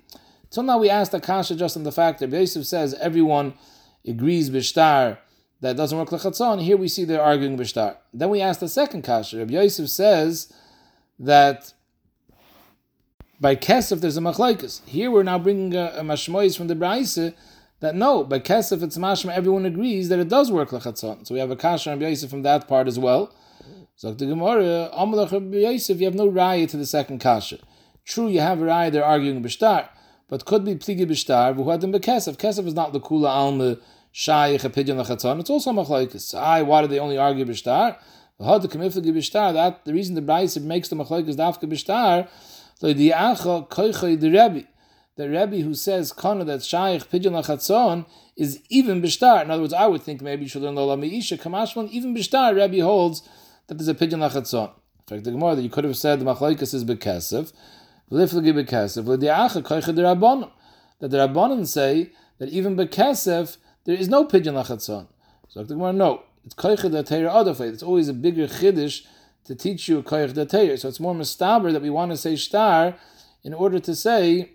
Till 0.50 0.62
now 0.62 0.78
we 0.78 0.88
asked 0.88 1.12
Akasha 1.14 1.56
just 1.56 1.76
on 1.76 1.82
the 1.82 1.90
fact 1.90 2.20
that 2.20 2.30
Yosef 2.30 2.64
says 2.64 2.94
everyone 2.94 3.54
agrees 4.06 4.50
b'shtar 4.50 5.18
that 5.60 5.76
doesn't 5.76 5.98
work 5.98 6.10
lachatzon. 6.10 6.62
Here 6.62 6.76
we 6.76 6.88
see 6.88 7.04
they're 7.04 7.22
arguing 7.22 7.56
b'shtar. 7.58 7.96
Then 8.12 8.30
we 8.30 8.40
ask 8.40 8.60
the 8.60 8.68
second 8.68 9.02
kasha. 9.02 9.38
Rabbi 9.38 9.54
Yosef 9.54 9.88
says 9.88 10.52
that 11.18 11.72
by 13.40 13.56
kesef 13.56 14.00
there's 14.00 14.16
a 14.16 14.20
machlaikas. 14.20 14.84
Here 14.86 15.10
we're 15.10 15.22
now 15.22 15.38
bringing 15.38 15.74
a, 15.74 15.94
a 15.96 16.02
mashmois 16.02 16.56
from 16.56 16.68
the 16.68 16.74
Braise 16.74 17.32
that 17.80 17.94
no, 17.94 18.24
by 18.24 18.38
kesef 18.38 18.82
it's 18.82 18.96
mashma. 18.96 19.32
Everyone 19.32 19.66
agrees 19.66 20.08
that 20.08 20.18
it 20.18 20.28
does 20.28 20.50
work 20.50 20.70
lachatzon. 20.70 21.26
So 21.26 21.34
we 21.34 21.40
have 21.40 21.50
a 21.50 21.56
kasha 21.56 21.90
and 21.90 22.00
Yosef 22.00 22.30
from 22.30 22.42
that 22.42 22.68
part 22.68 22.86
as 22.88 22.98
well. 22.98 23.34
So 23.96 24.12
the 24.12 24.26
Gemara, 24.26 24.90
Rabbi 24.94 25.56
Yosef, 25.56 25.98
you 26.00 26.04
have 26.04 26.14
no 26.14 26.30
raya 26.30 26.68
to 26.68 26.76
the 26.76 26.84
second 26.84 27.18
kasha. 27.20 27.58
True, 28.04 28.28
you 28.28 28.40
have 28.40 28.60
a 28.60 28.64
raya. 28.64 28.92
They're 28.92 29.04
arguing 29.04 29.42
b'shtar, 29.42 29.88
but 30.28 30.44
could 30.44 30.64
be 30.64 30.74
pligi 30.74 31.06
b'shtar. 31.06 31.56
V'huadim 31.56 31.94
b'kesef. 31.94 32.36
Kesef 32.36 32.66
is 32.66 32.74
not 32.74 32.92
the 32.92 33.00
kula 33.00 33.28
alma 33.28 33.78
shayich 34.16 34.64
a 34.64 34.70
pidyon 34.70 34.96
lachatzon. 34.96 35.38
It's 35.40 35.50
also 35.50 35.72
machlaikas. 35.72 36.34
I 36.34 36.62
why 36.62 36.80
do 36.80 36.88
they 36.88 36.98
only 36.98 37.18
argue 37.18 37.44
b'shtar? 37.44 37.98
That 38.38 39.84
the 39.84 39.92
reason 39.92 40.14
the 40.14 40.22
Braise 40.22 40.58
makes 40.58 40.88
the 40.88 40.96
machlokes 40.96 41.36
dafka 41.36 41.66
b'shtar, 41.70 42.28
the 42.80 43.10
acha 43.10 43.68
koichay 43.68 44.18
the 44.18 44.30
Rebbe, 44.30 44.66
the 45.16 45.28
Rebbe 45.28 45.56
who 45.56 45.74
says 45.74 46.12
kana 46.12 46.44
that 46.44 46.62
shaykh 46.62 47.10
pidyon 47.10 47.32
lachatzon 47.32 48.06
is 48.36 48.62
even 48.70 49.02
b'shtar. 49.02 49.42
In 49.42 49.50
other 49.50 49.62
words, 49.62 49.74
I 49.74 49.86
would 49.86 50.02
think 50.02 50.22
maybe 50.22 50.44
you 50.44 50.48
should 50.48 50.62
learn 50.62 50.74
lola 50.74 50.96
meisha 50.96 51.38
kamashman. 51.38 51.90
Even 51.90 52.14
b'shtar, 52.14 52.54
Rebbe 52.54 52.82
holds 52.82 53.22
that 53.66 53.76
there's 53.76 53.88
a 53.88 53.94
pidyon 53.94 54.20
lachatzon. 54.26 54.70
In 54.70 55.06
fact, 55.06 55.24
the 55.24 55.30
Gemara 55.30 55.56
that 55.56 55.62
you 55.62 55.70
could 55.70 55.84
have 55.84 55.96
said 55.96 56.20
the 56.20 56.24
machlokes 56.24 56.72
is 56.74 56.84
bekesef, 56.84 57.52
v'liflegi 58.10 58.52
bekesef, 58.64 59.04
the 59.20 59.26
acha 59.26 59.62
koichay 59.62 59.94
the 59.94 60.02
rabbanon. 60.02 60.50
That 61.00 61.10
the 61.10 61.18
rabbanon 61.18 61.66
say 61.66 62.12
that 62.38 62.48
even 62.48 62.76
bekesef 62.76 63.58
there 63.86 63.96
is 63.96 64.08
no 64.08 64.26
pidyon 64.26 64.54
lachatzon. 64.62 65.06
So 65.48 65.64
the 65.64 65.74
Gemara 65.74 65.94
no 65.94 66.22
it's 66.44 66.54
koich 66.54 66.88
the 66.90 67.02
Torah 67.02 67.28
other 67.28 67.52
way. 67.54 67.68
It's 67.68 67.82
always 67.82 68.08
a 68.08 68.12
bigger 68.12 68.46
chiddush 68.46 69.06
to 69.44 69.54
teach 69.54 69.88
you 69.88 70.02
koich 70.02 70.34
Torah. 70.34 70.76
So 70.76 70.88
it's 70.88 71.00
more 71.00 71.14
mistaber 71.14 71.72
that 71.72 71.82
we 71.82 71.90
want 71.90 72.10
to 72.10 72.16
say 72.16 72.36
star 72.36 72.94
in 73.42 73.54
order 73.54 73.78
to 73.80 73.94
say 73.94 74.50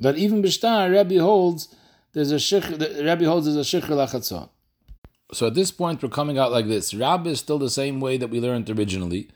that 0.00 0.16
even 0.16 0.42
b'shtar 0.42 0.92
Rabbi 0.92 1.16
holds 1.16 1.74
there's 2.12 2.32
a 2.32 2.36
shich. 2.36 2.68
Rabbi 3.04 3.24
holds 3.24 3.46
there's 3.46 3.74
a 3.74 3.80
shikhr 3.80 3.90
lachatzon. 3.90 4.48
So 5.32 5.46
at 5.46 5.54
this 5.54 5.70
point 5.70 6.02
we're 6.02 6.08
coming 6.08 6.38
out 6.38 6.52
like 6.52 6.66
this. 6.66 6.94
Rabbi 6.94 7.30
is 7.30 7.40
still 7.40 7.58
the 7.58 7.70
same 7.70 8.00
way 8.00 8.16
that 8.16 8.28
we 8.28 8.40
learned 8.40 8.70
originally, 8.70 9.28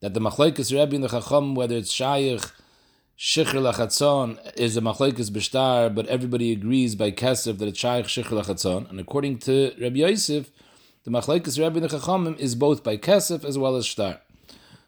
that 0.00 0.14
the 0.14 0.20
machlekes 0.20 0.74
Rabbi 0.74 0.96
and 0.96 1.04
the 1.04 1.08
Chacham, 1.08 1.54
whether 1.54 1.76
it's 1.76 1.94
shayich 1.94 2.50
Shikhr 3.18 3.58
lachatzon 3.58 4.38
is 4.56 4.76
a 4.76 4.80
machlekes 4.80 5.28
b'shtar, 5.28 5.92
but 5.92 6.06
everybody 6.06 6.52
agrees 6.52 6.94
by 6.94 7.10
kesef 7.10 7.58
that 7.58 7.66
it's 7.66 7.80
shaykh 7.80 8.04
shikhr 8.04 8.40
lachatzon. 8.40 8.88
And 8.88 9.00
according 9.00 9.38
to 9.38 9.72
Rabbi 9.80 9.96
Yosef, 9.96 10.52
the 11.02 11.10
machlekes 11.10 11.60
Rabbi 11.60 11.80
Nechachamim 11.80 12.38
is 12.38 12.54
both 12.54 12.84
by 12.84 12.96
kesef 12.96 13.44
as 13.44 13.58
well 13.58 13.74
as 13.74 13.86
shtar. 13.86 14.20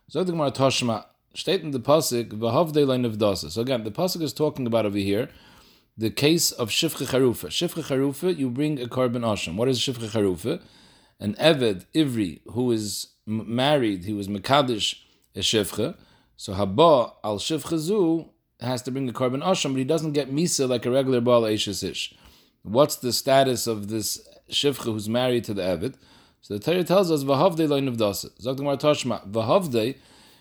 So 0.06 0.22
the 0.22 0.30
Gemara 0.30 0.52
Toshma 0.52 1.06
state 1.34 1.62
in 1.62 1.72
the. 1.72 1.82
So 1.82 3.60
again, 3.62 3.82
the 3.82 3.90
pasuk 3.90 4.22
is 4.22 4.32
talking 4.32 4.64
about 4.64 4.86
over 4.86 4.98
here 4.98 5.28
the 5.98 6.10
case 6.10 6.52
of 6.52 6.68
shifcha 6.68 7.08
charufa. 7.08 7.48
Shifcha 7.48 7.82
charufa, 7.82 8.38
you 8.38 8.48
bring 8.48 8.80
a 8.80 8.86
korban 8.86 9.22
asham. 9.22 9.56
What 9.56 9.66
is 9.66 9.80
shifcha 9.80 10.08
charufa? 10.08 10.62
An 11.18 11.34
eved 11.34 11.84
ivri 11.96 12.42
who 12.52 12.70
is 12.70 13.08
married, 13.26 14.04
he 14.04 14.12
was 14.12 14.28
mekadish 14.28 15.00
a 15.34 15.40
shifcha 15.40 15.96
so 16.40 16.54
haba 16.54 17.12
al 17.22 17.38
shivchazu 17.38 18.26
has 18.60 18.80
to 18.80 18.90
bring 18.90 19.04
the 19.04 19.12
korban 19.12 19.42
asham, 19.42 19.72
but 19.72 19.76
he 19.76 19.84
doesn't 19.84 20.12
get 20.12 20.34
misa 20.34 20.66
like 20.66 20.86
a 20.86 20.90
regular 20.90 21.20
baal 21.20 21.44
ish. 21.44 22.14
What's 22.62 22.96
the 22.96 23.12
status 23.12 23.66
of 23.66 23.88
this 23.88 24.26
shivcha 24.50 24.84
who's 24.84 25.06
married 25.06 25.44
to 25.44 25.52
the 25.52 25.62
avid? 25.62 25.98
So 26.40 26.54
the 26.54 26.60
Torah 26.60 26.82
tells 26.82 27.10
us 27.10 27.24
v'havdei 27.24 27.68
loy 27.68 27.82
nivdasa. 27.82 28.30
Zokdemar 28.40 28.80
tashma 28.80 29.30
v'havdei, 29.30 29.96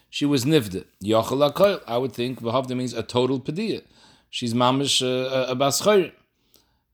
she 0.10 0.26
was 0.26 0.46
nivde. 0.46 0.86
Yachal 1.04 1.52
akoil. 1.52 1.82
I 1.86 1.98
would 1.98 2.14
think 2.14 2.42
v'havdei 2.42 2.78
means 2.78 2.94
a 2.94 3.04
total 3.04 3.42
pediyah. 3.42 3.84
She's 4.30 4.54
mamish 4.54 5.02
uh, 5.02 5.52
a 5.52 5.56
baschayr. 5.58 6.14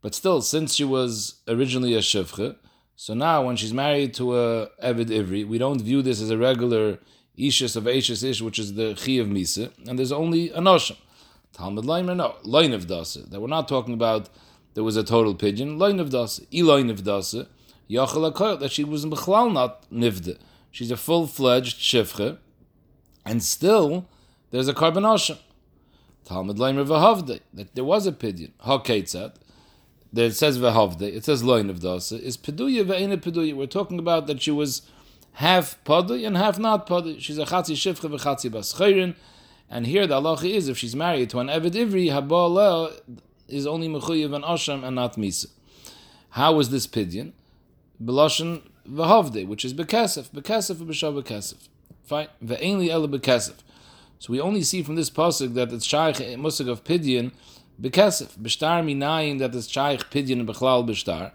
But 0.02 0.16
still, 0.16 0.42
since 0.42 0.74
she 0.74 0.84
was 0.84 1.42
originally 1.48 1.94
a 1.94 2.00
shivcha, 2.00 2.56
so 2.96 3.14
now 3.14 3.46
when 3.46 3.56
she's 3.56 3.72
married 3.72 4.16
to 4.16 4.36
a 4.36 4.70
avid 4.82 5.10
ivri, 5.10 5.48
we 5.48 5.60
don't 5.60 5.80
view 5.80 6.02
this 6.02 6.24
as 6.24 6.32
a 6.32 6.40
regular 6.40 6.98
Ishis 7.38 7.76
of 7.76 7.84
Eishis 7.84 8.24
Ish, 8.24 8.42
which 8.42 8.60
is 8.60 8.74
the 8.76 8.94
Chi 8.94 9.14
of 9.14 9.28
Misa, 9.28 9.72
and 9.88 10.00
there's 10.00 10.12
only 10.12 10.50
a 10.52 10.60
Noshim. 10.60 10.98
Talmud 11.54 11.86
Leimer, 11.86 12.16
no, 12.16 12.36
Loin 12.44 12.74
of 12.74 12.88
Dasa. 12.88 13.30
That 13.30 13.42
we're 13.42 13.48
not 13.48 13.68
talking 13.68 13.94
about 13.94 14.30
there 14.74 14.84
was 14.84 14.98
a 14.98 15.04
total 15.04 15.36
pidyon. 15.36 16.00
Of 16.00 16.10
Dasa, 16.10 16.46
Eloin 16.54 16.90
of 16.90 17.04
Dasa, 17.04 17.48
Yachal 17.90 18.32
HaKoyot, 18.32 18.60
that 18.60 18.72
she 18.72 18.84
was 18.84 19.04
in 19.04 19.10
not 19.10 19.90
Nivde. 19.90 20.38
She's 20.72 20.92
a 20.92 20.98
full 20.98 21.28
fledged 21.28 21.80
Shifche, 21.80 22.38
and 23.26 23.42
still 23.42 24.08
there's 24.52 24.68
a 24.68 24.74
korban 24.74 25.04
Noshim. 25.04 25.38
Talmud 26.26 26.58
Leimer 26.58 26.86
Vahavde, 26.86 27.40
that 27.54 27.76
there 27.76 27.84
was 27.84 28.08
a 28.08 28.12
pidyon. 28.12 28.52
HaKetzat, 28.66 29.36
that 30.12 30.26
it 30.26 30.34
says 30.34 30.58
Vahavde, 30.58 31.04
it 31.04 31.24
says 31.24 31.44
Loin 31.44 31.70
of 31.70 31.80
Dasa, 31.80 32.20
is 32.20 32.36
Peduya 32.36 32.84
Ve'ena 32.84 33.18
Peduya. 33.18 33.56
We're 33.56 33.68
talking 33.68 34.00
about 34.00 34.28
that 34.28 34.42
she 34.42 34.52
was 34.52 34.82
half 35.36 35.84
padi 35.84 36.26
and 36.26 36.38
half 36.38 36.58
not 36.58 36.88
padi. 36.88 37.20
She's 37.20 37.38
a 37.38 37.46
chatzi 37.46 37.76
shivcha 37.76 38.10
v'chatzi 38.10 38.50
baschayrin. 38.50 39.16
And 39.70 39.86
here 39.88 40.08
the 40.08 40.22
halacha 40.22 40.50
is 40.50 40.68
if 40.70 40.78
she's 40.78 40.96
married 40.96 41.30
to 41.32 41.40
an 41.40 41.48
Eved 41.48 41.72
Ivri, 41.72 42.08
Habala 42.08 43.00
is 43.48 43.68
only 43.68 43.88
mechuyev 43.88 44.34
and 44.34 44.44
asham 44.44 44.84
and 44.86 44.96
not 44.96 45.16
misa. 45.16 45.48
How 46.30 46.60
is 46.60 46.70
this 46.70 46.88
pidyon? 46.88 47.34
Beloshen 48.02 48.62
v'havde, 48.90 49.48
which 49.48 49.66
is 49.66 49.74
bekesef, 49.74 50.30
bekesef 50.30 50.76
v'b'shav 50.76 51.22
bekesef. 51.22 51.68
Fine. 52.04 52.28
Ve'enli 52.44 52.90
ela 52.90 53.08
bekesef. 53.08 53.56
So 54.20 54.32
we 54.32 54.40
only 54.40 54.62
see 54.62 54.84
from 54.84 54.96
this 54.96 55.10
pasuk 55.10 55.54
that 55.56 55.74
it's 55.74 55.86
shaykh 55.86 56.22
eh, 56.22 56.36
musig 56.36 56.70
of 56.70 56.84
pidyon 56.86 57.34
bekesef. 57.82 58.38
B'shtar 58.38 58.86
minayin 58.86 59.40
that 59.40 59.54
it's 59.54 59.68
shaykh 59.68 60.10
pidyon 60.10 60.40
and 60.40 60.48
bechlal 60.48 60.88
b'shtar. 60.88 61.32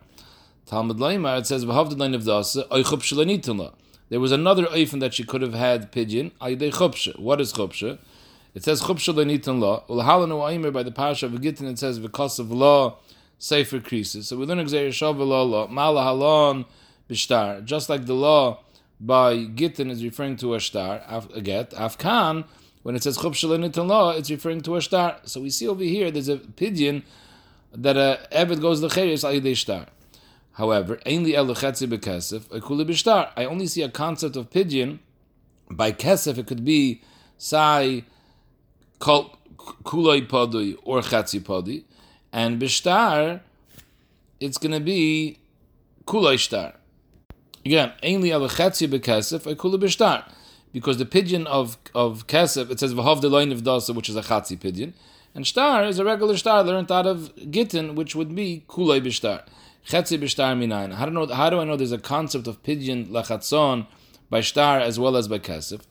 Talmud 0.64 0.98
Leimar, 0.98 1.40
it 1.40 1.46
says, 1.46 1.64
v'havde 1.64 1.98
lein 1.98 2.14
of 2.14 2.22
dasa, 2.22 2.66
oichup 2.68 3.02
there 4.10 4.20
was 4.20 4.32
another 4.32 4.66
oifen 4.66 5.00
that 5.00 5.14
she 5.14 5.24
could 5.24 5.40
have 5.40 5.54
had 5.54 5.90
pidyon. 5.92 6.32
What 7.18 7.40
is 7.40 7.52
chupsha? 7.52 7.98
It 8.54 8.64
says 8.64 8.82
chupsha 8.82 9.14
lenitan 9.14 9.60
law. 9.60 9.84
Ulhalanu 9.88 10.52
aimer 10.52 10.72
by 10.72 10.82
the 10.82 10.90
pasha 10.90 11.26
of 11.26 11.40
Gittin. 11.40 11.68
It 11.68 11.78
says 11.78 12.00
because 12.00 12.40
of 12.40 12.50
law, 12.50 12.98
safer 13.38 13.78
creases. 13.78 14.28
So 14.28 14.36
learn 14.36 14.58
exer 14.58 14.88
yeshav 14.88 15.16
law 15.16 15.68
mala 15.68 16.02
halon 16.02 16.66
b'shtar. 17.08 17.64
Just 17.64 17.88
like 17.88 18.06
the 18.06 18.14
law 18.14 18.58
by 19.00 19.44
Gittin 19.44 19.88
is 19.90 20.02
referring 20.02 20.36
to 20.38 20.54
a 20.54 20.60
star, 20.60 21.02
a 21.32 21.40
get. 21.40 21.70
Afkan 21.70 22.44
when 22.82 22.96
it 22.96 23.04
says 23.04 23.16
chupsha 23.18 23.48
lenitan 23.48 23.86
law, 23.86 24.10
it's 24.10 24.30
referring 24.30 24.60
to 24.62 24.74
a 24.74 24.82
star. 24.82 25.18
So 25.22 25.40
we 25.40 25.50
see 25.50 25.68
over 25.68 25.84
here 25.84 26.10
there's 26.10 26.28
a 26.28 26.38
pidyon 26.38 27.04
that 27.72 27.96
a 27.96 28.26
eved 28.32 28.60
goes 28.60 28.82
lecheres 28.82 29.22
ayidei 29.22 29.56
star. 29.56 29.86
However, 30.52 30.96
b'shtar. 30.96 33.30
I 33.36 33.44
only 33.44 33.66
see 33.66 33.82
a 33.82 33.88
concept 33.88 34.36
of 34.36 34.50
pidyon 34.50 34.98
by 35.70 35.92
kesef. 35.92 36.38
It 36.38 36.46
could 36.46 36.64
be 36.64 37.02
sai 37.38 38.04
kuloi 39.00 40.26
padui 40.26 40.76
or 40.84 41.00
chetzi 41.00 41.40
padui, 41.40 41.84
and 42.32 42.60
bishtar. 42.60 43.40
it's 44.40 44.58
going 44.58 44.72
to 44.72 44.80
be 44.80 45.38
kuloi 46.06 46.38
shtar. 46.38 46.74
Again, 47.64 47.92
ainly 48.02 48.30
eluchetzi 48.30 48.88
bekesef 48.88 49.54
ekuli 49.54 49.78
b'shtar. 49.78 50.30
Because 50.72 50.98
the 50.98 51.06
pidyon 51.06 51.46
of 51.46 51.78
of 51.94 52.26
kesef, 52.26 52.70
it 52.70 52.80
says 52.80 52.94
v'hav 52.94 53.20
deloin 53.20 53.52
of 53.52 53.62
dasa, 53.62 53.94
which 53.94 54.08
is 54.08 54.16
a 54.16 54.22
chatzi 54.22 54.58
pidyon, 54.58 54.92
and 55.34 55.46
shtar 55.46 55.84
is 55.84 55.98
a 55.98 56.04
regular 56.04 56.34
shtar 56.34 56.64
learned 56.64 56.90
out 56.90 57.06
of 57.06 57.32
gittin, 57.50 57.94
which 57.94 58.16
would 58.16 58.34
be 58.34 58.64
kuloi 58.68 59.00
b'shtar. 59.00 59.44
Chetzi 59.86 60.18
b'shtar 60.18 60.56
minayin. 60.56 60.94
How 60.94 61.06
do, 61.06 61.12
know, 61.12 61.26
how 61.26 61.50
do 61.50 61.60
I 61.60 61.64
know 61.64 61.76
there's 61.76 61.92
a 61.92 61.98
concept 61.98 62.46
of 62.46 62.62
pidyon 62.62 63.08
lachatzon 63.08 63.86
by 64.28 64.40
shtar 64.40 64.80
as 64.80 64.98
well 64.98 65.16
as 65.16 65.28
by 65.28 65.38
kesef? 65.38 65.82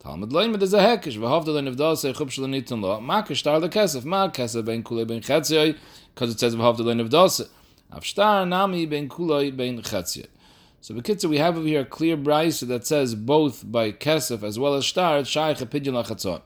Talmud 0.00 0.30
loimed 0.30 0.60
is 0.62 0.74
a 0.74 0.80
hekish. 0.80 1.16
V'hovda 1.16 1.46
lo 1.46 1.60
nivdal 1.60 1.96
say 1.96 2.12
chup 2.12 2.28
shlo 2.28 2.46
nitin 2.46 2.80
lo. 2.80 3.00
Ma 3.00 3.22
kishtar 3.22 3.62
lekesef. 3.62 4.04
Ma 4.04 4.28
kesef 4.28 4.64
ben 4.64 4.82
kulei 4.82 5.06
ben 5.06 5.20
chetziyoi. 5.20 5.76
Because 6.14 6.32
it 6.32 6.40
says 6.40 6.56
v'hovda 6.56 6.80
lo 6.80 6.94
nivdal 6.94 7.30
say. 7.30 7.44
Av 7.92 8.02
shtar 8.02 8.46
nami 8.46 8.86
ben 8.86 9.08
kulei 9.08 9.56
ben 9.56 9.80
chetziyoi. 9.80 10.26
So 10.86 10.94
Bekitzer, 10.94 11.28
we 11.28 11.38
have 11.38 11.58
over 11.58 11.66
here 11.66 11.80
a 11.80 11.84
clear 11.84 12.16
brisa 12.16 12.68
that 12.68 12.86
says 12.86 13.16
both 13.16 13.68
by 13.68 13.90
Kesef 13.90 14.44
as 14.44 14.56
well 14.56 14.74
as 14.74 14.84
Shtar, 14.84 15.24
Shaykh 15.24 15.56
pidyon 15.56 16.00
lachatzon. 16.00 16.42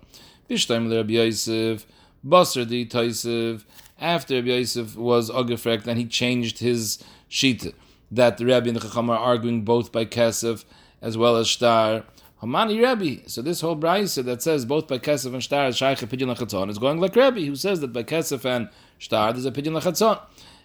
Bishtaim 0.48 0.88
le 0.88 0.96
Rabbi 0.96 1.12
Yosef, 1.12 1.86
Basar 2.26 2.66
di 2.66 2.86
Taisef, 2.86 3.64
after 4.00 4.36
Rabbi 4.36 4.48
Yosef 4.48 4.96
was 4.96 5.30
Ogefrekt, 5.30 5.86
and 5.86 5.98
he 5.98 6.06
changed 6.06 6.58
his 6.58 7.02
sheet 7.28 7.74
that 8.10 8.38
the 8.38 8.46
Rabbi 8.46 8.68
and 8.68 8.76
the 8.76 8.80
Chacham 8.80 9.10
are 9.10 9.18
arguing 9.18 9.62
both 9.62 9.92
by 9.92 10.04
Kesef 10.04 10.64
as 11.00 11.16
well 11.16 11.36
as 11.36 11.46
Shtar. 11.46 12.04
Hamani 12.42 12.82
Rabbi. 12.82 13.18
So 13.26 13.42
this 13.42 13.60
whole 13.60 13.76
brisa 13.76 14.24
that 14.24 14.40
says 14.40 14.64
both 14.64 14.88
by 14.88 14.98
Kesef 14.98 15.32
and 15.34 15.42
Shtar 15.42 15.68
is 15.68 15.80
is 16.70 16.78
going 16.78 16.98
like 16.98 17.14
Rabbi, 17.14 17.44
who 17.44 17.54
says 17.54 17.80
that 17.80 17.92
by 17.92 18.02
Kesef 18.02 18.44
and 18.44 18.70
Shtar 18.98 19.32
there's 19.32 19.44
a 19.44 19.52
pidyon 19.52 19.78
lachatzon. 19.78 20.20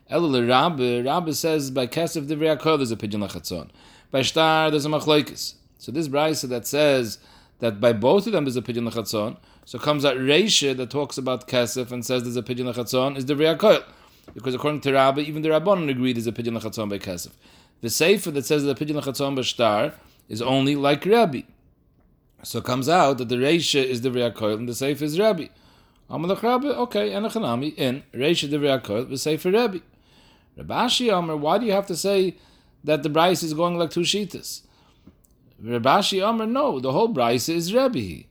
Elul 0.09 0.47
Rabbi, 0.47 1.01
Rabbi 1.01 1.31
says 1.31 1.71
by 1.71 1.87
Kesef 1.87 2.27
HaKol 2.27 2.77
there's 2.77 2.91
a 2.91 2.95
pidyon 2.95 3.27
lachatzon. 3.27 3.69
By 4.09 4.21
Shtar 4.21 4.71
there's 4.71 4.85
a 4.85 4.89
machlokes. 4.89 5.55
So 5.77 5.91
this 5.91 6.07
brisa 6.07 6.47
that 6.47 6.65
says 6.65 7.19
that 7.59 7.81
by 7.81 7.91
both 7.91 8.25
of 8.25 8.33
them 8.33 8.45
there's 8.45 8.55
a 8.55 8.61
pidyon 8.61 8.89
lachatzon, 8.89 9.37
so 9.65 9.79
comes 9.79 10.05
out 10.05 10.17
Reisha 10.17 10.77
that 10.77 10.91
talks 10.91 11.17
about 11.17 11.47
Kesef 11.47 11.91
and 11.91 12.05
says 12.05 12.21
there's 12.21 12.37
a 12.37 12.43
pidyon 12.43 12.71
lachatzon 12.71 13.17
is 13.17 13.25
the 13.25 13.33
HaKol. 13.33 13.83
Because 14.35 14.53
according 14.53 14.81
to 14.81 14.93
Rabbi, 14.93 15.21
even 15.21 15.41
the 15.41 15.49
Rabbanon 15.49 15.89
agree 15.89 16.13
there's 16.13 16.27
a 16.27 16.31
pidyon 16.31 16.59
lachatzon 16.59 16.87
by 16.87 16.99
Kesef. 16.99 17.31
The 17.81 17.89
Sefer 17.89 18.29
that 18.31 18.45
says 18.45 18.63
there's 18.63 18.79
a 18.79 18.85
pidyon 18.85 19.01
lachatzon 19.01 19.35
by 19.35 19.41
Shtar 19.41 19.93
is 20.29 20.39
only 20.39 20.75
like 20.75 21.03
Rabbi. 21.03 21.41
So 22.43 22.59
it 22.59 22.63
comes 22.63 22.87
out 22.87 23.17
that 23.17 23.29
the 23.29 23.37
Reisha 23.37 23.83
is 23.83 24.01
the 24.01 24.11
HaKol 24.11 24.53
and 24.53 24.69
the 24.69 24.75
Sefer 24.75 25.03
is 25.03 25.19
Rabbi. 25.19 25.47
Amalach 26.11 26.43
Rabbi, 26.43 26.67
okay, 26.67 27.11
and 27.13 27.25
Achanami 27.25 27.75
in 27.75 28.03
Reisha 28.13 28.47
the 28.47 28.57
HaKol, 28.57 29.09
the 29.09 29.17
Sefer 29.17 29.49
Rabbi. 29.49 29.79
Rav 30.57 30.67
Ashi 30.67 31.11
Amr, 31.11 31.35
why 31.35 31.57
do 31.57 31.65
you 31.65 31.71
have 31.71 31.87
to 31.87 31.95
say 31.95 32.35
that 32.83 33.01
the 33.01 33.09
Bryce 33.09 33.41
is 33.41 33.55
going 33.55 33.79
like 33.79 33.89
two 33.89 34.01
Shitas? 34.01 34.61
Rav 35.59 35.81
Ashi 35.81 36.23
Amr, 36.23 36.45
no, 36.45 36.79
the 36.79 36.91
whole 36.91 37.07
Bryce 37.07 37.49
is 37.49 37.73
Rebbe. 37.73 38.25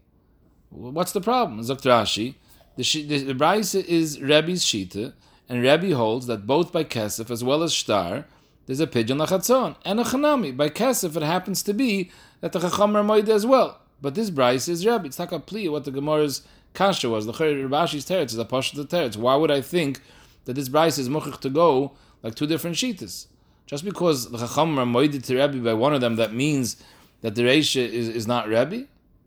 What's 0.74 1.12
the 1.12 1.20
problem? 1.20 1.60
Rashi, 1.60 2.34
the, 2.76 2.82
the, 3.06 3.18
the 3.18 3.34
Bryce 3.34 3.76
is 3.76 4.20
Rebbe's 4.20 4.64
Shita, 4.64 5.12
and 5.48 5.62
Rebbe 5.62 5.94
holds 5.94 6.26
that 6.26 6.48
both 6.48 6.72
by 6.72 6.82
Kesef 6.82 7.30
as 7.30 7.44
well 7.44 7.62
as 7.62 7.72
Shtar, 7.72 8.24
there's 8.66 8.80
a 8.80 8.88
pidyon 8.88 9.24
lachatzon. 9.24 9.76
And 9.84 10.00
a 10.00 10.02
chanami, 10.02 10.56
by 10.56 10.70
Kesef 10.70 11.16
it 11.16 11.22
happens 11.22 11.62
to 11.62 11.74
be 11.74 12.10
that 12.40 12.50
the 12.50 12.58
Chacham 12.58 12.96
are 12.96 13.30
as 13.30 13.46
well. 13.46 13.80
But 14.02 14.16
this 14.16 14.30
Bryce 14.30 14.66
is 14.66 14.84
Rebbe. 14.84 15.06
It's 15.06 15.18
not 15.18 15.32
a 15.32 15.38
plea 15.38 15.68
what 15.68 15.84
the 15.84 15.92
Gemara's 15.92 16.42
kasha 16.72 17.08
was. 17.08 17.26
The 17.26 17.32
Rav 17.32 17.88
Ashi's 17.88 18.04
teretz 18.04 18.32
is 18.32 18.38
a 18.38 18.44
pasha 18.44 18.74
the 18.74 18.84
teretz. 18.84 19.16
Why 19.16 19.36
would 19.36 19.52
I 19.52 19.60
think 19.60 20.00
that 20.44 20.54
this 20.54 20.68
Bryce 20.68 20.98
is 20.98 21.08
muchach 21.08 21.38
to 21.40 21.50
go 21.50 21.92
like 22.24 22.34
two 22.34 22.48
different 22.48 22.76
shitas? 22.76 23.26
Just 23.66 23.84
because 23.84 24.28
the 24.28 24.38
Chacham 24.38 24.76
are 24.80 24.84
moided 24.84 25.22
to 25.26 25.36
Rebbe 25.36 25.64
by 25.64 25.74
one 25.74 25.94
of 25.94 26.00
them, 26.00 26.16
that 26.16 26.34
means 26.34 26.82
that 27.20 27.36
the 27.36 27.42
Reisha 27.42 27.88
is, 27.88 28.08
is 28.08 28.26
not 28.26 28.48
Rebbe? 28.48 28.86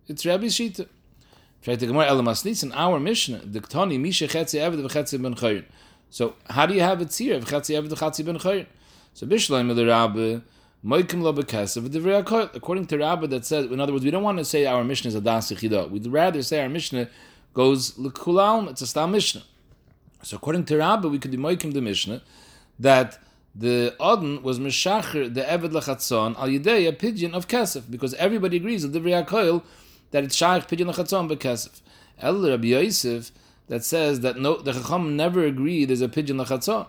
It's 0.10 0.26
Rebbe's 0.26 0.54
shita. 0.54 0.88
In 1.66 2.74
our. 2.74 3.00
So 6.10 6.36
how 6.50 6.66
do 6.66 6.74
you 6.74 6.82
have 6.82 7.02
it 7.02 7.16
here? 7.16 7.42
So 7.42 8.68
HaKol. 9.28 10.16
According 12.56 12.86
to 12.88 12.98
Rabbe 12.98 13.30
that 13.30 13.46
says, 13.46 13.66
in 13.66 13.82
other 13.82 13.92
words, 13.92 14.06
we 14.06 14.12
don't 14.12 14.24
want 14.24 14.38
to 14.38 14.46
say 14.46 14.66
our 14.66 14.84
Mishnah 14.84 15.10
is 15.10 15.16
a 15.16 15.22
Das. 15.22 15.52
We'd 15.62 16.08
rather 16.08 16.44
say 16.44 16.62
our 16.62 16.70
Mishnah 16.70 17.10
goes 17.54 17.98
L'Kulam, 17.98 18.70
it's 18.70 18.82
a 18.82 18.88
Stam 18.88 19.12
Mishnah. 19.12 19.44
So 20.22 20.38
according 20.38 20.66
to 20.66 20.78
Rabbe, 20.78 21.06
we 21.06 21.20
could 21.20 21.32
be 21.32 21.38
Moikim 21.38 21.74
the 21.74 21.82
Mishnah, 21.82 22.22
that 22.80 23.18
the 23.56 23.96
Odin 24.00 24.44
was 24.44 24.60
Meshacher, 24.60 25.34
the 25.34 25.42
Eved 25.42 25.72
Lachatzon, 25.72 26.38
al 26.38 26.48
Yidei, 26.48 26.88
a 26.88 26.94
pidyon 26.94 27.34
of 27.34 27.48
Kesef, 27.48 27.90
because 27.90 28.14
everybody 28.14 28.58
agrees 28.58 28.84
with 28.84 28.94
the 28.94 29.00
Koil 29.00 29.64
that 30.12 30.24
it's 30.24 30.36
Shaykh 30.36 30.68
pidyon 30.68 30.94
Lachatzon 30.94 31.30
Bekesef. 31.30 31.82
El 32.20 32.50
Rabbi 32.50 32.68
Yosef, 32.68 33.32
that 33.68 33.84
says 33.84 34.22
that 34.22 34.38
no, 34.40 34.58
the 34.58 34.74
Chacham 34.74 35.16
never 35.16 35.46
agreed 35.46 35.86
there's 35.86 36.02
a 36.02 36.08
pidyon 36.08 36.44
Lachatzon. 36.44 36.88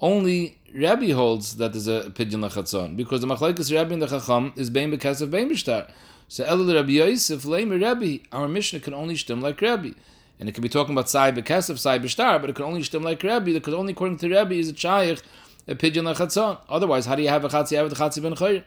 Only 0.00 0.58
Rabbi 0.74 1.10
holds 1.10 1.56
that 1.56 1.72
there's 1.72 1.88
a 1.88 2.10
pidyon 2.10 2.48
Lachatzon, 2.48 2.96
because 2.96 3.20
the 3.20 3.26
Machlaikas 3.26 3.74
Rabbi 3.74 3.94
and 3.94 4.02
the 4.02 4.06
Chacham 4.06 4.52
is 4.56 4.70
Bein 4.70 4.92
Bekesef, 4.92 5.30
Bein 5.30 5.50
Bishtar. 5.50 5.90
So 6.28 6.44
El 6.44 6.64
Rabbi 6.64 6.92
Yosef, 6.92 7.42
Leim 7.42 7.80
Rabbi, 7.80 8.18
our 8.32 8.48
Mishnah 8.48 8.80
can 8.80 8.94
only 8.94 9.16
stem 9.16 9.40
like 9.40 9.60
Rabbi. 9.60 9.92
And 10.40 10.48
it 10.48 10.52
could 10.52 10.62
be 10.62 10.68
talking 10.68 10.94
about 10.94 11.08
Sai 11.08 11.32
Bekesef, 11.32 11.78
Sai 11.78 11.98
Bishtar, 11.98 12.40
but 12.40 12.50
it 12.50 12.56
can 12.56 12.64
only 12.64 12.82
stem 12.82 13.02
like 13.02 13.22
Rabbi, 13.22 13.52
because 13.52 13.74
only 13.74 13.92
according 13.92 14.18
to 14.18 14.28
Rabbi 14.28 14.56
is 14.56 14.68
a 14.68 14.76
Shaykh 14.76 15.22
a 15.68 15.74
pidyon 15.74 16.12
lachatzon. 16.12 16.58
Otherwise, 16.68 17.06
how 17.06 17.14
do 17.14 17.22
you 17.22 17.28
have 17.28 17.44
a 17.44 17.48
chatzi 17.48 17.76
evet 17.76 17.92
chatzi 17.92 18.22
ben 18.22 18.34
chayr? 18.34 18.64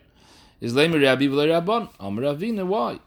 Is 0.62 0.74
lemer 0.74 1.02
rabbi 1.02 1.26
v'le 1.26 1.48
rabban. 1.48 1.90
Amar 2.00 2.24
Ravina, 2.24 2.66
why? 2.66 3.00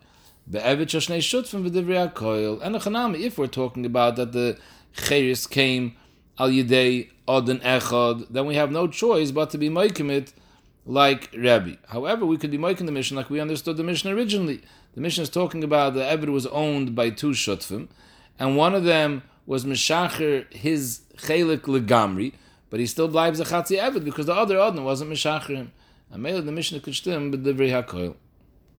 Be'evet 0.50 0.88
shashnei 0.88 1.18
shutfim 1.18 1.68
v'divrei 1.68 2.12
hakoil. 2.12 2.60
And 2.62 2.76
a 2.76 2.78
chanami, 2.78 3.20
if 3.20 3.38
we're 3.38 3.46
talking 3.46 3.86
about 3.86 4.16
that 4.16 4.32
the 4.32 4.58
chayris 4.96 5.48
came 5.48 5.96
al 6.38 6.50
yidei 6.50 7.08
odin 7.26 7.60
echad, 7.60 8.26
then 8.30 8.46
we 8.46 8.54
have 8.54 8.70
no 8.70 8.86
choice 8.86 9.30
but 9.30 9.50
to 9.50 9.58
be 9.58 9.68
making 9.68 10.10
it 10.10 10.32
like 10.86 11.30
Rabbi. 11.36 11.76
However, 11.88 12.26
we 12.26 12.36
could 12.36 12.50
be 12.50 12.58
making 12.58 12.86
the 12.86 12.92
mission 12.92 13.16
like 13.16 13.30
we 13.30 13.40
understood 13.40 13.76
the 13.76 13.84
mission 13.84 14.10
originally. 14.10 14.60
The 14.94 15.00
mission 15.00 15.22
is 15.22 15.30
talking 15.30 15.64
about 15.64 15.94
the 15.94 16.00
Eved 16.00 16.28
was 16.28 16.46
owned 16.46 16.94
by 16.94 17.10
two 17.10 17.30
shutfim, 17.30 17.88
and 18.38 18.56
one 18.56 18.74
of 18.74 18.84
them 18.84 19.22
was 19.46 19.64
Meshacher 19.64 20.52
his 20.52 21.00
chelik 21.16 21.62
legamri, 21.62 22.32
but 22.70 22.80
he 22.80 22.86
still 22.86 23.08
blives 23.08 23.40
a 23.40 23.44
chatzi 23.44 23.78
eved 23.78 24.04
because 24.04 24.26
the 24.26 24.34
other 24.34 24.58
odin 24.58 24.84
wasn't 24.84 25.10
mishachirim. 25.10 25.68
And 26.10 26.22
maybe 26.22 26.40
the 26.40 26.52
mission 26.52 26.80
could 26.80 26.94
stem, 26.94 27.30
but 27.30 27.44
the 27.44 27.52
very 27.52 27.70
hakoil. 27.70 28.16